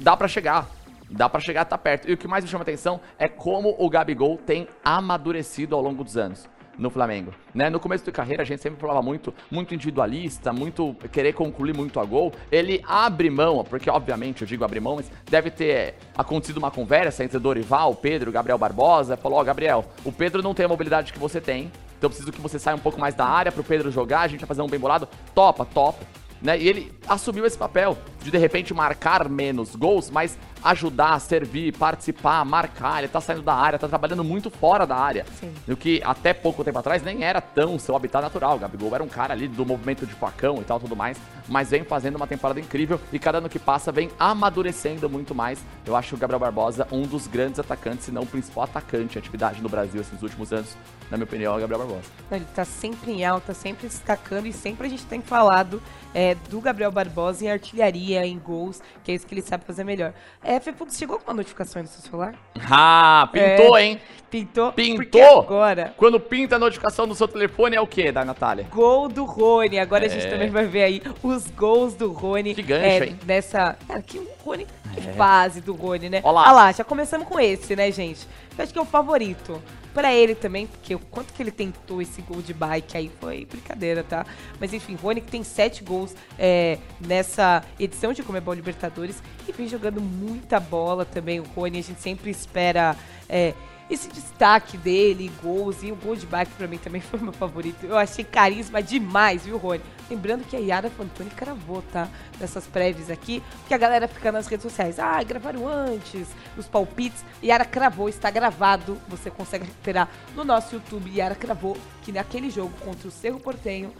dá 0.00 0.16
pra 0.16 0.28
chegar. 0.28 0.68
Dá 1.10 1.28
pra 1.28 1.40
chegar, 1.40 1.64
tá 1.64 1.78
perto. 1.78 2.08
E 2.08 2.12
o 2.12 2.16
que 2.16 2.26
mais 2.26 2.44
me 2.44 2.50
chama 2.50 2.62
atenção 2.62 3.00
é 3.18 3.28
como 3.28 3.74
o 3.78 3.88
Gabigol 3.88 4.36
tem 4.38 4.68
amadurecido 4.84 5.74
ao 5.74 5.82
longo 5.82 6.02
dos 6.02 6.16
anos 6.16 6.48
no 6.78 6.90
Flamengo. 6.90 7.32
Né? 7.54 7.70
No 7.70 7.80
começo 7.80 8.04
de 8.04 8.12
carreira, 8.12 8.42
a 8.42 8.46
gente 8.46 8.60
sempre 8.60 8.78
falava 8.80 9.00
muito, 9.00 9.32
muito 9.50 9.74
individualista, 9.74 10.52
muito 10.52 10.94
querer 11.10 11.32
concluir 11.32 11.74
muito 11.74 11.98
a 11.98 12.04
gol. 12.04 12.32
Ele 12.52 12.82
abre 12.86 13.30
mão, 13.30 13.64
porque 13.64 13.88
obviamente 13.88 14.42
eu 14.42 14.48
digo 14.48 14.64
abre 14.64 14.80
mão, 14.80 14.96
mas 14.96 15.10
deve 15.30 15.50
ter 15.50 15.94
acontecido 16.16 16.58
uma 16.58 16.70
conversa 16.70 17.24
entre 17.24 17.38
Dorival, 17.38 17.94
Pedro, 17.94 18.30
Gabriel 18.30 18.58
Barbosa. 18.58 19.16
Falou: 19.16 19.38
Ó, 19.38 19.44
Gabriel, 19.44 19.84
o 20.04 20.12
Pedro 20.12 20.42
não 20.42 20.54
tem 20.54 20.66
a 20.66 20.68
mobilidade 20.68 21.12
que 21.12 21.18
você 21.18 21.40
tem, 21.40 21.70
então 21.96 22.10
preciso 22.10 22.32
que 22.32 22.40
você 22.40 22.58
saia 22.58 22.76
um 22.76 22.80
pouco 22.80 23.00
mais 23.00 23.14
da 23.14 23.24
área 23.24 23.50
pro 23.50 23.64
Pedro 23.64 23.90
jogar, 23.90 24.20
a 24.20 24.28
gente 24.28 24.40
vai 24.40 24.48
fazer 24.48 24.62
um 24.62 24.68
bem 24.68 24.80
bolado. 24.80 25.08
Topa, 25.34 25.64
topa 25.64 26.04
né? 26.40 26.58
E 26.58 26.68
ele 26.68 26.92
assumiu 27.08 27.46
esse 27.46 27.56
papel 27.56 27.96
de 28.26 28.36
de 28.36 28.38
repente 28.38 28.74
marcar 28.74 29.28
menos 29.28 29.74
gols, 29.74 30.10
mas 30.10 30.36
ajudar, 30.62 31.18
servir, 31.20 31.76
participar, 31.76 32.44
marcar. 32.44 32.98
Ele 32.98 33.08
tá 33.08 33.20
saindo 33.20 33.42
da 33.42 33.54
área, 33.54 33.78
tá 33.78 33.88
trabalhando 33.88 34.24
muito 34.24 34.50
fora 34.50 34.86
da 34.86 34.96
área. 34.96 35.24
Sim. 35.40 35.52
O 35.68 35.76
que 35.76 36.02
até 36.04 36.34
pouco 36.34 36.64
tempo 36.64 36.78
atrás 36.78 37.02
nem 37.02 37.24
era 37.24 37.40
tão 37.40 37.78
seu 37.78 37.94
habitat 37.94 38.22
natural. 38.22 38.56
O 38.56 38.58
Gabigol 38.58 38.94
era 38.94 39.02
um 39.02 39.08
cara 39.08 39.32
ali 39.32 39.48
do 39.48 39.64
movimento 39.64 40.06
de 40.06 40.14
facão 40.14 40.58
e 40.60 40.64
tal, 40.64 40.80
tudo 40.80 40.96
mais, 40.96 41.18
mas 41.48 41.70
vem 41.70 41.84
fazendo 41.84 42.16
uma 42.16 42.26
temporada 42.26 42.60
incrível 42.60 43.00
e 43.12 43.18
cada 43.18 43.38
ano 43.38 43.48
que 43.48 43.58
passa 43.58 43.92
vem 43.92 44.10
amadurecendo 44.18 45.08
muito 45.08 45.34
mais. 45.34 45.64
Eu 45.86 45.94
acho 45.96 46.14
o 46.14 46.18
Gabriel 46.18 46.40
Barbosa 46.40 46.86
um 46.90 47.02
dos 47.02 47.26
grandes 47.26 47.60
atacantes, 47.60 48.06
se 48.06 48.12
não 48.12 48.22
o 48.22 48.26
principal 48.26 48.64
atacante 48.64 49.16
em 49.16 49.18
atividade 49.18 49.62
no 49.62 49.68
Brasil 49.68 50.00
esses 50.00 50.22
últimos 50.22 50.52
anos. 50.52 50.76
Na 51.10 51.16
minha 51.16 51.24
opinião, 51.24 51.54
é 51.54 51.56
o 51.56 51.60
Gabriel 51.60 51.86
Barbosa. 51.86 52.10
Ele 52.30 52.46
tá 52.54 52.64
sempre 52.64 53.12
em 53.12 53.24
alta, 53.24 53.54
sempre 53.54 53.86
destacando 53.86 54.46
e 54.46 54.52
sempre 54.52 54.86
a 54.86 54.90
gente 54.90 55.04
tem 55.06 55.22
falado 55.22 55.80
é, 56.12 56.34
do 56.48 56.60
Gabriel 56.60 56.90
Barbosa 56.90 57.44
em 57.44 57.50
artilharia, 57.50 58.15
em 58.24 58.38
gols, 58.38 58.80
que 59.04 59.10
é 59.12 59.14
isso 59.14 59.26
que 59.26 59.34
ele 59.34 59.42
sabe 59.42 59.64
fazer 59.64 59.84
melhor. 59.84 60.12
É, 60.42 60.58
Fefux, 60.60 60.96
chegou 60.96 61.18
com 61.18 61.28
uma 61.30 61.34
notificação 61.34 61.80
aí 61.80 61.82
no 61.86 61.88
seu 61.92 62.02
celular? 62.02 62.34
Ah, 62.70 63.28
pintou, 63.32 63.76
É. 63.76 63.82
hein? 63.84 64.00
Pintou? 64.30 64.72
Pintou? 64.72 65.40
Agora, 65.40 65.94
Quando 65.96 66.18
pinta 66.18 66.56
a 66.56 66.58
notificação 66.58 67.06
no 67.06 67.14
seu 67.14 67.28
telefone 67.28 67.76
é 67.76 67.80
o 67.80 67.86
que, 67.86 68.10
da 68.10 68.24
Natália? 68.24 68.66
gol 68.70 69.08
do 69.08 69.24
Rony. 69.24 69.78
Agora 69.78 70.06
a 70.06 70.08
gente 70.08 70.26
É. 70.26 70.30
também 70.30 70.50
vai 70.50 70.64
ver 70.66 70.82
aí 70.84 71.02
os 71.22 71.46
gols 71.48 71.94
do 71.94 72.10
Rony. 72.12 72.54
Que 72.54 72.62
gancho, 72.62 72.84
é, 72.84 73.06
hein? 73.06 73.18
Nessa. 73.24 73.76
Cara, 73.86 74.02
que 74.02 74.20
Rony. 74.44 74.66
Que 74.94 75.00
fase 75.12 75.60
do 75.60 75.74
Rony, 75.74 76.08
né? 76.08 76.20
Ó 76.24 76.30
lá. 76.32 76.42
Olha 76.44 76.52
lá, 76.52 76.72
já 76.72 76.82
começamos 76.84 77.28
com 77.28 77.38
esse, 77.38 77.76
né, 77.76 77.90
gente? 77.92 78.26
Eu 78.56 78.64
acho 78.64 78.72
que 78.72 78.78
é 78.78 78.82
o 78.82 78.86
favorito. 78.86 79.62
Pra 79.96 80.12
ele 80.12 80.34
também, 80.34 80.66
porque 80.66 80.94
o 80.94 80.98
quanto 80.98 81.32
que 81.32 81.42
ele 81.42 81.50
tentou 81.50 82.02
esse 82.02 82.20
gol 82.20 82.42
de 82.42 82.52
bike 82.52 82.98
aí 82.98 83.10
foi 83.18 83.46
brincadeira, 83.46 84.04
tá? 84.04 84.26
Mas 84.60 84.74
enfim, 84.74 84.94
Rony 84.94 85.22
que 85.22 85.30
tem 85.30 85.42
sete 85.42 85.82
gols 85.82 86.14
é, 86.38 86.76
nessa 87.00 87.64
edição 87.80 88.12
de 88.12 88.22
Comebol 88.22 88.52
Libertadores 88.52 89.22
e 89.48 89.52
vem 89.52 89.66
jogando 89.66 89.98
muita 89.98 90.60
bola 90.60 91.06
também. 91.06 91.40
O 91.40 91.44
Rony, 91.44 91.78
a 91.78 91.82
gente 91.82 92.02
sempre 92.02 92.30
espera. 92.30 92.94
é, 93.26 93.54
esse 93.88 94.08
destaque 94.08 94.76
dele, 94.76 95.30
gols, 95.42 95.82
e 95.82 95.92
o 95.92 95.96
gol 95.96 96.16
de 96.16 96.26
bike 96.26 96.52
pra 96.52 96.66
mim 96.66 96.78
também 96.78 97.00
foi 97.00 97.20
meu 97.20 97.32
favorito. 97.32 97.84
Eu 97.86 97.96
achei 97.96 98.24
carisma 98.24 98.82
demais, 98.82 99.44
viu, 99.44 99.56
Rony? 99.56 99.80
Lembrando 100.10 100.44
que 100.44 100.56
a 100.56 100.58
Yara 100.58 100.90
Fantoni 100.90 101.30
cravou, 101.30 101.82
tá? 101.92 102.08
Nessas 102.40 102.66
prévias 102.66 103.10
aqui, 103.10 103.42
que 103.66 103.74
a 103.74 103.78
galera 103.78 104.08
fica 104.08 104.32
nas 104.32 104.46
redes 104.46 104.62
sociais. 104.62 104.98
Ah, 104.98 105.22
gravaram 105.22 105.68
antes, 105.68 106.28
os 106.56 106.66
palpites. 106.66 107.24
Yara 107.42 107.64
cravou, 107.64 108.08
está 108.08 108.30
gravado. 108.30 108.98
Você 109.08 109.30
consegue 109.30 109.64
recuperar 109.64 110.08
no 110.34 110.44
nosso 110.44 110.74
YouTube. 110.74 111.10
Yara 111.16 111.34
cravou 111.34 111.76
que 112.02 112.12
naquele 112.12 112.50
jogo 112.50 112.72
contra 112.84 113.08
o 113.08 113.10
Cerro 113.10 113.40
Portenho, 113.40 113.92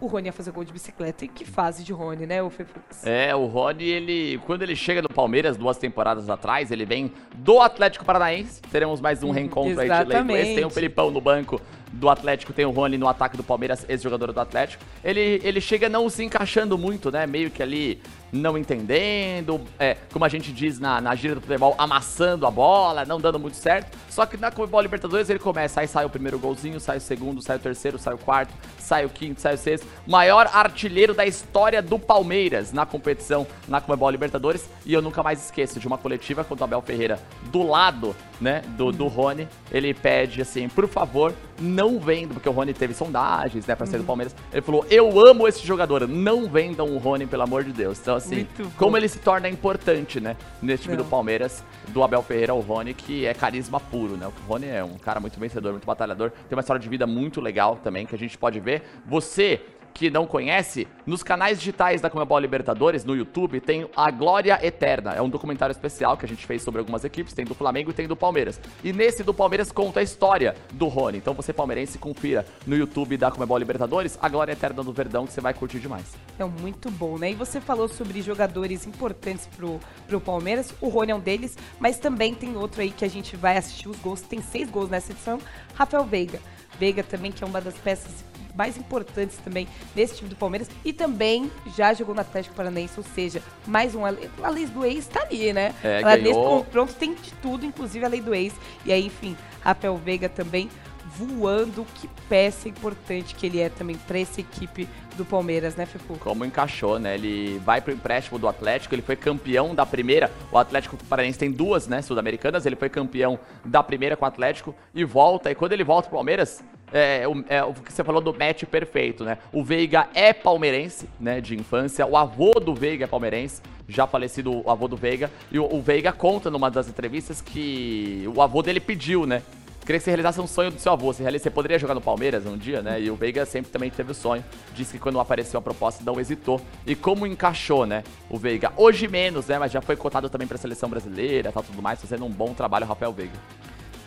o 0.00 0.06
Rony 0.06 0.26
ia 0.26 0.32
fazer 0.32 0.50
gol 0.50 0.64
de 0.64 0.72
bicicleta. 0.72 1.24
E 1.24 1.28
que 1.28 1.44
fase 1.44 1.84
de 1.84 1.92
Rony, 1.92 2.26
né, 2.26 2.42
o 2.42 2.50
Fefux? 2.50 3.06
É, 3.06 3.34
o 3.34 3.46
Rony, 3.46 3.84
ele. 3.84 4.40
Quando 4.46 4.62
ele 4.62 4.76
chega 4.76 5.02
no 5.02 5.08
Palmeiras, 5.08 5.56
duas 5.56 5.76
temporadas 5.76 6.28
atrás, 6.28 6.70
ele 6.70 6.84
vem 6.84 7.12
do 7.36 7.60
Atlético 7.60 8.04
Paranaense. 8.04 8.60
Teremos 8.62 9.00
mais 9.00 9.22
um 9.22 9.30
reencontro 9.30 9.80
aí 9.80 9.88
de 9.88 9.94
exatamente. 9.94 10.32
leitores. 10.32 10.54
Tem 10.54 10.64
o 10.64 10.70
Felipão 10.70 11.10
no 11.10 11.20
banco 11.20 11.60
do 11.92 12.08
Atlético, 12.08 12.52
tem 12.52 12.64
o 12.64 12.70
Rony 12.70 12.98
no 12.98 13.08
ataque 13.08 13.36
do 13.36 13.42
Palmeiras, 13.42 13.84
ex-jogador 13.88 14.32
do 14.32 14.40
Atlético. 14.40 14.84
Ele, 15.02 15.40
ele 15.42 15.60
chega 15.60 15.88
não 15.88 16.08
se 16.10 16.22
encaixando 16.22 16.76
muito, 16.76 17.10
né? 17.10 17.26
Meio 17.26 17.50
que 17.50 17.62
ali 17.62 18.00
não 18.32 18.58
entendendo, 18.58 19.60
é, 19.78 19.96
como 20.12 20.24
a 20.24 20.28
gente 20.28 20.52
diz 20.52 20.78
na, 20.78 21.00
na 21.00 21.14
gira 21.14 21.34
do 21.34 21.40
futebol, 21.40 21.74
amassando 21.78 22.46
a 22.46 22.50
bola, 22.50 23.04
não 23.04 23.20
dando 23.20 23.38
muito 23.38 23.56
certo. 23.56 23.96
Só 24.10 24.26
que 24.26 24.36
na 24.36 24.50
Comebol 24.50 24.80
Libertadores 24.80 25.30
ele 25.30 25.38
começa, 25.38 25.80
aí 25.80 25.88
sai 25.88 26.04
o 26.04 26.10
primeiro 26.10 26.38
golzinho, 26.38 26.80
sai 26.80 26.98
o 26.98 27.00
segundo, 27.00 27.40
sai 27.40 27.56
o 27.56 27.60
terceiro, 27.60 27.98
sai 27.98 28.14
o 28.14 28.18
quarto, 28.18 28.52
sai 28.78 29.04
o 29.04 29.08
quinto, 29.08 29.40
sai 29.40 29.54
o 29.54 29.58
sexto. 29.58 29.86
Maior 30.06 30.50
artilheiro 30.52 31.14
da 31.14 31.26
história 31.26 31.80
do 31.80 31.98
Palmeiras 31.98 32.72
na 32.72 32.84
competição 32.84 33.46
na 33.66 33.80
Comebol 33.80 34.10
Libertadores. 34.10 34.68
E 34.84 34.92
eu 34.92 35.02
nunca 35.02 35.22
mais 35.22 35.44
esqueço 35.44 35.78
de 35.78 35.86
uma 35.86 35.98
coletiva 35.98 36.44
com 36.44 36.54
o 36.54 36.64
Abel 36.64 36.82
Ferreira 36.82 37.18
do 37.50 37.62
lado, 37.62 38.14
né, 38.40 38.62
do, 38.76 38.90
do 38.92 39.06
Rony. 39.06 39.48
Ele 39.70 39.94
pede 39.94 40.42
assim, 40.42 40.68
por 40.68 40.88
favor, 40.88 41.34
não 41.60 41.98
vendam, 41.98 42.34
porque 42.34 42.48
o 42.48 42.52
Rony 42.52 42.72
teve 42.72 42.94
sondagens, 42.94 43.66
né, 43.66 43.74
pra 43.74 43.84
Uhum. 43.84 43.90
sair 43.90 44.00
do 44.00 44.06
Palmeiras. 44.06 44.34
Ele 44.52 44.62
falou, 44.62 44.86
eu 44.90 45.20
amo 45.26 45.46
esse 45.48 45.66
jogador, 45.66 46.06
não 46.08 46.48
vendam 46.48 46.86
o 46.88 46.98
Rony, 46.98 47.26
pelo 47.26 47.42
amor 47.42 47.64
de 47.64 47.72
Deus. 47.72 47.98
Então, 48.00 48.16
assim, 48.16 48.46
como 48.76 48.96
ele 48.96 49.08
se 49.08 49.18
torna 49.18 49.48
importante, 49.48 50.20
né, 50.20 50.36
nesse 50.62 50.84
time 50.84 50.96
Não. 50.96 51.04
do 51.04 51.08
Palmeiras, 51.10 51.64
do 51.88 52.02
Abel 52.02 52.22
Ferreira 52.22 52.52
ao 52.52 52.60
Rony, 52.60 52.94
que 52.94 53.24
é 53.26 53.34
carisma 53.34 53.80
puro, 53.80 54.16
né? 54.16 54.26
O 54.26 54.32
Rony 54.48 54.66
é 54.66 54.84
um 54.84 54.98
cara 54.98 55.20
muito 55.20 55.38
vencedor, 55.40 55.72
muito 55.72 55.86
batalhador, 55.86 56.30
tem 56.30 56.56
uma 56.56 56.60
história 56.60 56.80
de 56.80 56.88
vida 56.88 57.06
muito 57.06 57.40
legal 57.40 57.76
também, 57.82 58.06
que 58.06 58.14
a 58.14 58.18
gente 58.18 58.36
pode 58.38 58.60
ver. 58.60 58.82
Você 59.06 59.60
que 59.98 60.10
não 60.10 60.28
conhece, 60.28 60.86
nos 61.04 61.24
canais 61.24 61.58
digitais 61.58 62.00
da 62.00 62.08
Comebol 62.08 62.38
Libertadores, 62.38 63.04
no 63.04 63.16
YouTube, 63.16 63.60
tem 63.60 63.90
A 63.96 64.12
Glória 64.12 64.56
Eterna. 64.64 65.10
É 65.10 65.20
um 65.20 65.28
documentário 65.28 65.72
especial 65.72 66.16
que 66.16 66.24
a 66.24 66.28
gente 66.28 66.46
fez 66.46 66.62
sobre 66.62 66.78
algumas 66.78 67.02
equipes, 67.02 67.34
tem 67.34 67.44
do 67.44 67.52
Flamengo 67.52 67.90
e 67.90 67.92
tem 67.92 68.06
do 68.06 68.14
Palmeiras. 68.14 68.60
E 68.84 68.92
nesse 68.92 69.24
do 69.24 69.34
Palmeiras 69.34 69.72
conta 69.72 69.98
a 69.98 70.02
história 70.04 70.54
do 70.72 70.86
Rony. 70.86 71.18
Então 71.18 71.34
você 71.34 71.52
palmeirense, 71.52 71.98
confira 71.98 72.46
no 72.64 72.76
YouTube 72.76 73.16
da 73.16 73.28
Comebol 73.28 73.58
Libertadores, 73.58 74.16
A 74.22 74.28
Glória 74.28 74.52
Eterna 74.52 74.84
do 74.84 74.92
Verdão, 74.92 75.26
que 75.26 75.32
você 75.32 75.40
vai 75.40 75.52
curtir 75.52 75.80
demais. 75.80 76.14
É 76.38 76.44
muito 76.44 76.92
bom, 76.92 77.18
né? 77.18 77.32
E 77.32 77.34
você 77.34 77.60
falou 77.60 77.88
sobre 77.88 78.22
jogadores 78.22 78.86
importantes 78.86 79.48
pro, 79.48 79.80
pro 80.06 80.20
Palmeiras. 80.20 80.72
O 80.80 80.88
Rony 80.88 81.10
é 81.10 81.14
um 81.16 81.20
deles, 81.20 81.58
mas 81.80 81.98
também 81.98 82.36
tem 82.36 82.56
outro 82.56 82.82
aí 82.82 82.92
que 82.92 83.04
a 83.04 83.10
gente 83.10 83.34
vai 83.36 83.56
assistir 83.56 83.88
os 83.88 83.96
gols. 83.96 84.20
Tem 84.20 84.40
seis 84.40 84.70
gols 84.70 84.90
nessa 84.90 85.10
edição. 85.10 85.40
Rafael 85.74 86.04
Veiga. 86.04 86.38
Veiga 86.78 87.02
também, 87.02 87.32
que 87.32 87.42
é 87.42 87.46
uma 87.48 87.60
das 87.60 87.74
peças 87.74 88.28
mais 88.58 88.76
importantes 88.76 89.38
também 89.38 89.68
nesse 89.94 90.16
time 90.16 90.28
do 90.28 90.34
Palmeiras. 90.34 90.68
E 90.84 90.92
também 90.92 91.48
já 91.76 91.94
jogou 91.94 92.12
no 92.14 92.20
Atlético 92.20 92.56
Paranaense, 92.56 92.94
ou 92.98 93.04
seja, 93.14 93.40
mais 93.64 93.94
um. 93.94 94.04
A 94.04 94.10
lei- 94.10 94.28
a 94.42 94.50
lei 94.50 94.66
do 94.66 94.84
ex 94.84 95.06
tá 95.06 95.20
ali, 95.22 95.52
né? 95.52 95.72
É, 95.84 96.00
Ela, 96.02 96.16
Nesse 96.16 96.32
ganhou. 96.34 96.64
confronto 96.64 96.92
tem 96.94 97.14
de 97.14 97.32
tudo, 97.40 97.64
inclusive 97.64 98.04
a 98.04 98.08
lei 98.08 98.20
do 98.20 98.34
ex. 98.34 98.52
E 98.84 98.92
aí, 98.92 99.06
enfim, 99.06 99.36
Rafael 99.60 99.96
Veiga 99.96 100.28
também 100.28 100.68
voando. 101.16 101.86
Que 101.94 102.08
peça 102.28 102.68
importante 102.68 103.34
que 103.36 103.46
ele 103.46 103.60
é 103.60 103.68
também 103.68 103.96
pra 103.96 104.18
essa 104.18 104.40
equipe 104.40 104.88
do 105.18 105.24
Palmeiras, 105.24 105.76
né, 105.76 105.84
Fefu? 105.84 106.16
como 106.18 106.44
encaixou, 106.44 106.98
né? 106.98 107.14
Ele 107.14 107.58
vai 107.58 107.80
pro 107.80 107.92
empréstimo 107.92 108.38
do 108.38 108.48
Atlético, 108.48 108.94
ele 108.94 109.02
foi 109.02 109.16
campeão 109.16 109.74
da 109.74 109.84
primeira. 109.84 110.30
O 110.50 110.56
Atlético 110.56 110.96
Paranaense 111.04 111.38
tem 111.38 111.50
duas, 111.50 111.86
né, 111.86 112.00
sul-americanas. 112.00 112.64
Ele 112.64 112.76
foi 112.76 112.88
campeão 112.88 113.38
da 113.64 113.82
primeira 113.82 114.16
com 114.16 114.24
o 114.24 114.28
Atlético 114.28 114.74
e 114.94 115.04
volta. 115.04 115.50
E 115.50 115.54
quando 115.54 115.72
ele 115.72 115.84
volta 115.84 116.08
pro 116.08 116.16
Palmeiras, 116.16 116.62
é, 116.92 117.24
é 117.48 117.62
o 117.62 117.74
que 117.74 117.92
você 117.92 118.02
falou 118.02 118.20
do 118.20 118.32
match 118.32 118.64
perfeito, 118.64 119.24
né? 119.24 119.38
O 119.52 119.62
Veiga 119.62 120.08
é 120.14 120.32
palmeirense, 120.32 121.08
né, 121.20 121.40
de 121.40 121.54
infância. 121.54 122.06
O 122.06 122.16
avô 122.16 122.52
do 122.52 122.74
Veiga 122.74 123.04
é 123.04 123.06
palmeirense, 123.06 123.60
já 123.88 124.06
falecido 124.06 124.64
o 124.64 124.70
avô 124.70 124.88
do 124.88 124.96
Veiga. 124.96 125.30
E 125.50 125.58
o, 125.58 125.74
o 125.74 125.82
Veiga 125.82 126.12
conta 126.12 126.50
numa 126.50 126.70
das 126.70 126.88
entrevistas 126.88 127.42
que 127.42 128.24
o 128.34 128.40
avô 128.40 128.62
dele 128.62 128.80
pediu, 128.80 129.26
né? 129.26 129.42
Queria 129.88 129.98
que 130.00 130.04
você 130.04 130.10
realizasse 130.10 130.38
um 130.38 130.46
sonho 130.46 130.70
do 130.70 130.78
seu 130.78 130.92
avô. 130.92 131.10
Você, 131.14 131.22
realiza- 131.22 131.44
você 131.44 131.50
poderia 131.50 131.78
jogar 131.78 131.94
no 131.94 132.00
Palmeiras 132.02 132.44
um 132.44 132.58
dia, 132.58 132.82
né? 132.82 133.00
E 133.00 133.10
o 133.10 133.16
Veiga 133.16 133.46
sempre 133.46 133.70
também 133.72 133.88
teve 133.88 134.12
o 134.12 134.14
sonho. 134.14 134.44
Disse 134.74 134.92
que 134.92 134.98
quando 134.98 135.18
apareceu 135.18 135.56
a 135.58 135.62
proposta 135.62 136.04
não 136.04 136.20
hesitou. 136.20 136.60
E 136.86 136.94
como 136.94 137.26
encaixou, 137.26 137.86
né? 137.86 138.04
O 138.28 138.36
Veiga. 138.36 138.70
Hoje 138.76 139.08
menos, 139.08 139.46
né? 139.46 139.58
Mas 139.58 139.72
já 139.72 139.80
foi 139.80 139.96
cotado 139.96 140.28
também 140.28 140.46
pra 140.46 140.58
seleção 140.58 140.90
brasileira, 140.90 141.50
tal, 141.50 141.62
tudo 141.62 141.80
mais. 141.80 141.98
Fazendo 142.02 142.26
um 142.26 142.30
bom 142.30 142.52
trabalho, 142.52 142.84
Rafael 142.84 143.14
Veiga. 143.14 143.32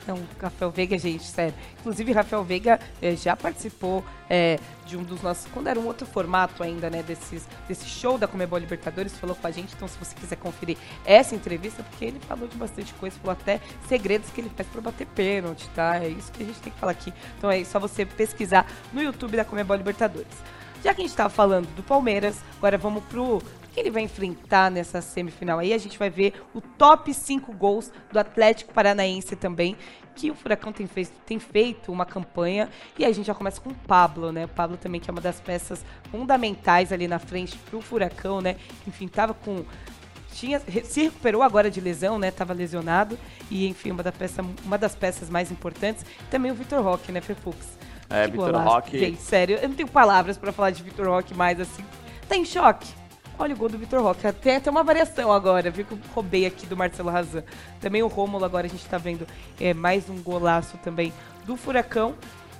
Não, 0.08 0.20
Rafael 0.41 0.72
Veiga, 0.72 0.97
gente, 0.97 1.24
sério. 1.24 1.54
Inclusive, 1.80 2.12
Rafael 2.12 2.43
Veiga 2.43 2.80
eh, 3.02 3.16
já 3.16 3.36
participou 3.36 4.04
eh, 4.30 4.58
de 4.86 4.97
um 4.97 5.04
dos 5.04 5.22
nossos. 5.22 5.47
Quando 5.52 5.68
era 5.68 5.80
um 5.80 5.86
outro 5.86 6.08
formato 6.08 6.64
ainda, 6.64 6.89
né? 6.89 7.04
Desses, 7.04 7.47
desse 7.68 7.86
show 7.86 8.18
da 8.18 8.28
Comebol 8.28 8.58
Libertadores, 8.58 9.16
falou 9.18 9.36
com 9.36 9.45
a 9.45 9.52
gente. 9.52 9.74
Então, 9.76 9.88
se 9.88 9.97
você 9.99 10.16
quiser 10.16 10.38
conferir 10.38 10.78
essa 11.06 11.36
entrevista, 11.36 11.84
porque 11.84 12.06
ele 12.06 12.20
falou 12.22 12.47
de 12.47 12.58
bastante 12.58 12.93
coisa, 12.95 13.16
falou 13.20 13.34
até 13.34 13.60
segredos 13.88 14.30
que 14.32 14.41
ele 14.41 14.52
faz 14.56 14.68
para 14.68 14.82
bater 14.82 15.06
pênalti, 15.08 15.70
tá? 15.76 15.97
É 15.97 16.08
isso 16.08 16.32
que 16.32 16.41
a 16.41 16.45
gente 16.45 16.60
tem 16.60 16.74
que 16.74 16.80
falar 16.80 16.93
aqui. 16.93 17.14
Então, 17.38 17.52
é 17.52 17.64
só 17.64 17.80
você 17.80 18.04
pesquisar 18.06 18.66
no 18.91 19.04
YouTube 19.04 19.38
da 19.38 19.45
Comebol 19.45 19.78
Libertadores. 19.78 20.34
Já 20.84 20.95
que 20.95 21.02
a 21.02 21.04
gente 21.04 21.12
estava 21.12 21.30
falando 21.30 21.68
do 21.76 21.84
Palmeiras, 21.84 22.38
agora 22.58 22.76
vamos 22.76 23.04
pro 23.04 23.39
que 23.72 23.80
ele 23.80 23.89
vai 23.89 24.03
enfrentar 24.03 24.69
nessa 24.69 25.01
semifinal 25.01 25.59
aí. 25.59 25.74
A 25.74 25.78
gente 25.78 25.97
vai 25.97 26.09
ver 26.09 26.34
o 26.53 26.61
top 26.61 27.13
5 27.13 27.51
gols 27.53 27.91
do 28.11 28.19
Atlético 28.19 28.74
Paranaense 28.74 29.36
também, 29.36 29.78
que 30.15 30.30
o 30.30 30.36
Furacão 30.36 30.74
tem, 30.74 30.88
fez, 30.88 31.11
tem 31.26 31.39
feito 31.39 31.91
uma 31.91 32.05
campanha. 32.05 32.69
E 32.99 33.05
a 33.05 33.11
gente 33.11 33.28
já 33.28 33.34
começa 33.34 33.61
com 33.61 33.69
o 33.69 33.76
Pablo, 33.76 34.32
né? 34.32 34.45
O 34.45 34.49
Pablo 34.49 34.78
também, 34.78 34.99
que 34.99 35.09
é 35.09 35.13
uma 35.13 35.22
das 35.22 35.39
peças 35.39 35.86
fundamentais 36.11 36.91
ali 36.91 37.07
na 37.07 37.19
frente 37.19 37.57
pro 37.69 37.82
Furacão, 37.82 38.41
né? 38.41 38.57
Enfim, 38.88 39.07
tava 39.07 39.34
com 39.34 39.63
tinha, 40.34 40.61
se 40.84 41.03
recuperou 41.03 41.43
agora 41.43 41.69
de 41.69 41.82
lesão, 41.82 42.17
né? 42.17 42.32
Tava 42.32 42.53
lesionado. 42.53 43.17
E, 43.49 43.67
enfim, 43.67 43.91
uma, 43.91 44.03
da 44.03 44.11
peça, 44.11 44.43
uma 44.63 44.78
das 44.78 44.95
peças 44.95 45.30
mais 45.30 45.51
importantes. 45.51 46.05
Também 46.30 46.51
o 46.51 46.55
Vitor 46.55 46.82
Roque, 46.82 47.11
né, 47.11 47.22
Fefux? 47.22 47.78
É, 48.09 48.28
Vitor. 48.28 48.55
Roque. 48.55 48.99
Gente, 48.99 49.22
sério, 49.22 49.57
eu 49.61 49.69
não 49.69 49.76
tenho 49.76 49.89
palavras 49.89 50.38
pra 50.38 50.51
falar 50.51 50.72
de 50.72 50.84
Vitor 50.84 51.07
Roque 51.07 51.34
mais 51.34 51.59
assim. 51.59 51.84
Tá 52.28 52.36
em 52.36 52.45
choque? 52.45 53.01
Olha 53.42 53.56
o 53.56 53.58
gol 53.58 53.70
do 53.70 53.78
Vitor 53.80 54.04
Roque. 54.04 54.32
Tem 54.34 54.58
até 54.58 54.70
uma 54.70 54.84
variação 54.84 55.32
agora, 55.32 55.72
viu 55.72 55.84
que 55.84 55.94
eu 55.94 56.00
roubei 56.14 56.46
aqui 56.46 56.68
do 56.68 56.78
Marcelo 56.78 57.10
Razan. 57.10 57.44
Também 57.80 58.04
o 58.04 58.08
Rômulo, 58.08 58.46
agora 58.46 58.68
a 58.68 58.70
gente 58.70 58.86
tá 58.86 59.00
vendo 59.00 59.26
é, 59.60 59.74
mais 59.74 60.08
um 60.12 60.22
golaço 60.22 60.78
também 60.84 61.12
do 61.44 61.58
Furacão. 61.58 62.14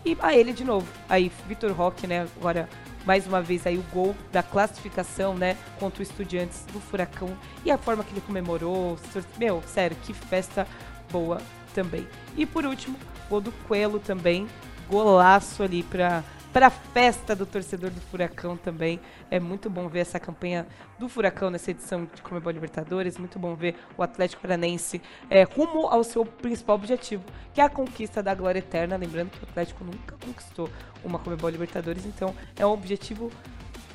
E 0.04 0.18
a 0.20 0.36
ele 0.36 0.52
de 0.52 0.66
novo. 0.66 0.88
Aí, 1.08 1.32
Vitor 1.48 1.72
Roque, 1.72 2.08
né? 2.08 2.28
Agora, 2.36 2.68
mais 3.06 3.28
uma 3.28 3.44
vez 3.44 3.68
aí 3.68 3.78
o 3.78 3.86
gol 3.94 4.16
da 4.32 4.42
classificação, 4.42 5.36
né? 5.36 5.56
Contra 5.80 6.00
o 6.00 6.04
Estudiantes 6.04 6.66
do 6.74 6.80
Furacão. 6.80 7.30
E 7.64 7.70
a 7.70 7.78
forma 7.78 8.04
que 8.04 8.12
ele 8.12 8.22
comemorou. 8.22 8.98
Meu, 9.38 9.62
sério, 9.68 9.96
que 10.02 10.16
festa 10.16 10.66
boa 11.12 11.40
também. 11.76 12.08
E 12.36 12.44
por 12.44 12.66
último, 12.66 12.98
gol 13.30 13.40
do 13.40 13.52
Coelho 13.68 14.00
também. 14.00 14.48
Golaço 14.90 15.62
ali 15.62 15.84
pra, 16.52 16.70
pra 16.70 16.70
festa 16.70 17.36
do 17.36 17.46
torcedor 17.46 17.90
do 17.90 18.02
Furacão 18.02 18.58
também. 18.58 19.00
É 19.30 19.40
muito 19.40 19.70
bom 19.70 19.88
ver 19.88 20.00
essa 20.00 20.20
campanha 20.20 20.68
do 21.00 21.08
Furacão 21.10 21.50
nessa 21.50 21.72
edição 21.72 22.06
de 22.14 22.22
Comebol 22.22 22.52
Libertadores. 22.52 23.18
Muito 23.18 23.40
bom 23.40 23.56
ver 23.56 23.76
o 23.98 24.04
Atlético 24.04 24.42
Paranense 24.42 25.02
é, 25.30 25.44
rumo 25.44 25.88
ao 25.88 26.04
seu 26.04 26.26
principal 26.26 26.76
objetivo, 26.76 27.24
que 27.54 27.62
é 27.62 27.64
a 27.64 27.70
conquista 27.70 28.22
da 28.22 28.34
glória 28.36 28.60
eterna. 28.60 28.96
Lembrando 28.98 29.30
que 29.32 29.40
o 29.40 29.48
Atlético 29.50 29.84
nunca 29.84 30.16
conquistou 30.26 30.70
uma 31.04 31.18
Comebol 31.20 31.50
Libertadores, 31.50 32.06
então 32.06 32.36
é 32.58 32.66
um 32.66 32.72
objetivo 32.72 33.32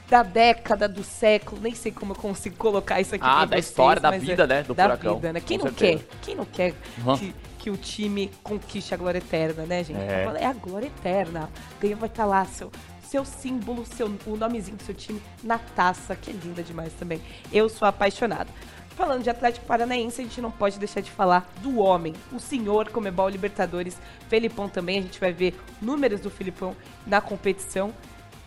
da 0.09 0.23
década, 0.23 0.89
do 0.89 1.03
século, 1.03 1.61
nem 1.61 1.75
sei 1.75 1.91
como 1.91 2.13
eu 2.13 2.17
consigo 2.17 2.55
colocar 2.57 3.01
isso 3.01 3.17
aqui 3.17 3.25
Ah, 3.27 3.45
da 3.45 3.57
vocês, 3.57 3.67
história, 3.67 4.01
da 4.01 4.11
mas 4.13 4.23
vida, 4.23 4.45
é 4.45 4.47
né, 4.47 4.63
do 4.63 4.73
da 4.73 4.85
Furacão, 4.85 5.15
vida, 5.17 5.33
né? 5.33 5.41
Quem 5.41 5.59
não 5.59 5.65
certeza. 5.67 5.99
quer? 6.05 6.17
Quem 6.23 6.35
não 6.37 6.45
quer 6.45 6.75
Uhum. 7.05 7.19
que, 7.19 7.35
que 7.67 7.71
o 7.71 7.77
time 7.77 8.31
conquiste 8.45 8.95
a 8.95 8.97
glória 8.97 9.19
eterna, 9.19 9.67
né, 9.67 9.83
gente? 9.83 9.99
É. 9.99 10.25
É 10.39 10.47
a 10.47 10.53
glória 10.53 10.87
eterna. 10.87 11.51
Ganha 11.81 11.97
vai 11.97 12.09
estar 12.09 12.25
lá 12.25 12.45
seu 12.45 12.71
seu 13.03 13.25
símbolo, 13.25 13.85
seu, 13.85 14.07
o 14.27 14.37
nomezinho 14.37 14.77
do 14.77 14.83
seu 14.85 14.95
time 14.95 15.21
na 15.43 15.59
taça, 15.59 16.15
que 16.15 16.31
é 16.31 16.33
linda 16.33 16.63
demais 16.63 16.93
também. 16.93 17.21
Eu 17.53 17.69
sou 17.69 17.87
apaixonada. 17.87 18.49
Falando 18.91 19.23
de 19.23 19.31
Atlético 19.31 19.67
Paranaense, 19.67 20.21
a 20.21 20.25
gente 20.25 20.41
não 20.41 20.51
pode 20.51 20.79
deixar 20.79 21.01
de 21.01 21.11
falar 21.11 21.53
do 21.61 21.79
homem, 21.79 22.15
o 22.33 22.39
senhor 22.39 22.89
Comebol 22.89 23.29
Libertadores, 23.29 23.97
Felipão 24.29 24.69
também. 24.69 24.99
A 25.01 25.03
gente 25.03 25.19
vai 25.19 25.33
ver 25.33 25.59
números 25.83 26.21
do 26.21 26.31
Felipão 26.31 26.77
na 27.05 27.21
competição. 27.21 27.93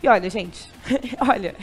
E 0.02 0.08
olha, 0.08 0.30
gente, 0.30 0.70
olha, 1.30 1.56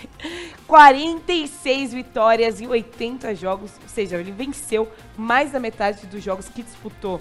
46 0.66 1.94
vitórias 1.94 2.60
em 2.60 2.66
80 2.66 3.34
jogos, 3.34 3.72
ou 3.82 3.88
seja, 3.88 4.16
ele 4.16 4.32
venceu 4.32 4.90
mais 5.16 5.52
da 5.52 5.60
metade 5.60 6.06
dos 6.06 6.22
jogos 6.22 6.48
que 6.50 6.62
disputou 6.62 7.20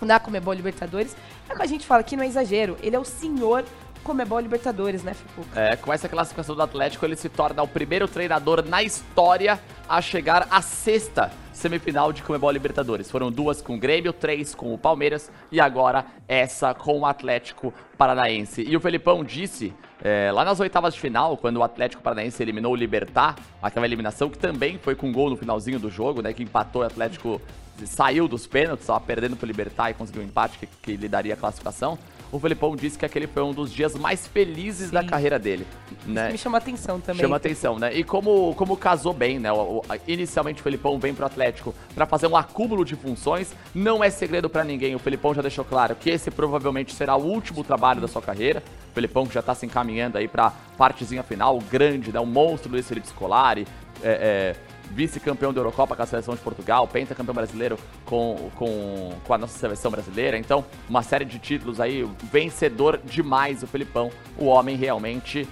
na 0.00 0.18
Comebol 0.18 0.54
Libertadores. 0.54 1.16
É 1.48 1.54
o 1.54 1.56
que 1.56 1.62
a 1.62 1.66
gente 1.66 1.86
fala 1.86 2.00
aqui, 2.00 2.16
não 2.16 2.24
é 2.24 2.26
exagero, 2.26 2.76
ele 2.82 2.96
é 2.96 2.98
o 2.98 3.04
senhor 3.04 3.64
Comebol 4.02 4.38
Libertadores, 4.38 5.02
né, 5.02 5.14
Fipuca? 5.14 5.60
É, 5.60 5.76
com 5.76 5.92
essa 5.92 6.08
classificação 6.08 6.54
do 6.54 6.62
Atlético, 6.62 7.04
ele 7.04 7.16
se 7.16 7.28
torna 7.28 7.62
o 7.62 7.68
primeiro 7.68 8.06
treinador 8.06 8.64
na 8.64 8.82
história 8.82 9.60
a 9.88 10.00
chegar 10.00 10.46
à 10.50 10.62
sexta 10.62 11.32
semifinal 11.56 12.12
de 12.12 12.22
Comebol 12.22 12.50
Libertadores. 12.50 13.10
Foram 13.10 13.32
duas 13.32 13.62
com 13.62 13.74
o 13.74 13.78
Grêmio, 13.78 14.12
três 14.12 14.54
com 14.54 14.72
o 14.74 14.78
Palmeiras 14.78 15.30
e 15.50 15.58
agora 15.58 16.04
essa 16.28 16.74
com 16.74 17.00
o 17.00 17.06
Atlético 17.06 17.72
Paranaense. 17.96 18.62
E 18.62 18.76
o 18.76 18.80
Felipão 18.80 19.24
disse 19.24 19.72
é, 20.04 20.30
lá 20.30 20.44
nas 20.44 20.60
oitavas 20.60 20.94
de 20.94 21.00
final, 21.00 21.36
quando 21.36 21.56
o 21.56 21.62
Atlético 21.62 22.02
Paranaense 22.02 22.42
eliminou 22.42 22.72
o 22.72 22.76
Libertar, 22.76 23.36
aquela 23.62 23.86
eliminação 23.86 24.28
que 24.28 24.38
também 24.38 24.78
foi 24.78 24.94
com 24.94 25.10
gol 25.10 25.30
no 25.30 25.36
finalzinho 25.36 25.78
do 25.78 25.90
jogo, 25.90 26.20
né, 26.20 26.32
que 26.32 26.42
empatou 26.42 26.82
o 26.82 26.84
Atlético 26.84 27.40
saiu 27.84 28.28
dos 28.28 28.46
pênaltis, 28.46 28.84
estava 28.84 29.00
perdendo 29.00 29.36
pro 29.36 29.46
Libertar 29.46 29.90
e 29.90 29.94
conseguiu 29.94 30.22
um 30.22 30.26
empate 30.26 30.58
que, 30.58 30.66
que 30.66 30.96
lhe 30.96 31.08
daria 31.08 31.34
a 31.34 31.36
classificação. 31.36 31.98
O 32.32 32.38
Felipão 32.40 32.74
disse 32.74 32.98
que 32.98 33.04
aquele 33.04 33.26
foi 33.26 33.42
um 33.42 33.52
dos 33.52 33.72
dias 33.72 33.94
mais 33.94 34.26
felizes 34.26 34.90
da 34.90 35.00
Sim. 35.02 35.06
carreira 35.06 35.38
dele. 35.38 35.66
Isso 36.00 36.10
Né? 36.10 36.30
me 36.32 36.38
chama 36.38 36.58
atenção 36.58 37.00
também. 37.00 37.20
Chama 37.22 37.36
atenção, 37.36 37.78
né? 37.78 37.94
E 37.94 38.02
como, 38.04 38.54
como 38.56 38.76
casou 38.76 39.12
bem, 39.12 39.38
né? 39.38 39.50
O- 39.52 39.78
o- 39.78 39.82
inicialmente 40.08 40.60
o 40.60 40.62
Felipão 40.64 40.98
vem 40.98 41.14
pro 41.14 41.24
Atlético 41.24 41.74
pra 41.94 42.04
fazer 42.04 42.26
um 42.26 42.36
acúmulo 42.36 42.84
de 42.84 42.96
funções. 42.96 43.52
Não 43.74 44.02
é 44.02 44.10
segredo 44.10 44.50
pra 44.50 44.64
ninguém. 44.64 44.94
O 44.94 44.98
Felipão 44.98 45.32
já 45.34 45.40
deixou 45.42 45.64
claro 45.64 45.94
que 45.94 46.10
esse 46.10 46.30
provavelmente 46.30 46.92
será 46.94 47.16
o 47.16 47.24
último 47.24 47.62
trabalho 47.62 48.00
da 48.00 48.08
sua 48.08 48.20
carreira. 48.22 48.62
O 48.90 48.94
Felipão 48.94 49.26
que 49.26 49.34
já 49.34 49.42
tá 49.42 49.54
se 49.54 49.64
encaminhando 49.64 50.18
aí 50.18 50.26
pra 50.28 50.52
partezinha 50.76 51.22
final, 51.22 51.56
o 51.56 51.60
grande, 51.60 52.12
né? 52.12 52.18
O 52.20 52.26
monstro 52.26 52.70
Luiz 52.70 52.86
Felipe 52.88 53.06
Scolari. 53.08 53.66
É, 54.02 54.54
é, 54.54 54.56
vice-campeão 54.90 55.52
da 55.52 55.60
Eurocopa 55.60 55.94
com 55.96 56.02
a 56.02 56.06
seleção 56.06 56.34
de 56.34 56.40
Portugal, 56.40 56.86
pentacampeão 56.86 57.34
brasileiro 57.34 57.78
com, 58.04 58.50
com, 58.54 59.12
com 59.24 59.34
a 59.34 59.38
nossa 59.38 59.58
seleção 59.58 59.90
brasileira. 59.90 60.38
Então, 60.38 60.64
uma 60.88 61.02
série 61.02 61.24
de 61.24 61.38
títulos 61.38 61.80
aí, 61.80 62.08
vencedor 62.32 63.00
demais 63.04 63.62
o 63.62 63.66
Felipão. 63.66 64.10
O 64.38 64.46
homem 64.46 64.76
realmente 64.76 65.48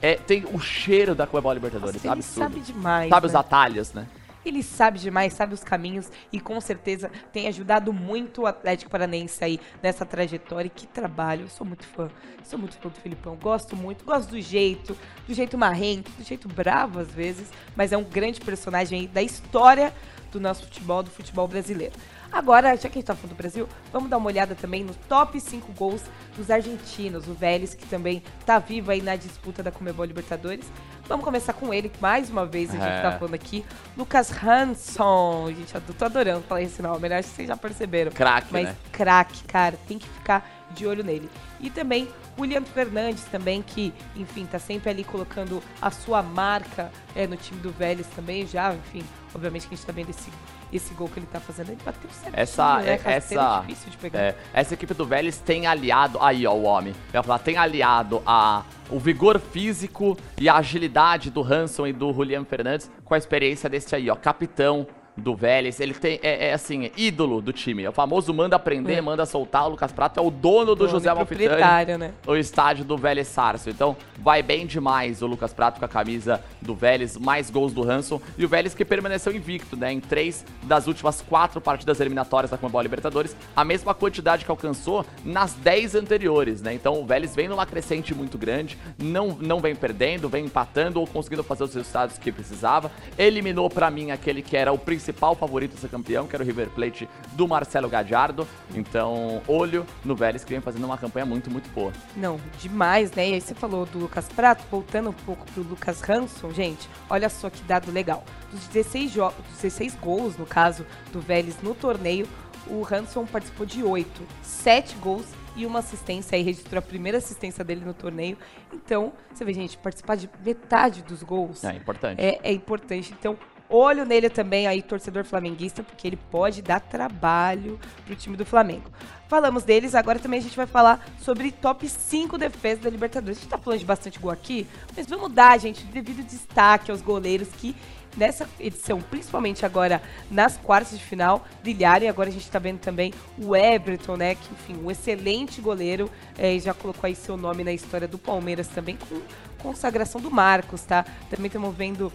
é, 0.00 0.16
tem 0.16 0.44
o 0.52 0.58
cheiro 0.58 1.14
da 1.14 1.26
Comebol 1.26 1.52
Libertadores, 1.52 1.94
Nossa, 1.94 2.06
ele 2.06 2.12
absurdo. 2.14 2.52
sabe 2.52 2.60
demais, 2.60 3.08
Sabe 3.08 3.26
os 3.26 3.32
né? 3.32 3.38
atalhos, 3.38 3.92
né? 3.92 4.06
Ele 4.44 4.62
sabe 4.62 4.98
demais, 4.98 5.32
sabe 5.32 5.54
os 5.54 5.62
caminhos 5.62 6.10
e 6.32 6.40
com 6.40 6.60
certeza 6.60 7.10
tem 7.32 7.46
ajudado 7.48 7.92
muito 7.92 8.42
o 8.42 8.46
Atlético 8.46 8.90
Paranense 8.90 9.42
aí 9.44 9.60
nessa 9.82 10.04
trajetória. 10.04 10.66
E 10.66 10.70
que 10.70 10.86
trabalho, 10.86 11.42
eu 11.42 11.48
sou 11.48 11.66
muito 11.66 11.86
fã, 11.86 12.10
sou 12.44 12.58
muito 12.58 12.76
fã 12.76 12.88
do 12.88 12.98
Filipão, 12.98 13.36
gosto 13.36 13.76
muito, 13.76 14.04
gosto 14.04 14.30
do 14.30 14.40
jeito, 14.40 14.96
do 15.26 15.34
jeito 15.34 15.56
marrento, 15.56 16.10
do 16.12 16.24
jeito 16.24 16.48
bravo 16.48 16.98
às 16.98 17.10
vezes, 17.10 17.50
mas 17.76 17.92
é 17.92 17.96
um 17.96 18.04
grande 18.04 18.40
personagem 18.40 19.00
aí 19.00 19.06
da 19.06 19.22
história 19.22 19.92
do 20.30 20.40
nosso 20.40 20.64
futebol, 20.64 21.02
do 21.02 21.10
futebol 21.10 21.46
brasileiro. 21.46 21.94
Agora, 22.32 22.74
já 22.76 22.88
que 22.88 22.98
a 22.98 23.00
gente 23.00 23.04
tá 23.04 23.14
falando 23.14 23.34
do 23.34 23.36
Brasil, 23.36 23.68
vamos 23.92 24.08
dar 24.08 24.16
uma 24.16 24.26
olhada 24.26 24.54
também 24.54 24.82
no 24.82 24.94
top 25.06 25.38
5 25.38 25.70
gols 25.72 26.00
dos 26.34 26.50
argentinos, 26.50 27.28
o 27.28 27.34
Vélez, 27.34 27.74
que 27.74 27.84
também 27.86 28.22
tá 28.46 28.58
vivo 28.58 28.90
aí 28.90 29.02
na 29.02 29.16
disputa 29.16 29.62
da 29.62 29.70
Comebol 29.70 30.04
Libertadores. 30.06 30.64
Vamos 31.06 31.24
começar 31.24 31.52
com 31.52 31.74
ele, 31.74 31.92
mais 32.00 32.30
uma 32.30 32.46
vez 32.46 32.70
a 32.70 32.72
gente 32.72 32.84
É. 32.86 33.02
tá 33.02 33.12
falando 33.18 33.34
aqui. 33.34 33.64
Lucas 33.96 34.32
Hanson. 34.42 35.48
Gente, 35.48 35.74
eu 35.74 35.80
tô 35.98 36.04
adorando 36.06 36.42
falar 36.48 36.62
esse 36.62 36.80
nome, 36.80 37.08
né? 37.08 37.18
Acho 37.18 37.28
que 37.28 37.34
vocês 37.36 37.48
já 37.48 37.56
perceberam. 37.56 38.10
Craque, 38.12 38.48
Mas 38.50 38.68
né? 38.68 38.76
craque, 38.90 39.44
cara, 39.44 39.76
tem 39.86 39.98
que 39.98 40.08
ficar 40.08 40.48
de 40.70 40.86
olho 40.86 41.04
nele. 41.04 41.28
E 41.60 41.68
também 41.68 42.08
William 42.38 42.62
Fernandes 42.62 43.24
também, 43.24 43.60
que, 43.60 43.92
enfim, 44.16 44.46
tá 44.46 44.58
sempre 44.58 44.88
ali 44.88 45.04
colocando 45.04 45.62
a 45.82 45.90
sua 45.90 46.22
marca 46.22 46.90
é, 47.14 47.26
no 47.26 47.36
time 47.36 47.60
do 47.60 47.70
Vélez 47.70 48.06
também, 48.16 48.46
já, 48.46 48.72
enfim, 48.74 49.04
obviamente 49.34 49.68
que 49.68 49.74
a 49.74 49.76
gente 49.76 49.86
tá 49.86 49.92
vendo 49.92 50.08
esse, 50.08 50.30
esse 50.72 50.94
gol 50.94 51.08
que 51.08 51.18
ele 51.18 51.26
tá 51.26 51.38
fazendo. 51.40 51.68
Ele 51.70 51.78
bateu 51.84 52.08
certinho, 52.10 52.32
Essa, 52.40 52.78
né? 52.78 52.88
é- 52.88 52.94
Rasteiro 52.96 53.42
essa, 53.42 53.60
difícil 53.60 53.90
de 53.90 53.96
pegar. 53.98 54.18
é, 54.20 54.36
essa 54.54 54.74
equipe 54.74 54.94
do 54.94 55.04
Vélez 55.04 55.38
tem 55.38 55.66
aliado, 55.66 56.18
aí 56.20 56.46
ó, 56.46 56.52
o 56.54 56.62
homem, 56.62 56.94
eu 57.12 57.18
ia 57.18 57.22
falar, 57.22 57.38
tem 57.40 57.56
aliado 57.56 58.22
a, 58.26 58.62
o 58.90 58.98
vigor 58.98 59.38
físico 59.40 60.16
e 60.38 60.48
a 60.48 60.56
agilidade 60.56 61.30
do 61.30 61.42
Hanson 61.42 61.86
e 61.86 61.92
do 61.92 62.12
Julian 62.12 62.44
Fernandes 62.44 62.90
com 63.04 63.14
a 63.14 63.18
experiência 63.18 63.68
desse 63.68 63.94
aí, 63.94 64.08
ó, 64.10 64.14
capitão 64.16 64.86
do 65.16 65.34
Vélez, 65.36 65.78
ele 65.78 65.92
tem, 65.92 66.18
é, 66.22 66.48
é 66.48 66.52
assim, 66.54 66.90
ídolo 66.96 67.42
do 67.42 67.52
time, 67.52 67.84
é 67.84 67.90
o 67.90 67.92
famoso 67.92 68.32
manda 68.32 68.56
aprender, 68.56 68.94
É. 68.94 69.00
manda 69.00 69.26
soltar, 69.26 69.66
o 69.66 69.70
Lucas 69.70 69.92
Prato 69.92 70.18
é 70.18 70.22
o 70.22 70.30
dono 70.30 70.74
do 70.74 70.88
José 70.88 71.12
Malfitani, 71.12 71.98
né? 71.98 72.12
o 72.26 72.34
estádio 72.34 72.84
do 72.84 72.96
Vélez 72.96 73.28
Sarsfield. 73.28 73.76
Então, 73.76 73.96
vai 74.18 74.42
bem 74.42 74.66
demais 74.66 75.20
o 75.20 75.26
Lucas 75.26 75.52
Prato 75.52 75.78
com 75.78 75.84
a 75.84 75.88
camisa 75.88 76.42
do 76.62 76.74
Vélez, 76.74 77.16
mais 77.18 77.50
gols 77.50 77.72
do 77.74 77.88
Hanson. 77.88 78.20
E 78.38 78.44
o 78.44 78.48
Vélez 78.48 78.74
que 78.74 78.84
permaneceu 78.84 79.34
invicto, 79.34 79.76
né? 79.76 79.92
Em 79.92 80.00
três 80.00 80.44
das 80.62 80.86
últimas 80.86 81.20
quatro 81.20 81.60
partidas 81.60 82.00
eliminatórias 82.00 82.50
da 82.50 82.56
Comebol 82.56 82.80
Libertadores, 82.80 83.36
a 83.54 83.64
mesma 83.64 83.92
quantidade 83.94 84.44
que 84.46 84.50
alcançou 84.50 85.04
nas 85.24 85.52
dez 85.52 85.94
anteriores, 85.94 86.62
né? 86.62 86.72
Então, 86.72 87.00
o 87.00 87.04
Vélez 87.04 87.34
vem 87.36 87.48
numa 87.48 87.66
crescente 87.66 88.14
muito 88.14 88.38
grande, 88.38 88.78
não, 88.98 89.36
não 89.38 89.60
vem 89.60 89.74
perdendo, 89.74 90.28
vem 90.28 90.46
empatando 90.46 90.98
ou 91.00 91.06
conseguindo 91.06 91.44
fazer 91.44 91.64
os 91.64 91.74
resultados 91.74 92.16
que 92.16 92.32
precisava. 92.32 92.90
Eliminou, 93.18 93.68
pra 93.68 93.90
mim, 93.90 94.10
aquele 94.10 94.40
que 94.40 94.56
era 94.56 94.72
o 94.72 94.78
principal 94.78 95.01
principal 95.02 95.34
favorito 95.34 95.74
a 95.76 95.80
ser 95.80 95.88
campeão, 95.88 96.28
que 96.28 96.36
era 96.36 96.44
o 96.44 96.46
River 96.46 96.70
Plate 96.70 97.08
do 97.32 97.48
Marcelo 97.48 97.88
Gadiardo. 97.88 98.46
Então, 98.72 99.42
olho 99.48 99.84
no 100.04 100.14
Vélez, 100.14 100.44
que 100.44 100.50
vem 100.50 100.60
fazendo 100.60 100.84
uma 100.84 100.96
campanha 100.96 101.26
muito, 101.26 101.50
muito 101.50 101.68
boa. 101.70 101.92
Não, 102.16 102.40
demais, 102.60 103.10
né? 103.12 103.30
E 103.30 103.34
aí 103.34 103.40
você 103.40 103.52
falou 103.52 103.84
do 103.84 103.98
Lucas 103.98 104.28
Prato, 104.28 104.64
voltando 104.70 105.10
um 105.10 105.12
pouco 105.12 105.44
pro 105.52 105.62
Lucas 105.64 106.08
Hanson, 106.08 106.52
gente, 106.52 106.88
olha 107.10 107.28
só 107.28 107.50
que 107.50 107.60
dado 107.64 107.90
legal. 107.90 108.24
Dos 108.52 108.68
16, 108.68 109.10
jogos, 109.10 109.44
16 109.60 109.96
gols, 109.96 110.36
no 110.36 110.46
caso, 110.46 110.86
do 111.12 111.20
Vélez 111.20 111.60
no 111.62 111.74
torneio, 111.74 112.28
o 112.68 112.86
Hanson 112.88 113.26
participou 113.26 113.66
de 113.66 113.82
8, 113.82 114.22
7 114.42 114.94
gols 114.96 115.26
e 115.56 115.66
uma 115.66 115.80
assistência, 115.80 116.36
aí 116.36 116.42
registrou 116.42 116.78
a 116.78 116.82
primeira 116.82 117.18
assistência 117.18 117.62
dele 117.64 117.84
no 117.84 117.92
torneio. 117.92 118.38
Então, 118.72 119.12
você 119.34 119.44
vê, 119.44 119.52
gente, 119.52 119.76
participar 119.76 120.16
de 120.16 120.30
metade 120.44 121.02
dos 121.02 121.22
gols 121.22 121.62
É 121.64 121.74
importante. 121.74 122.20
é, 122.22 122.40
é 122.42 122.52
importante. 122.52 123.12
Então, 123.18 123.36
olho 123.74 124.04
nele 124.04 124.28
também, 124.28 124.66
aí, 124.66 124.82
torcedor 124.82 125.24
flamenguista, 125.24 125.82
porque 125.82 126.06
ele 126.06 126.18
pode 126.30 126.62
dar 126.62 126.80
trabalho 126.80 127.78
pro 128.04 128.14
time 128.14 128.36
do 128.36 128.44
Flamengo. 128.44 128.90
Falamos 129.28 129.64
deles, 129.64 129.94
agora 129.94 130.18
também 130.18 130.40
a 130.40 130.42
gente 130.42 130.56
vai 130.56 130.66
falar 130.66 131.06
sobre 131.20 131.50
top 131.50 131.88
5 131.88 132.36
defesas 132.36 132.84
da 132.84 132.90
Libertadores. 132.90 133.38
A 133.38 133.40
gente 133.40 133.50
tá 133.50 133.56
falando 133.56 133.80
de 133.80 133.86
bastante 133.86 134.18
gol 134.18 134.30
aqui, 134.30 134.66
mas 134.94 135.06
vamos 135.06 135.32
dar, 135.32 135.58
gente, 135.58 135.84
devido 135.84 136.22
destaque 136.26 136.90
aos 136.90 137.00
goleiros 137.00 137.48
que 137.48 137.74
nessa 138.16 138.48
edição, 138.60 139.00
principalmente 139.00 139.64
agora 139.64 140.02
nas 140.30 140.56
quartas 140.56 140.98
de 140.98 141.04
final, 141.04 141.46
brilharam. 141.62 142.04
E 142.04 142.08
agora 142.08 142.28
a 142.28 142.32
gente 142.32 142.50
tá 142.50 142.58
vendo 142.58 142.78
também 142.78 143.12
o 143.38 143.56
Everton, 143.56 144.16
né? 144.16 144.34
Que, 144.34 144.52
enfim, 144.52 144.82
um 144.82 144.90
excelente 144.90 145.60
goleiro. 145.60 146.10
É, 146.38 146.58
já 146.58 146.74
colocou 146.74 147.06
aí 147.06 147.14
seu 147.14 147.36
nome 147.36 147.64
na 147.64 147.72
história 147.72 148.06
do 148.06 148.18
Palmeiras 148.18 148.68
também, 148.68 148.96
com 148.96 149.20
consagração 149.62 150.20
do 150.20 150.30
Marcos, 150.30 150.82
tá? 150.82 151.04
Também 151.30 151.46
estamos 151.46 151.74
vendo, 151.74 152.12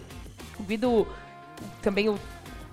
vendo 0.60 1.06
também 1.82 2.08
o, 2.08 2.18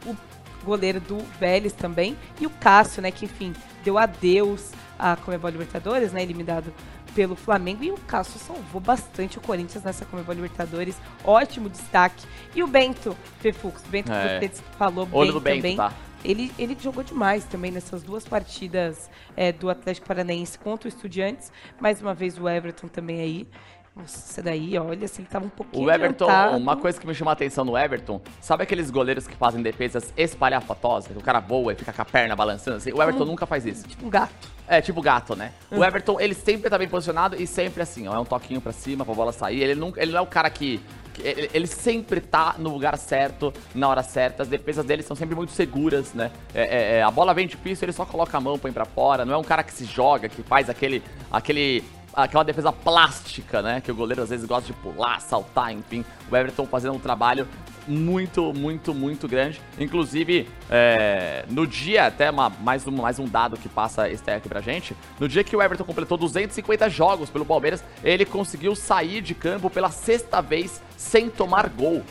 o 0.06 0.16
goleiro 0.64 1.00
do 1.00 1.18
Vélez 1.40 1.74
também. 1.74 2.18
E 2.40 2.46
o 2.46 2.50
Cássio, 2.50 3.02
né? 3.02 3.12
Que, 3.12 3.26
enfim, 3.26 3.54
deu 3.84 3.98
adeus 3.98 4.72
à 4.98 5.16
Comebol 5.16 5.50
Libertadores, 5.52 6.12
né? 6.12 6.22
Eliminado 6.22 6.74
pelo 7.14 7.36
Flamengo. 7.36 7.84
E 7.84 7.92
o 7.92 7.98
Cássio 7.98 8.40
salvou 8.40 8.82
bastante 8.82 9.38
o 9.38 9.42
Corinthians 9.42 9.84
nessa 9.84 10.06
Comebol 10.06 10.36
Libertadores. 10.36 10.96
Ótimo 11.24 11.70
destaque. 11.70 12.26
E 12.54 12.62
o 12.64 12.68
Bento 12.68 13.16
Fefux, 13.40 13.82
Bento 13.90 14.12
É. 14.12 14.40
que 14.40 14.56
você 14.56 14.64
falou 14.78 15.08
Olho 15.12 15.40
bem 15.40 15.62
Bento, 15.62 15.62
também. 15.62 15.78
tá? 15.78 15.94
Ele, 16.24 16.52
ele 16.58 16.76
jogou 16.82 17.04
demais 17.04 17.46
também 17.46 17.70
nessas 17.72 18.02
duas 18.02 18.26
partidas 18.26 19.12
é, 19.38 19.52
do 19.52 19.70
Atlético 19.70 20.08
Paranaense 20.08 20.58
contra 20.58 20.88
o 20.88 20.90
Estudiantes. 20.90 21.52
Mais 21.80 22.02
uma 22.02 22.16
vez 22.16 22.38
o 22.40 22.50
Everton 22.50 22.88
também 22.88 23.22
aí. 23.22 23.48
Nossa, 23.96 24.18
esse 24.30 24.42
daí, 24.42 24.78
olha, 24.78 25.06
assim, 25.06 25.22
ele 25.22 25.30
tava 25.32 25.46
um 25.46 25.50
pouquinho 25.50 25.86
O 25.86 25.90
Everton, 25.90 26.26
adiantado. 26.26 26.58
uma 26.58 26.76
coisa 26.76 27.00
que 27.00 27.08
me 27.08 27.16
chamou 27.16 27.30
a 27.30 27.34
atenção 27.34 27.64
no 27.64 27.78
Everton, 27.78 28.20
sabe 28.42 28.64
aqueles 28.64 28.92
goleiros 28.92 29.26
que 29.26 29.36
fazem 29.38 29.62
defesas 29.62 30.14
espalhafatosas? 30.18 31.14
Que 31.14 31.18
o 31.18 31.22
cara 31.22 31.40
voa 31.40 31.72
e 31.72 31.76
fica 31.76 31.94
com 31.94 32.02
a 32.02 32.06
perna 32.06 32.36
balançando 32.36 32.76
assim? 32.78 32.92
O 32.92 33.02
Everton 33.02 33.20
Como- 33.20 33.32
nunca 33.32 33.46
faz 33.46 33.66
isso. 33.66 33.88
Tipo 33.88 34.06
um 34.06 34.10
gato. 34.10 34.34
É, 34.68 34.82
tipo 34.82 35.02
gato, 35.02 35.34
né? 35.36 35.54
O 35.72 35.78
Hum. 35.78 35.84
Everton, 35.84 36.20
ele 36.20 36.34
sempre 36.34 36.70
tá 36.70 36.78
bem 36.78 36.90
posicionado 36.90 37.42
e 37.42 37.48
sempre 37.48 37.82
assim, 37.84 38.08
ó. 38.08 38.16
É 38.16 38.20
um 38.20 38.26
toquinho 38.26 38.60
pra 38.60 38.72
cima 38.74 39.06
pra 39.06 39.14
bola 39.14 39.32
sair. 39.32 39.62
Ele, 39.62 39.76
nunca, 39.76 40.02
ele 40.02 40.12
não 40.12 40.20
é 40.20 40.22
o 40.22 40.28
cara 40.28 40.50
que. 40.50 40.82
Ele, 41.24 41.66
sempre 41.66 42.20
tá 42.20 42.56
no 42.58 42.70
lugar 42.72 42.98
certo, 42.98 43.54
na 43.74 43.88
hora 43.88 44.04
certa. 44.04 44.44
As 44.44 44.50
defesas 44.50 44.84
dele 44.84 45.02
são 45.02 45.16
sempre 45.16 45.34
muito 45.34 45.54
seguras, 45.54 46.14
né? 46.14 46.30
É, 46.54 46.62
é, 46.64 46.98
é, 46.98 47.04
a 47.04 47.10
bola 47.10 47.34
vem 47.34 47.48
difícil, 47.48 47.86
ele 47.86 47.94
só 47.94 48.06
coloca 48.06 48.38
a 48.38 48.42
mão, 48.42 48.60
põe 48.60 48.74
pra 48.74 48.84
fora. 48.84 49.24
Não 49.24 49.34
é 49.34 49.38
um 49.38 49.44
cara 49.44 49.64
que 49.64 49.72
se 49.72 49.86
joga, 49.86 50.28
que 50.28 50.44
faz 50.44 50.70
aquele. 50.70 51.02
aquele 51.32 51.82
aquela 52.16 52.44
defesa 52.44 52.72
plástica, 52.72 53.62
né? 53.62 53.82
Que 53.82 53.92
o 53.92 53.96
goleiro 53.96 54.22
às 54.24 54.30
vezes 54.30 54.46
gosta 54.46 54.66
de 54.68 54.74
pular, 54.74 55.20
saltar, 55.22 55.72
enfim. 55.74 56.04
O 56.32 56.36
Everton 56.36 56.66
fazendo 56.66 56.96
um 56.96 57.00
trabalho 57.00 57.48
muito, 57.88 58.54
muito, 58.54 58.94
muito 58.94 59.28
grande. 59.28 59.62
Inclusive, 59.80 60.50
é, 60.70 61.46
no 61.50 61.68
dia, 61.68 62.06
até 62.08 62.32
uma- 62.32 62.50
mais, 62.50 62.88
um, 62.88 62.92
mais 62.92 63.20
um 63.20 63.26
dado 63.28 63.58
que 63.58 63.70
passa 63.70 64.10
esse 64.10 64.30
aqui 64.32 64.50
pra 64.50 64.62
gente, 64.62 64.96
no 65.20 65.28
dia 65.28 65.44
que 65.44 65.56
o 65.56 65.62
Everton 65.62 65.84
completou 65.84 66.18
250 66.18 66.90
jogos 66.90 67.30
pelo 67.30 67.46
Palmeiras, 67.46 67.84
ele 68.04 68.26
conseguiu 68.26 68.76
sair 68.76 69.22
de 69.22 69.36
campo 69.36 69.70
pela 69.70 69.92
sexta 69.92 70.42
vez 70.42 70.82
sem 70.98 71.30
tomar 71.30 71.70
gol. 71.70 72.04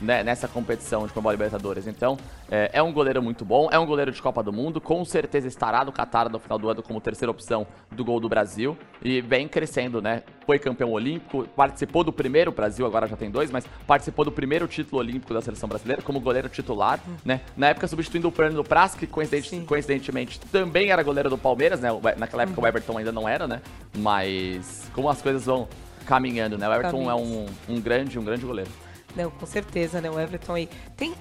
Né, 0.00 0.22
nessa 0.24 0.48
competição 0.48 1.06
de 1.06 1.12
Comebol 1.12 1.32
Libertadores. 1.32 1.86
Então, 1.86 2.16
é, 2.50 2.70
é 2.72 2.82
um 2.82 2.92
goleiro 2.92 3.22
muito 3.22 3.44
bom, 3.44 3.68
é 3.70 3.78
um 3.78 3.86
goleiro 3.86 4.10
de 4.10 4.20
Copa 4.20 4.42
do 4.42 4.52
Mundo, 4.52 4.80
com 4.80 5.04
certeza 5.04 5.46
estará 5.46 5.84
no 5.84 5.92
Qatar 5.92 6.30
no 6.30 6.38
final 6.38 6.58
do 6.58 6.68
ano 6.70 6.82
como 6.82 7.00
terceira 7.00 7.30
opção 7.30 7.66
do 7.90 8.04
gol 8.04 8.18
do 8.20 8.28
Brasil 8.28 8.76
e 9.02 9.20
vem 9.20 9.46
crescendo, 9.46 10.00
né? 10.00 10.22
Foi 10.46 10.58
campeão 10.58 10.90
olímpico, 10.90 11.46
participou 11.54 12.02
do 12.02 12.12
primeiro, 12.12 12.50
o 12.50 12.54
Brasil 12.54 12.84
agora 12.86 13.06
já 13.06 13.16
tem 13.16 13.30
dois, 13.30 13.50
mas 13.50 13.64
participou 13.86 14.24
do 14.24 14.32
primeiro 14.32 14.66
título 14.66 15.00
olímpico 15.00 15.32
da 15.34 15.40
seleção 15.40 15.68
brasileira 15.68 16.02
como 16.02 16.18
goleiro 16.20 16.48
titular, 16.48 16.98
né? 17.24 17.40
Na 17.56 17.68
época 17.68 17.86
substituindo 17.86 18.28
o 18.28 18.30
Fernando 18.30 18.64
Praz, 18.64 18.94
que 18.94 19.06
coincidente- 19.06 19.60
coincidentemente 19.66 20.40
também 20.40 20.90
era 20.90 21.02
goleiro 21.02 21.28
do 21.30 21.38
Palmeiras, 21.38 21.80
né? 21.80 21.88
Naquela 22.16 22.42
época 22.44 22.60
o 22.60 22.66
Everton 22.66 22.98
ainda 22.98 23.12
não 23.12 23.28
era, 23.28 23.46
né? 23.46 23.60
Mas 23.96 24.90
como 24.94 25.08
as 25.08 25.20
coisas 25.22 25.44
vão 25.44 25.68
caminhando, 26.06 26.56
né? 26.58 26.68
O 26.68 26.72
Everton 26.72 27.10
é 27.10 27.14
um, 27.14 27.46
um 27.68 27.80
grande, 27.80 28.18
um 28.18 28.24
grande 28.24 28.44
goleiro. 28.44 28.70
Não, 29.16 29.30
com 29.30 29.44
certeza, 29.46 30.00
né? 30.00 30.08
O 30.10 30.18
Everton 30.20 30.54
aí. 30.54 30.68
Tem. 30.96 31.14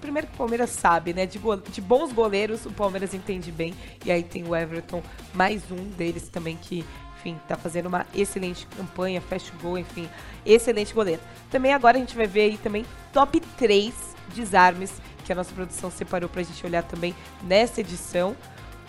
Primeiro 0.00 0.26
que 0.28 0.34
o 0.34 0.36
Palmeiras 0.36 0.70
sabe, 0.70 1.14
né? 1.14 1.24
De, 1.26 1.38
go- 1.38 1.56
de 1.56 1.80
bons 1.80 2.12
goleiros, 2.12 2.66
o 2.66 2.70
Palmeiras 2.70 3.14
entende 3.14 3.50
bem. 3.50 3.74
E 4.04 4.12
aí 4.12 4.22
tem 4.22 4.46
o 4.46 4.54
Everton, 4.54 5.02
mais 5.32 5.62
um 5.70 5.76
deles 5.90 6.28
também 6.28 6.56
que, 6.60 6.84
enfim, 7.18 7.38
tá 7.48 7.56
fazendo 7.56 7.86
uma 7.86 8.06
excelente 8.14 8.66
campanha, 8.76 9.20
fast 9.22 9.50
gol, 9.62 9.78
enfim, 9.78 10.08
excelente 10.44 10.92
goleiro. 10.92 11.22
Também 11.50 11.72
agora 11.72 11.96
a 11.96 12.00
gente 12.00 12.14
vai 12.16 12.26
ver 12.26 12.42
aí 12.42 12.58
também 12.58 12.84
top 13.12 13.40
3 13.40 13.94
desarmes 14.34 14.92
que 15.24 15.32
a 15.32 15.36
nossa 15.36 15.52
produção 15.54 15.90
separou 15.90 16.28
pra 16.28 16.42
gente 16.42 16.64
olhar 16.66 16.82
também 16.82 17.14
nessa 17.42 17.80
edição. 17.80 18.36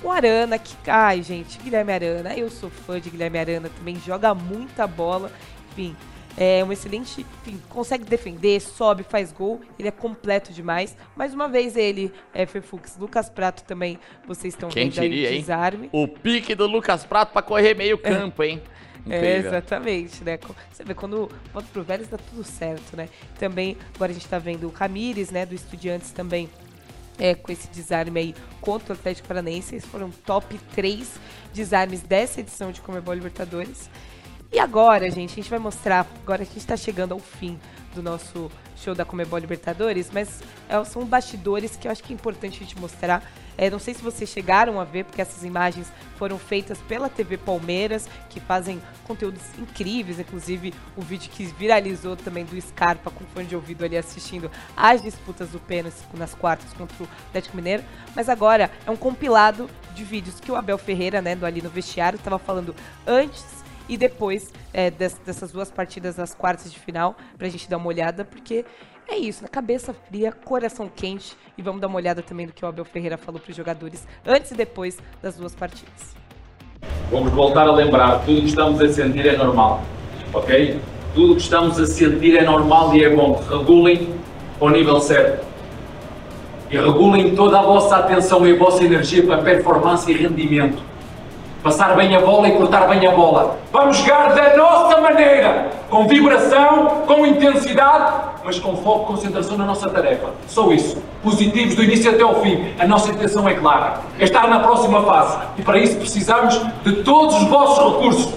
O 0.04 0.12
Arana, 0.12 0.58
que. 0.58 0.76
Ai, 0.90 1.22
gente, 1.24 1.58
Guilherme 1.60 1.94
Arana. 1.94 2.34
Eu 2.36 2.50
sou 2.50 2.70
fã 2.70 3.00
de 3.00 3.10
Guilherme 3.10 3.38
Arana 3.40 3.70
também, 3.70 3.96
joga 4.00 4.34
muita 4.34 4.86
bola. 4.88 5.32
Enfim, 5.72 5.96
é 6.38 6.64
um 6.64 6.72
excelente. 6.72 7.26
Enfim, 7.46 7.62
consegue 7.70 8.06
defender, 8.06 8.60
sobe, 8.60 9.04
faz 9.04 9.32
gol. 9.32 9.62
Ele 9.78 9.88
é 9.88 9.92
completo 9.92 10.54
demais. 10.54 10.96
Mais 11.16 11.34
uma 11.34 11.48
vez, 11.48 11.76
ele, 11.76 12.12
é 12.34 12.46
Fefux. 12.46 12.98
Lucas 12.98 13.30
Prato 13.30 13.64
também, 13.64 14.00
vocês 14.28 14.54
estão 14.54 14.70
Quem 14.70 14.90
vendo 14.90 15.02
aí 15.02 15.10
diria, 15.10 15.30
o 15.30 15.34
hein? 15.34 15.40
desarme. 15.40 15.90
O 15.92 16.08
pique 16.08 16.56
do 16.56 16.68
Lucas 16.68 17.06
Prato 17.06 17.32
pra 17.34 17.42
correr 17.42 17.74
meio 17.76 17.98
campo, 17.98 18.44
hein? 18.44 18.62
É, 19.10 19.18
Incrível. 19.18 19.50
exatamente, 19.50 20.24
né? 20.24 20.40
Você 20.72 20.84
vê, 20.84 20.94
quando 20.94 21.30
volta 21.52 21.68
pro 21.74 21.84
Vélez 21.84 22.08
dá 22.08 22.18
tudo 22.18 22.44
certo, 22.44 22.96
né? 22.96 23.10
Também, 23.40 23.76
agora 23.96 24.12
a 24.12 24.14
gente 24.14 24.28
tá 24.28 24.38
vendo 24.38 24.68
o 24.68 24.70
Ramires, 24.70 25.32
né, 25.32 25.44
do 25.44 25.56
Estudiantes 25.56 26.12
também, 26.12 26.48
é, 27.18 27.34
com 27.34 27.52
esse 27.52 27.68
desarme 27.70 28.20
aí 28.20 28.36
contra 28.60 28.94
o 28.94 28.96
Atlético 28.96 29.28
Paranaense. 29.28 29.76
Esses 29.76 29.90
foram 29.90 30.12
top 30.12 30.56
3 30.76 31.20
desarmes 31.52 32.02
dessa 32.02 32.42
edição 32.42 32.72
de 32.72 32.80
Comebol 32.80 33.16
Libertadores. 33.16 33.90
E 34.52 34.60
agora, 34.60 35.10
gente, 35.10 35.32
a 35.32 35.36
gente 35.36 35.50
vai 35.50 35.60
mostrar, 35.60 36.06
agora 36.22 36.42
a 36.42 36.46
gente 36.46 36.68
tá 36.68 36.76
chegando 36.76 37.14
ao 37.14 37.20
fim 37.20 37.58
do 37.96 38.04
nosso 38.04 38.52
show 38.76 38.94
da 38.94 39.06
Comebol 39.06 39.40
Libertadores, 39.40 40.10
mas 40.12 40.42
é, 40.68 40.84
são 40.84 41.06
bastidores 41.06 41.78
que 41.78 41.88
eu 41.88 41.92
acho 41.92 42.04
que 42.04 42.12
é 42.12 42.16
importante 42.16 42.58
a 42.58 42.60
gente 42.66 42.78
mostrar. 42.78 43.24
É, 43.58 43.70
não 43.70 43.80
sei 43.80 43.94
se 43.94 44.02
vocês 44.02 44.30
chegaram 44.30 44.78
a 44.78 44.84
ver, 44.84 45.06
porque 45.06 45.22
essas 45.22 45.46
imagens 45.46 45.90
foram 46.18 46.38
feitas 46.38 46.80
pela 46.80 47.08
TV 47.08 47.38
Palmeiras, 47.38 48.10
que 48.30 48.42
fazem 48.42 48.82
conteúdos 49.06 49.42
incríveis, 49.58 50.20
inclusive 50.20 50.74
o 50.98 51.02
vídeo 51.02 51.30
que 51.32 51.46
viralizou 51.46 52.18
também 52.18 52.44
do 52.44 52.60
Scarpa 52.60 53.10
com 53.10 53.24
fone 53.26 53.46
de 53.46 53.56
ouvido 53.56 53.86
ali 53.86 53.96
assistindo 53.96 54.52
as 54.76 55.02
disputas 55.02 55.50
do 55.50 55.60
pênalti 55.60 55.96
nas 56.14 56.34
quartas 56.34 56.74
contra 56.74 57.02
o 57.02 57.08
Atlético 57.30 57.56
Mineiro. 57.56 57.84
Mas 58.14 58.28
agora 58.28 58.70
é 58.86 58.92
um 58.92 58.98
compilado 58.98 59.70
de 59.96 60.04
vídeos 60.04 60.42
que 60.42 60.52
o 60.52 60.58
Abel 60.58 60.78
Ferreira, 60.78 61.22
né, 61.22 61.38
do 61.38 61.46
Ali 61.46 61.62
no 61.62 61.70
Vestiário, 61.70 62.18
estava 62.18 62.38
falando 62.38 62.76
antes 63.08 63.61
e 63.92 63.98
depois 63.98 64.50
é, 64.74 64.90
des- 64.90 65.20
dessas 65.26 65.52
duas 65.52 65.70
partidas 65.70 66.16
das 66.16 66.34
quartas 66.34 66.72
de 66.72 66.80
final, 66.80 67.14
pra 67.38 67.50
gente 67.50 67.70
dar 67.70 67.76
uma 67.76 67.88
olhada, 67.88 68.24
porque 68.24 68.64
é 69.06 69.18
isso, 69.18 69.44
na 69.44 69.50
cabeça 69.50 69.94
fria, 70.08 70.32
coração 70.32 70.90
quente, 70.96 71.36
e 71.58 71.62
vamos 71.62 71.82
dar 71.82 71.88
uma 71.88 71.98
olhada 71.98 72.22
também 72.22 72.48
do 72.48 72.54
que 72.54 72.64
o 72.64 72.68
Abel 72.70 72.86
Ferreira 72.86 73.18
falou 73.18 73.42
pros 73.42 73.54
jogadores 73.54 74.08
antes 74.26 74.52
e 74.52 74.56
depois 74.56 74.98
das 75.22 75.36
duas 75.36 75.54
partidas. 75.54 76.16
Vamos 77.12 77.34
voltar 77.34 77.68
a 77.68 77.74
lembrar, 77.74 78.20
tudo 78.20 78.40
que 78.40 78.48
estamos 78.48 78.80
a 78.80 78.88
sentir 78.88 79.28
é 79.28 79.36
normal, 79.36 79.82
ok? 80.34 80.80
Tudo 81.14 81.36
que 81.36 81.42
estamos 81.42 81.78
a 81.78 81.86
sentir 81.86 82.38
é 82.38 82.44
normal 82.46 82.96
e 82.96 83.04
é 83.04 83.14
bom. 83.14 83.44
Regulem 83.50 84.16
ao 84.62 84.70
nível 84.70 85.02
certo. 85.02 85.46
E 86.70 86.78
regulem 86.78 87.36
toda 87.36 87.60
a 87.60 87.64
vossa 87.64 87.98
atenção 87.98 88.48
e 88.48 88.54
a 88.54 88.58
vossa 88.58 88.86
energia 88.86 89.26
para 89.26 89.42
performance 89.42 90.10
e 90.10 90.16
rendimento. 90.16 90.82
Passar 91.64 91.96
bem 91.96 92.16
a 92.16 92.20
bola 92.20 92.48
e 92.48 92.54
cortar 92.54 92.88
bem 92.88 93.06
a 93.06 93.12
bola. 93.12 93.60
Vamos 93.72 93.98
jogar 93.98 94.34
da 94.34 94.58
nossa 94.58 95.00
maneira, 95.00 95.70
com 95.92 96.08
vibração, 96.08 97.04
com 97.06 97.24
intensidade, 97.24 98.14
mas 98.44 98.58
com 98.58 98.76
foco 98.78 99.06
concentração 99.06 99.56
na 99.58 99.66
nossa 99.66 99.88
tarefa. 99.88 100.30
Só 100.48 100.72
isso. 100.72 100.98
Positivos 101.22 101.76
do 101.76 101.84
início 101.84 102.10
até 102.10 102.24
ao 102.24 102.42
fim. 102.42 102.74
A 102.80 102.88
nossa 102.88 103.12
intenção 103.12 103.48
é 103.48 103.54
clara. 103.54 104.00
É 104.18 104.24
estar 104.24 104.48
na 104.48 104.60
próxima 104.60 105.04
fase. 105.04 105.38
E 105.56 105.62
para 105.62 105.78
isso 105.78 105.98
precisamos 105.98 106.60
de 106.84 107.04
todos 107.04 107.36
os 107.36 107.44
vossos 107.44 107.94
recursos. 107.94 108.34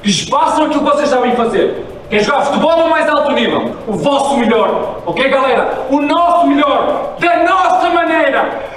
Que 0.00 0.08
lhes 0.08 0.28
façam 0.28 0.66
aquilo 0.66 0.84
que 0.84 0.90
vocês 0.90 1.08
sabem 1.08 1.34
fazer. 1.34 1.84
Quer 2.08 2.22
jogar 2.22 2.42
futebol 2.42 2.70
ao 2.70 2.88
mais 2.88 3.08
alto 3.08 3.32
nível. 3.32 3.74
O 3.88 3.94
vosso 3.94 4.36
melhor. 4.36 5.00
Ok, 5.04 5.28
galera? 5.28 5.86
O 5.90 6.00
nosso 6.00 6.46
melhor. 6.46 7.16
Da 7.18 7.42
nossa 7.42 7.90
maneira. 7.90 8.68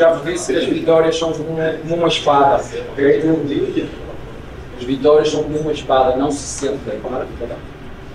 Já 0.00 0.12
vos 0.14 0.24
disse 0.24 0.52
que 0.52 0.58
as 0.58 0.64
vitórias 0.64 1.18
são 1.18 1.32
como 1.32 1.50
uma 1.84 2.08
espada. 2.08 2.64
ok? 2.92 3.88
As 4.78 4.84
vitórias 4.84 5.30
são 5.30 5.42
como 5.42 5.58
uma 5.58 5.72
espada, 5.72 6.16
não 6.16 6.30
se 6.30 6.38
sentem. 6.38 6.98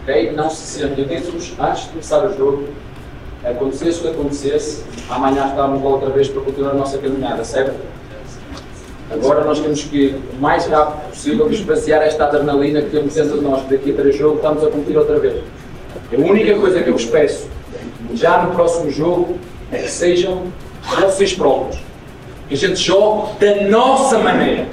ok? 0.02 0.32
Não 0.32 0.50
se 0.50 0.80
sentem. 0.80 1.06
Eu 1.06 1.06
disse-vos 1.06 1.54
antes 1.60 1.84
de 1.84 1.90
começar 1.90 2.26
o 2.26 2.36
jogo, 2.36 2.70
acontecesse 3.44 4.00
o 4.00 4.02
que 4.02 4.08
acontecesse, 4.08 4.84
amanhã 5.08 5.48
estávamos 5.48 5.84
lá 5.84 5.90
outra 5.92 6.10
vez 6.10 6.28
para 6.28 6.42
continuar 6.42 6.72
a 6.72 6.74
nossa 6.74 6.98
caminhada, 6.98 7.44
certo? 7.44 7.76
Agora 9.12 9.44
nós 9.44 9.60
temos 9.60 9.84
que, 9.84 10.20
o 10.36 10.42
mais 10.42 10.66
rápido 10.66 11.10
possível, 11.12 11.52
esvaziar 11.52 12.02
esta 12.02 12.26
adrenalina 12.26 12.82
que 12.82 12.90
temos 12.90 13.14
dentro 13.14 13.38
de 13.38 13.44
nós, 13.44 13.62
daqui 13.70 13.92
a 13.92 13.94
três 13.94 14.18
jogos 14.18 14.38
estamos 14.38 14.64
a 14.64 14.72
competir 14.72 14.98
outra 14.98 15.20
vez. 15.20 15.44
A 16.12 16.20
única 16.20 16.58
coisa 16.58 16.82
que 16.82 16.90
eu 16.90 16.94
vos 16.94 17.06
peço, 17.06 17.48
já 18.16 18.42
no 18.42 18.56
próximo 18.56 18.90
jogo, 18.90 19.38
é 19.72 19.78
que 19.78 19.92
sejam 19.92 20.48
vocês 20.86 21.34
próprios. 21.34 21.80
A 22.50 22.56
gente 22.56 22.76
jogue 22.76 23.40
da 23.40 23.68
nossa 23.68 24.20
maneira. 24.20 24.68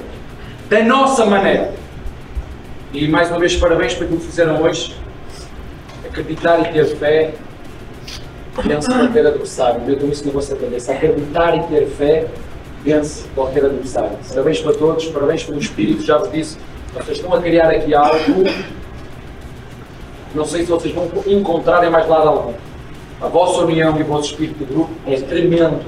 Da 0.69 0.83
nossa 0.83 1.25
maneira. 1.25 1.73
E 2.93 3.07
mais 3.07 3.29
uma 3.29 3.39
vez, 3.39 3.55
parabéns 3.55 3.95
por 3.95 4.03
aquilo 4.03 4.19
que 4.19 4.27
fizeram 4.27 4.61
hoje. 4.61 4.95
Acreditar 6.05 6.59
e 6.59 6.73
ter 6.73 6.85
fé. 6.97 7.33
Vence 8.63 8.87
qualquer 8.87 9.25
adversário. 9.25 9.81
Metam 9.81 10.09
isso 10.09 10.25
na 10.25 10.31
vossa 10.31 10.55
cabeça. 10.55 10.93
Acreditar 10.93 11.57
e 11.57 11.63
ter 11.63 11.87
fé. 11.87 12.27
Vence 12.83 13.25
qualquer 13.33 13.65
adversário. 13.65 14.17
Parabéns 14.29 14.59
para 14.59 14.73
todos. 14.73 15.05
Parabéns 15.07 15.43
pelo 15.43 15.59
espírito. 15.59 16.03
Já 16.03 16.19
vos 16.19 16.31
disse. 16.31 16.57
Vocês 16.93 17.17
estão 17.17 17.33
a 17.33 17.41
criar 17.41 17.69
aqui 17.71 17.95
algo. 17.95 18.43
Não 20.35 20.45
sei 20.45 20.61
se 20.61 20.69
vocês 20.69 20.93
vão 20.93 21.09
encontrar 21.25 21.83
em 21.83 21.89
mais 21.89 22.07
lado 22.07 22.27
algum. 22.27 22.53
A 23.21 23.27
vossa 23.27 23.65
união 23.65 23.97
e 23.97 24.01
o 24.01 24.05
vosso 24.05 24.31
espírito 24.31 24.59
de 24.59 24.65
grupo 24.65 24.91
é 25.07 25.15
tremendo. 25.15 25.79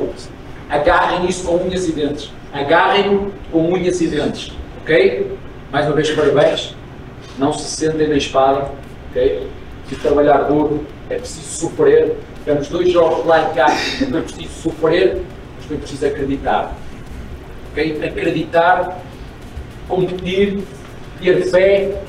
Agarrem 0.69 1.27
isso 1.29 1.45
com 1.45 1.55
unhas 1.55 1.87
e 1.87 1.91
dentes. 1.91 2.31
Agarrem-no 2.53 3.31
com 3.51 3.71
unhas 3.73 3.99
e 4.01 4.07
dentes. 4.07 4.51
Ok? 4.81 5.37
Mais 5.71 5.85
uma 5.85 5.95
vez, 5.95 6.09
parabéns. 6.11 6.75
Não 7.37 7.51
se 7.51 7.63
sentem 7.63 8.07
na 8.07 8.15
espada. 8.15 8.71
Ok? 9.09 9.47
Preciso 9.81 10.01
trabalhar 10.01 10.37
duro. 10.43 10.85
É 11.09 11.17
preciso 11.17 11.67
sofrer. 11.67 12.15
Temos 12.45 12.67
dois 12.69 12.91
jogos 12.91 13.25
lá 13.25 13.51
e 13.51 13.55
cá. 13.55 13.67
Não 14.09 14.19
é 14.19 14.21
preciso 14.21 14.53
sofrer, 14.61 15.21
mas 15.57 15.65
foi 15.65 15.77
preciso 15.77 16.05
acreditar. 16.05 16.75
Ok? 17.71 18.01
Acreditar, 18.03 18.99
competir, 19.87 20.63
ter 21.21 21.43
fé 21.49 22.01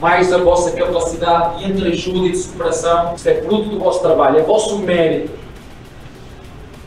mais 0.00 0.32
a 0.32 0.38
vossa 0.38 0.70
capacidade 0.72 1.58
de 1.58 1.70
entreajuda 1.70 2.28
e 2.28 2.32
de 2.32 2.38
superação. 2.38 3.14
Isto 3.14 3.28
é 3.28 3.42
fruto 3.42 3.68
do 3.70 3.78
vosso 3.78 4.00
trabalho, 4.00 4.38
é 4.38 4.42
vosso 4.42 4.78
mérito. 4.78 5.32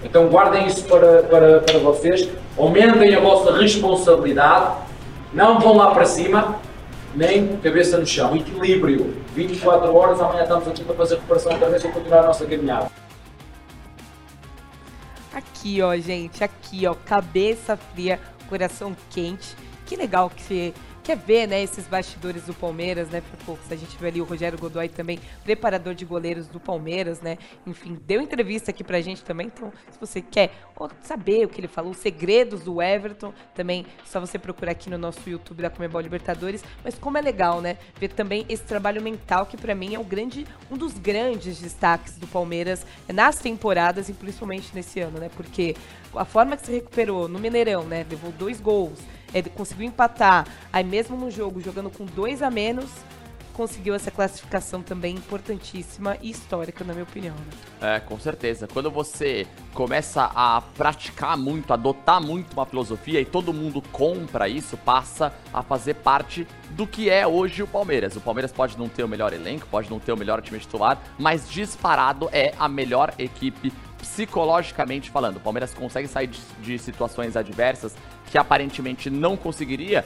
Então 0.03 0.27
guardem 0.27 0.65
isso 0.65 0.83
para, 0.85 1.23
para, 1.23 1.59
para 1.59 1.79
vocês, 1.79 2.27
aumentem 2.57 3.13
a 3.13 3.19
vossa 3.19 3.55
responsabilidade, 3.55 4.75
não 5.33 5.59
vão 5.59 5.77
lá 5.77 5.91
para 5.91 6.05
cima, 6.05 6.59
nem 7.15 7.55
cabeça 7.57 7.97
no 7.97 8.05
chão. 8.05 8.35
Equilíbrio. 8.35 9.15
24 9.35 9.95
horas, 9.95 10.19
amanhã 10.19 10.43
estamos 10.43 10.67
aqui 10.67 10.83
para 10.83 10.95
fazer 10.95 11.15
recuperação 11.15 11.51
outra 11.53 11.69
vez 11.69 11.83
e 11.83 11.87
continuar 11.87 12.19
a 12.19 12.27
nossa 12.27 12.45
caminhada. 12.45 12.91
Aqui, 15.33 15.81
ó, 15.81 15.95
gente, 15.95 16.43
aqui, 16.43 16.85
ó, 16.87 16.93
cabeça 17.05 17.77
fria, 17.77 18.19
coração 18.49 18.95
quente. 19.09 19.55
Que 19.85 19.95
legal 19.95 20.29
que 20.29 20.41
você 20.41 20.73
quer 21.01 21.17
ver, 21.17 21.47
né, 21.47 21.61
esses 21.61 21.87
bastidores 21.87 22.43
do 22.43 22.53
Palmeiras, 22.53 23.09
né, 23.09 23.21
Pipocos? 23.21 23.71
A 23.71 23.75
gente 23.75 23.97
vê 23.97 24.07
ali 24.07 24.21
o 24.21 24.23
Rogério 24.23 24.57
Godoy 24.57 24.87
também, 24.89 25.19
preparador 25.43 25.93
de 25.93 26.05
goleiros 26.05 26.47
do 26.47 26.59
Palmeiras, 26.59 27.21
né? 27.21 27.37
Enfim, 27.65 27.99
deu 28.05 28.21
entrevista 28.21 28.71
aqui 28.71 28.83
pra 28.83 29.01
gente 29.01 29.23
também, 29.23 29.47
então, 29.47 29.71
se 29.89 29.99
você 29.99 30.21
quer 30.21 30.51
saber 31.03 31.45
o 31.45 31.49
que 31.49 31.59
ele 31.59 31.67
falou, 31.67 31.91
os 31.91 31.97
segredos 31.97 32.61
do 32.61 32.81
Everton, 32.81 33.33
também 33.53 33.85
só 34.05 34.19
você 34.19 34.39
procurar 34.39 34.71
aqui 34.71 34.89
no 34.89 34.97
nosso 34.97 35.29
YouTube 35.29 35.61
da 35.61 35.69
Comebol 35.69 36.01
Libertadores, 36.01 36.63
mas 36.83 36.97
como 36.97 37.17
é 37.17 37.21
legal, 37.21 37.61
né, 37.61 37.77
ver 37.99 38.09
também 38.09 38.45
esse 38.49 38.63
trabalho 38.63 39.01
mental 39.01 39.45
que 39.45 39.57
pra 39.57 39.75
mim 39.75 39.95
é 39.95 39.99
o 39.99 40.03
grande, 40.03 40.45
um 40.69 40.77
dos 40.77 40.93
grandes 40.93 41.59
destaques 41.59 42.17
do 42.17 42.27
Palmeiras 42.27 42.85
nas 43.07 43.39
temporadas 43.39 44.09
e 44.09 44.13
principalmente 44.13 44.71
nesse 44.73 44.99
ano, 44.99 45.19
né? 45.19 45.29
Porque 45.35 45.75
a 46.15 46.25
forma 46.25 46.57
que 46.57 46.65
se 46.65 46.71
recuperou 46.71 47.27
no 47.27 47.39
Mineirão, 47.39 47.83
né, 47.83 48.05
levou 48.09 48.31
dois 48.31 48.59
gols, 48.59 48.99
ele 49.33 49.49
conseguiu 49.49 49.85
empatar. 49.85 50.47
Aí 50.71 50.83
mesmo 50.83 51.15
no 51.15 51.31
jogo, 51.31 51.61
jogando 51.61 51.89
com 51.89 52.05
dois 52.05 52.41
a 52.41 52.49
menos, 52.49 52.89
conseguiu 53.51 53.93
essa 53.93 54.09
classificação 54.09 54.81
também 54.81 55.15
importantíssima 55.15 56.17
e 56.21 56.31
histórica, 56.31 56.83
na 56.83 56.93
minha 56.93 57.03
opinião. 57.03 57.35
Né? 57.35 57.95
É, 57.95 57.99
com 57.99 58.19
certeza. 58.19 58.67
Quando 58.67 58.89
você 58.89 59.45
começa 59.73 60.31
a 60.35 60.61
praticar 60.75 61.37
muito, 61.37 61.73
adotar 61.73 62.21
muito 62.21 62.53
uma 62.53 62.65
filosofia 62.65 63.19
e 63.19 63.25
todo 63.25 63.53
mundo 63.53 63.81
compra 63.91 64.47
isso, 64.47 64.77
passa 64.77 65.33
a 65.53 65.61
fazer 65.61 65.95
parte 65.95 66.47
do 66.71 66.87
que 66.87 67.09
é 67.09 67.27
hoje 67.27 67.61
o 67.61 67.67
Palmeiras. 67.67 68.15
O 68.15 68.21
Palmeiras 68.21 68.51
pode 68.51 68.77
não 68.77 68.87
ter 68.87 69.03
o 69.03 69.07
melhor 69.07 69.33
elenco, 69.33 69.67
pode 69.69 69.89
não 69.89 69.99
ter 69.99 70.11
o 70.11 70.17
melhor 70.17 70.41
time 70.41 70.59
titular, 70.59 70.99
mas 71.19 71.49
disparado 71.49 72.29
é 72.31 72.53
a 72.57 72.67
melhor 72.67 73.13
equipe 73.19 73.71
psicologicamente 74.01 75.09
falando. 75.09 75.37
O 75.37 75.39
Palmeiras 75.39 75.73
consegue 75.73 76.07
sair 76.07 76.27
de, 76.27 76.39
de 76.61 76.79
situações 76.79 77.37
adversas 77.37 77.95
que 78.29 78.37
aparentemente 78.37 79.09
não 79.09 79.37
conseguiria 79.37 80.05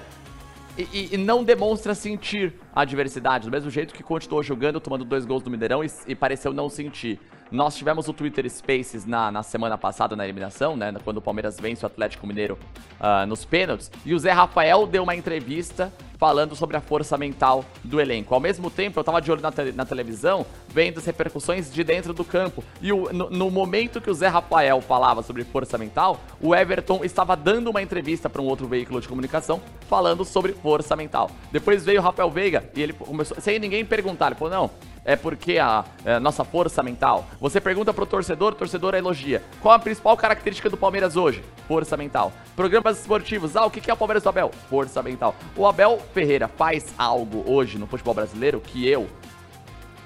e, 0.78 1.10
e, 1.14 1.18
não 1.18 1.44
demonstra 1.44 1.96
sentir 1.96 2.54
adversidade, 2.76 3.46
do 3.46 3.52
mesmo 3.52 3.70
jeito 3.70 3.94
que 3.94 4.04
continuou 4.04 4.44
jogando, 4.44 4.80
tomando 4.80 5.06
dois 5.06 5.26
gols 5.26 5.42
do 5.42 5.50
Mineirão 5.50 5.84
e, 5.84 5.90
e 6.08 6.14
pareceu 6.14 6.54
não 6.54 6.70
sentir. 6.70 7.20
Nós 7.52 7.76
tivemos 7.78 8.08
o 8.08 8.14
Twitter 8.14 8.50
Spaces 8.50 9.06
na, 9.06 9.32
na 9.32 9.44
semana 9.44 9.78
passada, 9.78 10.16
na 10.16 10.24
eliminação, 10.24 10.76
né? 10.76 10.94
Quando 11.04 11.18
o 11.18 11.22
Palmeiras 11.22 11.60
vence 11.60 11.86
o 11.86 11.88
Atlético 11.88 12.26
Mineiro 12.26 12.58
uh, 13.00 13.26
nos 13.28 13.46
pênaltis. 13.46 13.92
E 14.04 14.14
o 14.14 14.20
Zé 14.20 14.32
Rafael 14.32 14.88
deu 14.88 15.04
uma 15.04 15.16
entrevista 15.16 15.94
falando 16.18 16.56
sobre 16.56 16.78
a 16.78 16.82
força 16.82 17.18
mental 17.18 17.64
do 17.84 18.00
elenco. 18.00 18.34
Ao 18.34 18.40
mesmo 18.40 18.70
tempo, 18.72 19.00
eu 19.00 19.04
tava 19.04 19.22
de 19.22 19.32
olho 19.32 19.42
na, 19.42 19.52
te 19.52 19.72
na 19.74 19.86
televisão, 19.86 20.46
vendo 20.70 20.98
as 20.98 21.06
repercussões 21.06 21.72
de 21.72 21.84
dentro 21.84 22.14
do 22.14 22.24
campo. 22.24 22.64
E 22.82 22.92
o, 22.92 23.12
no, 23.14 23.30
no, 23.30 23.52
momento 23.52 24.02
que 24.02 24.10
o 24.10 24.14
Zé 24.14 24.28
Rafael 24.28 24.82
falava 24.82 25.22
sobre 25.22 25.44
força 25.44 25.78
mental, 25.78 26.20
o 26.42 26.56
Everton 26.56 27.02
estava 27.04 27.36
dando 27.36 27.70
uma 27.70 27.82
entrevista 27.82 28.30
para 28.30 28.42
um 28.42 28.46
outro 28.46 28.68
veículo 28.68 29.00
de 29.00 29.08
comunicação 29.08 29.62
falando 29.88 30.26
sobre 30.26 30.54
força 30.54 30.96
mental. 30.96 31.30
Depois 31.52 31.86
veio 31.86 32.00
o 32.00 32.04
Rafael 32.04 32.32
Veiga 32.32 32.65
e 32.76 32.82
ele 32.82 32.94
começou, 32.94 33.40
sem 33.40 33.60
ninguém 33.60 33.86
perguntar, 33.86 34.28
ele 34.28 34.36
falou: 34.36 34.54
não 34.54 34.72
é 35.06 35.16
porque 35.16 35.60
a, 35.60 35.86
é, 36.04 36.20
nossa 36.20 36.44
força 36.44 36.82
mental. 36.82 37.28
Você 37.40 37.62
pergunta 37.62 37.94
pro 37.94 38.08
torcedor, 38.08 38.54
o 38.54 38.56
torcedor 38.56 38.96
elogia. 38.96 39.42
Qual 39.62 39.74
a 39.74 39.80
principal 39.80 40.18
característica 40.18 40.68
do 40.68 40.76
Palmeiras 40.76 41.16
hoje? 41.16 41.44
Força 41.68 41.96
mental. 41.96 42.34
Programas 42.56 43.00
esportivos. 43.00 43.56
Ah, 43.56 43.66
o 43.66 43.70
que 43.70 43.90
é 43.90 43.94
o 43.94 43.98
Palmeiras 43.98 44.24
do 44.24 44.30
Abel? 44.30 44.52
Força 44.68 45.04
mental. 45.04 45.36
O 45.56 45.68
Abel 45.68 46.02
Ferreira 46.12 46.48
faz 46.48 46.92
algo 46.98 47.44
hoje 47.46 47.78
no 47.78 47.86
futebol 47.86 48.16
brasileiro 48.16 48.60
que 48.60 48.88
eu 48.88 49.08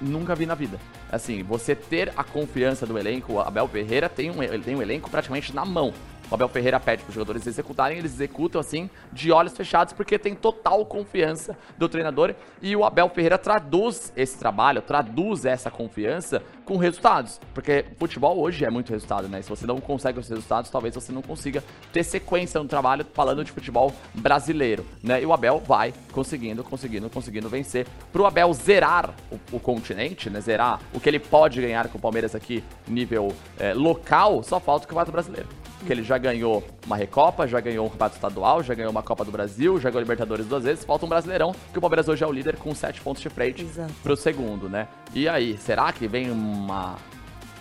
nunca 0.00 0.34
vi 0.34 0.44
na 0.44 0.54
vida. 0.54 0.78
Assim, 1.10 1.42
você 1.42 1.74
ter 1.74 2.12
a 2.16 2.22
confiança 2.22 2.86
do 2.86 2.98
elenco, 2.98 3.34
o 3.34 3.40
Abel 3.40 3.66
Ferreira 3.66 4.08
tem 4.08 4.30
um, 4.30 4.42
ele 4.42 4.62
tem 4.62 4.76
um 4.76 4.82
elenco 4.82 5.10
praticamente 5.10 5.54
na 5.54 5.64
mão. 5.64 5.92
O 6.30 6.34
Abel 6.34 6.48
Ferreira 6.48 6.78
pede 6.78 7.02
para 7.02 7.08
os 7.08 7.14
jogadores 7.14 7.44
executarem, 7.46 7.98
eles 7.98 8.14
executam 8.14 8.60
assim, 8.60 8.88
de 9.12 9.32
olhos 9.32 9.56
fechados, 9.56 9.92
porque 9.92 10.16
tem 10.16 10.34
total 10.34 10.86
confiança 10.86 11.58
do 11.76 11.88
treinador. 11.88 12.34
E 12.62 12.76
o 12.76 12.84
Abel 12.84 13.08
Ferreira 13.08 13.36
traduz 13.36 14.12
esse 14.16 14.38
trabalho, 14.38 14.80
traduz 14.80 15.44
essa 15.44 15.72
confiança 15.72 16.40
com 16.64 16.76
resultados. 16.76 17.40
Porque 17.52 17.84
futebol 17.98 18.38
hoje 18.38 18.64
é 18.64 18.70
muito 18.70 18.92
resultado, 18.92 19.28
né? 19.28 19.42
Se 19.42 19.48
você 19.48 19.66
não 19.66 19.80
consegue 19.80 20.20
os 20.20 20.28
resultados, 20.28 20.70
talvez 20.70 20.94
você 20.94 21.10
não 21.10 21.20
consiga 21.20 21.64
ter 21.92 22.04
sequência 22.04 22.62
no 22.62 22.68
trabalho 22.68 23.04
falando 23.12 23.44
de 23.44 23.50
futebol 23.50 23.92
brasileiro, 24.14 24.86
né? 25.02 25.20
E 25.20 25.26
o 25.26 25.32
Abel 25.32 25.58
vai 25.66 25.92
conseguindo, 26.12 26.62
conseguindo, 26.62 27.10
conseguindo 27.10 27.48
vencer. 27.48 27.88
Pro 28.12 28.24
Abel 28.24 28.52
zerar 28.54 29.12
o, 29.32 29.56
o 29.56 29.58
continente, 29.58 30.30
né? 30.30 30.40
Zerar 30.40 30.80
o 30.94 31.00
que 31.00 31.08
ele 31.08 31.18
pode 31.18 31.60
ganhar 31.60 31.88
com 31.88 31.98
o 31.98 32.00
Palmeiras 32.00 32.36
aqui 32.36 32.62
nível 32.86 33.34
é, 33.58 33.74
local, 33.74 34.44
só 34.44 34.60
falta 34.60 34.84
o 34.84 34.88
Campeonato 34.88 35.10
Brasileiro 35.10 35.59
que 35.84 35.92
ele 35.92 36.02
já 36.02 36.18
ganhou 36.18 36.62
uma 36.86 36.96
Recopa, 36.96 37.46
já 37.46 37.60
ganhou 37.60 37.86
um 37.86 37.88
campeonato 37.88 38.16
estadual, 38.16 38.62
já 38.62 38.74
ganhou 38.74 38.90
uma 38.90 39.02
Copa 39.02 39.24
do 39.24 39.30
Brasil, 39.30 39.80
já 39.80 39.90
ganhou 39.90 40.02
Libertadores 40.02 40.46
duas 40.46 40.64
vezes, 40.64 40.84
falta 40.84 41.06
um 41.06 41.08
Brasileirão, 41.08 41.54
que 41.72 41.78
o 41.78 41.80
Palmeiras 41.80 42.08
hoje 42.08 42.22
é 42.22 42.26
o 42.26 42.32
líder 42.32 42.56
com 42.56 42.74
sete 42.74 43.00
pontos 43.00 43.22
de 43.22 43.28
frente 43.28 43.62
Exato. 43.62 43.92
pro 44.02 44.16
segundo, 44.16 44.68
né? 44.68 44.88
E 45.14 45.28
aí, 45.28 45.56
será 45.58 45.92
que 45.92 46.06
vem 46.06 46.30
uma 46.30 46.96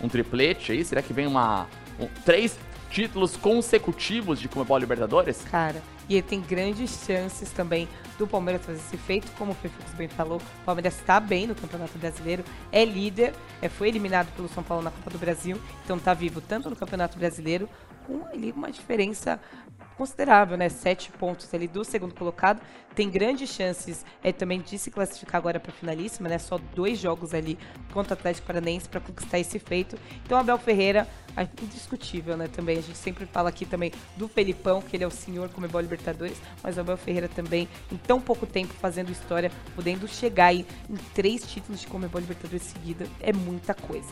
um 0.01 0.07
triplete 0.07 0.71
aí? 0.71 0.83
Será 0.83 1.01
que 1.01 1.13
vem 1.13 1.27
uma 1.27 1.67
um, 1.99 2.07
três 2.23 2.57
títulos 2.89 3.35
consecutivos 3.35 4.39
de 4.39 4.47
Comebol 4.47 4.77
Libertadores? 4.77 5.45
Cara, 5.49 5.81
e 6.07 6.15
ele 6.15 6.23
tem 6.23 6.41
grandes 6.41 7.05
chances 7.05 7.51
também 7.51 7.87
do 8.17 8.25
Palmeiras 8.25 8.65
fazer 8.65 8.79
esse 8.79 8.97
feito, 8.97 9.31
como 9.37 9.51
o 9.51 9.55
Fefux 9.55 9.93
bem 9.93 10.07
falou. 10.07 10.37
O 10.37 10.65
Palmeiras 10.65 10.97
está 10.97 11.19
bem 11.19 11.45
no 11.45 11.53
Campeonato 11.53 11.97
Brasileiro, 11.97 12.43
é 12.71 12.83
líder, 12.83 13.33
é, 13.61 13.69
foi 13.69 13.89
eliminado 13.89 14.27
pelo 14.35 14.49
São 14.49 14.63
Paulo 14.63 14.83
na 14.83 14.91
Copa 14.91 15.11
do 15.11 15.19
Brasil, 15.19 15.61
então 15.85 15.97
está 15.97 16.13
vivo 16.13 16.41
tanto 16.41 16.69
no 16.69 16.75
Campeonato 16.75 17.17
Brasileiro 17.17 17.69
com 18.09 18.25
ali 18.33 18.51
uma 18.51 18.71
diferença 18.71 19.39
considerável, 19.95 20.57
né? 20.57 20.69
Sete 20.69 21.11
pontos 21.11 21.53
ali 21.53 21.67
do 21.67 21.83
segundo 21.83 22.15
colocado. 22.15 22.61
Tem 22.95 23.09
grandes 23.09 23.49
chances 23.49 24.05
é, 24.23 24.31
também 24.31 24.61
de 24.61 24.77
se 24.77 24.89
classificar 24.89 25.35
agora 25.35 25.59
para 25.59 25.73
finalíssima, 25.73 26.29
né? 26.29 26.39
Só 26.39 26.57
dois 26.73 26.97
jogos 26.97 27.33
ali 27.33 27.59
contra 27.93 28.13
o 28.15 28.17
Atlético 28.17 28.47
Paranaense 28.47 28.87
para 28.87 29.01
conquistar 29.01 29.39
esse 29.39 29.59
feito. 29.59 29.97
Então, 30.25 30.37
Abel 30.39 30.57
Ferreira, 30.57 31.05
indiscutível, 31.61 32.37
né? 32.37 32.47
Também 32.47 32.77
a 32.77 32.81
gente 32.81 32.97
sempre 32.97 33.25
fala 33.25 33.49
aqui 33.49 33.65
também 33.65 33.91
do 34.15 34.27
Felipão, 34.29 34.81
que 34.81 34.95
ele 34.95 35.03
é 35.03 35.07
o 35.07 35.11
senhor 35.11 35.49
Comebol 35.49 35.81
Libertadores, 35.81 36.41
mas 36.63 36.79
Abel 36.79 36.97
Ferreira 36.97 37.27
também, 37.27 37.67
em 37.91 37.97
tão 37.97 38.21
pouco 38.21 38.47
tempo, 38.47 38.73
fazendo 38.73 39.11
história, 39.11 39.51
podendo 39.75 40.07
chegar 40.07 40.47
aí 40.47 40.65
em 40.89 40.95
três 41.13 41.43
títulos 41.43 41.81
de 41.81 41.87
Comebol 41.87 42.21
Libertadores 42.21 42.63
seguida, 42.63 43.05
é 43.19 43.33
muita 43.33 43.73
coisa. 43.73 44.09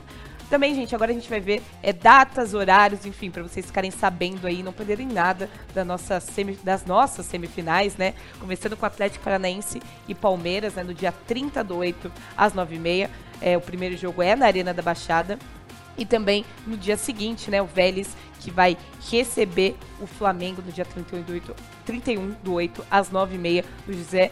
Também, 0.49 0.73
gente, 0.73 0.95
agora 0.95 1.11
a 1.11 1.13
gente 1.13 1.29
vai 1.29 1.41
ver 1.41 1.61
é, 1.83 1.91
datas, 1.91 2.53
horários, 2.53 3.05
enfim, 3.05 3.29
para 3.29 3.43
vocês 3.43 3.65
ficarem 3.65 3.91
sabendo 3.91 4.47
aí, 4.47 4.63
não 4.63 4.71
perderem 4.71 5.05
nada 5.05 5.49
da 5.73 5.83
nossa 5.83 6.21
semi, 6.21 6.55
das 6.63 6.85
nossas 6.85 7.25
semifinais, 7.25 7.97
né? 7.97 8.13
Começando 8.39 8.77
com 8.77 8.85
Atlético 8.85 9.25
Paranaense 9.25 9.81
e 10.07 10.15
Palmeiras, 10.15 10.75
né? 10.75 10.83
No 10.83 10.93
dia 10.93 11.11
30 11.11 11.63
do 11.65 11.75
8, 11.77 12.11
às 12.37 12.53
9h30. 12.53 13.09
É, 13.41 13.57
o 13.57 13.61
primeiro 13.61 13.97
jogo 13.97 14.23
é 14.23 14.35
na 14.35 14.45
Arena 14.45 14.73
da 14.73 14.81
Baixada. 14.81 15.37
E 15.97 16.05
também 16.05 16.45
no 16.65 16.77
dia 16.77 16.95
seguinte, 16.95 17.49
né, 17.49 17.61
o 17.61 17.65
Vélez 17.65 18.15
que 18.39 18.51
vai 18.51 18.77
receber 19.09 19.75
o 19.99 20.05
Flamengo 20.05 20.61
no 20.63 20.71
dia 20.71 20.85
31 20.85 21.23
do 21.23 21.33
8, 21.33 21.55
31 21.85 22.35
do 22.43 22.53
8 22.53 22.85
às 22.89 23.09
9h30 23.09 23.65
do 23.85 23.93
José 23.93 24.31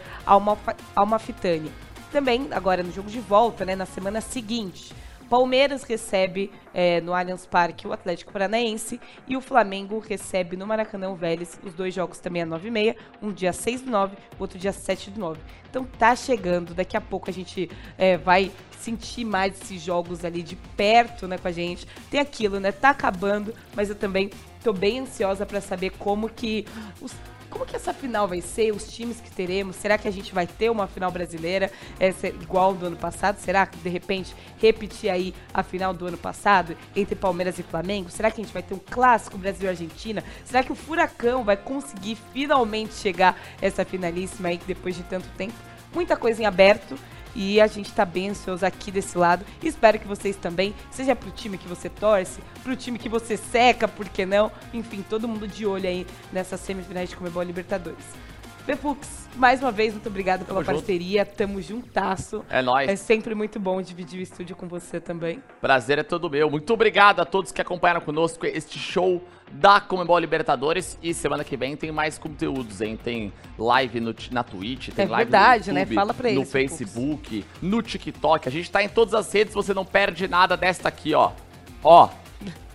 Almafitani. 0.95 1.71
Também 2.11 2.47
agora 2.51 2.83
no 2.83 2.91
jogo 2.91 3.09
de 3.09 3.19
volta, 3.19 3.65
né, 3.65 3.75
na 3.75 3.85
semana 3.85 4.21
seguinte, 4.21 4.93
Palmeiras 5.29 5.83
recebe 5.83 6.51
é, 6.73 7.01
no 7.01 7.13
Allianz 7.13 7.45
Parque 7.45 7.87
o 7.87 7.93
Atlético 7.93 8.31
Paranaense 8.31 8.99
e 9.27 9.35
o 9.35 9.41
Flamengo 9.41 9.99
recebe 9.99 10.55
no 10.55 10.67
Maracanã 10.67 11.09
o 11.09 11.15
Vélez. 11.15 11.59
Os 11.63 11.73
dois 11.73 11.93
jogos 11.93 12.19
também 12.19 12.41
às 12.41 12.49
9h30, 12.49 12.95
um 13.21 13.31
dia 13.31 13.53
6 13.53 13.81
do 13.81 13.91
9, 13.91 14.15
outro 14.39 14.57
dia 14.57 14.71
7 14.71 15.11
do 15.11 15.19
9. 15.19 15.39
Então 15.69 15.83
tá 15.83 16.15
chegando, 16.15 16.73
daqui 16.73 16.95
a 16.95 17.01
pouco 17.01 17.29
a 17.29 17.33
gente 17.33 17.69
é, 17.97 18.17
vai 18.17 18.51
sentir 18.79 19.25
mais 19.25 19.59
esses 19.59 19.81
jogos 19.81 20.23
ali 20.23 20.43
de 20.43 20.55
perto, 20.55 21.27
né, 21.27 21.37
com 21.37 21.47
a 21.47 21.51
gente. 21.51 21.87
Tem 22.09 22.19
aquilo, 22.19 22.59
né? 22.59 22.71
Tá 22.71 22.91
acabando, 22.91 23.53
mas 23.75 23.89
eu 23.89 23.95
também 23.95 24.29
tô 24.63 24.71
bem 24.71 24.99
ansiosa 24.99 25.45
para 25.45 25.59
saber 25.59 25.91
como 25.91 26.29
que 26.29 26.65
os 27.01 27.11
como 27.55 27.65
que 27.65 27.75
essa 27.77 27.93
final 27.93 28.27
vai 28.27 28.41
ser? 28.41 28.73
Os 28.73 28.91
times 28.91 29.21
que 29.21 29.31
teremos? 29.31 29.77
Será 29.77 29.97
que 29.97 30.09
a 30.09 30.11
gente 30.11 30.33
vai 30.33 30.45
ter 30.45 30.69
uma 30.69 30.87
final 30.87 31.09
brasileira 31.09 31.71
é, 31.97 32.09
igual 32.41 32.73
do 32.73 32.87
ano 32.87 32.97
passado? 32.97 33.39
Será 33.39 33.65
que 33.65 33.77
de 33.77 33.87
repente 33.87 34.35
repetir 34.57 35.09
aí 35.09 35.33
a 35.53 35.63
final 35.63 35.93
do 35.93 36.05
ano 36.05 36.17
passado 36.17 36.75
entre 36.93 37.15
Palmeiras 37.15 37.57
e 37.57 37.63
Flamengo? 37.63 38.09
Será 38.09 38.29
que 38.29 38.41
a 38.41 38.43
gente 38.43 38.53
vai 38.53 38.61
ter 38.61 38.73
um 38.73 38.79
clássico 38.79 39.37
Brasil-Argentina? 39.37 40.21
Será 40.43 40.63
que 40.63 40.71
o 40.73 40.75
Furacão 40.75 41.45
vai 41.45 41.55
conseguir 41.55 42.17
finalmente 42.33 42.93
chegar 42.95 43.39
essa 43.61 43.85
finalíssima 43.85 44.49
aí 44.49 44.59
depois 44.67 44.93
de 44.93 45.03
tanto 45.03 45.29
tempo? 45.37 45.55
Muita 45.93 46.17
coisa 46.17 46.41
em 46.41 46.45
aberto. 46.45 46.99
E 47.35 47.59
a 47.59 47.67
gente 47.67 47.91
tá 47.91 48.05
bem 48.05 48.29
ansioso 48.29 48.65
aqui 48.65 48.91
desse 48.91 49.17
lado. 49.17 49.45
Espero 49.61 49.99
que 49.99 50.07
vocês 50.07 50.35
também, 50.35 50.73
seja 50.89 51.15
pro 51.15 51.29
time 51.31 51.57
que 51.57 51.67
você 51.67 51.89
torce, 51.89 52.39
pro 52.63 52.75
time 52.75 52.97
que 52.97 53.09
você 53.09 53.35
seca, 53.35 53.87
por 53.87 54.07
que 54.07 54.25
não? 54.25 54.51
Enfim, 54.73 55.03
todo 55.07 55.27
mundo 55.27 55.47
de 55.47 55.65
olho 55.65 55.87
aí 55.87 56.07
nessas 56.31 56.61
semifinais 56.61 57.09
de 57.09 57.15
Comebol 57.15 57.43
Libertadores. 57.43 58.05
Befux, 58.65 59.27
mais 59.35 59.61
uma 59.61 59.71
vez, 59.71 59.93
muito 59.93 60.07
obrigado 60.07 60.43
pela 60.43 60.63
Tamo 60.63 60.77
parceria. 60.77 61.23
Junto. 61.23 61.35
Tamo 61.35 61.61
juntasso. 61.61 62.43
É 62.49 62.63
nóis. 62.63 62.89
É 62.89 62.95
sempre 62.95 63.35
muito 63.35 63.59
bom 63.59 63.79
dividir 63.79 64.19
o 64.19 64.23
estúdio 64.23 64.55
com 64.55 64.67
você 64.67 64.99
também. 64.99 65.41
Prazer 65.61 65.99
é 65.99 66.03
todo 66.03 66.27
meu. 66.29 66.49
Muito 66.49 66.73
obrigado 66.73 67.19
a 67.19 67.25
todos 67.25 67.51
que 67.51 67.61
acompanharam 67.61 68.01
conosco 68.01 68.43
este 68.45 68.79
show 68.79 69.23
da 69.51 69.79
Comembol 69.79 70.17
Libertadores. 70.17 70.97
E 71.03 71.13
semana 71.13 71.43
que 71.43 71.55
vem 71.55 71.75
tem 71.75 71.91
mais 71.91 72.17
conteúdos, 72.17 72.81
hein? 72.81 72.97
Tem 72.97 73.31
live 73.55 73.99
no, 73.99 74.15
na 74.31 74.43
Twitch, 74.43 74.89
tem 74.89 75.05
é 75.05 75.09
live 75.09 75.29
verdade, 75.29 75.71
no 75.71 75.77
YouTube, 75.77 75.89
né? 75.89 76.01
Fala 76.01 76.13
pra 76.15 76.29
eles, 76.29 76.39
no 76.39 76.45
Facebook, 76.45 77.45
no 77.61 77.81
TikTok. 77.83 78.47
A 78.47 78.51
gente 78.51 78.71
tá 78.71 78.81
em 78.81 78.89
todas 78.89 79.13
as 79.13 79.31
redes, 79.31 79.53
você 79.53 79.75
não 79.75 79.85
perde 79.85 80.27
nada 80.27 80.57
desta 80.57 80.89
aqui, 80.89 81.13
ó. 81.13 81.31
Ó, 81.83 82.09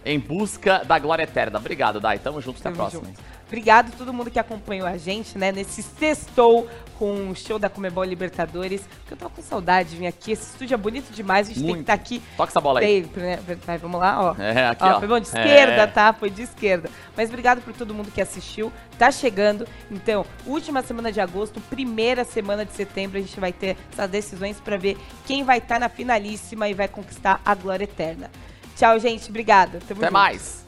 em 0.05 0.20
busca 0.20 0.84
da 0.84 1.01
glória 1.01 1.24
eterna. 1.24 1.59
Obrigado, 1.59 1.99
Dai. 1.99 2.20
Tamo 2.20 2.41
junto, 2.41 2.61
até 2.61 2.68
a 2.68 2.72
próxima. 2.72 3.05
Junto. 3.05 3.30
Obrigado 3.51 3.88
a 3.92 3.96
todo 3.98 4.12
mundo 4.12 4.30
que 4.30 4.38
acompanhou 4.38 4.86
a 4.86 4.96
gente, 4.96 5.36
né, 5.36 5.51
nesse 5.51 5.82
sextou 5.82 6.68
com 6.96 7.30
o 7.30 7.34
show 7.34 7.59
da 7.59 7.68
Comebol 7.68 8.05
Libertadores. 8.05 8.82
Porque 8.82 9.14
eu 9.14 9.16
tô 9.16 9.28
com 9.28 9.42
saudade 9.42 9.90
de 9.90 9.96
vir 9.96 10.07
aqui. 10.07 10.30
Esse 10.30 10.53
estúdio 10.53 10.74
é 10.74 10.76
bonito 10.76 11.12
demais, 11.12 11.48
a 11.48 11.53
gente 11.53 11.64
Muito. 11.64 11.74
tem 11.74 11.84
que 11.84 11.90
estar 11.90 11.96
tá 11.96 12.01
aqui. 12.01 12.22
Toca 12.36 12.53
essa 12.53 12.61
bola 12.61 12.78
aí. 12.78 13.03
Sempre, 13.03 13.22
né? 13.22 13.38
Vai, 13.66 13.76
vamos 13.76 14.01
lá, 14.01 14.22
ó. 14.22 14.40
É, 14.40 14.68
aqui, 14.68 14.84
ó. 14.84 14.96
ó. 14.96 14.98
Foi 15.01 15.09
bom 15.09 15.18
de 15.18 15.26
esquerda, 15.26 15.82
é. 15.82 15.86
tá? 15.88 16.12
Foi 16.12 16.30
de 16.30 16.42
esquerda. 16.42 16.88
Mas 17.16 17.28
obrigado 17.28 17.61
por 17.61 17.72
todo 17.72 17.92
mundo 17.92 18.12
que 18.12 18.20
assistiu. 18.20 18.72
Tá 18.96 19.11
chegando. 19.11 19.66
Então, 19.90 20.24
última 20.46 20.80
semana 20.82 21.11
de 21.11 21.20
agosto, 21.20 21.61
primeira 21.62 22.22
semana 22.22 22.64
de 22.64 22.72
setembro, 22.72 23.18
a 23.18 23.20
gente 23.20 23.40
vai 23.40 23.53
ter 23.53 23.76
essas 23.92 24.09
decisões 24.09 24.61
para 24.61 24.76
ver 24.76 24.96
quem 25.26 25.42
vai 25.42 25.59
estar 25.59 25.74
tá 25.74 25.80
na 25.80 25.88
finalíssima 25.88 26.68
e 26.68 26.74
vai 26.74 26.86
conquistar 26.86 27.40
a 27.44 27.53
glória 27.57 27.82
eterna. 27.82 28.30
Tchau, 28.76 28.96
gente. 29.01 29.28
Obrigada. 29.28 29.80
Tamo 29.88 30.03
Até 30.03 30.07
junto. 30.07 30.12
mais. 30.12 30.60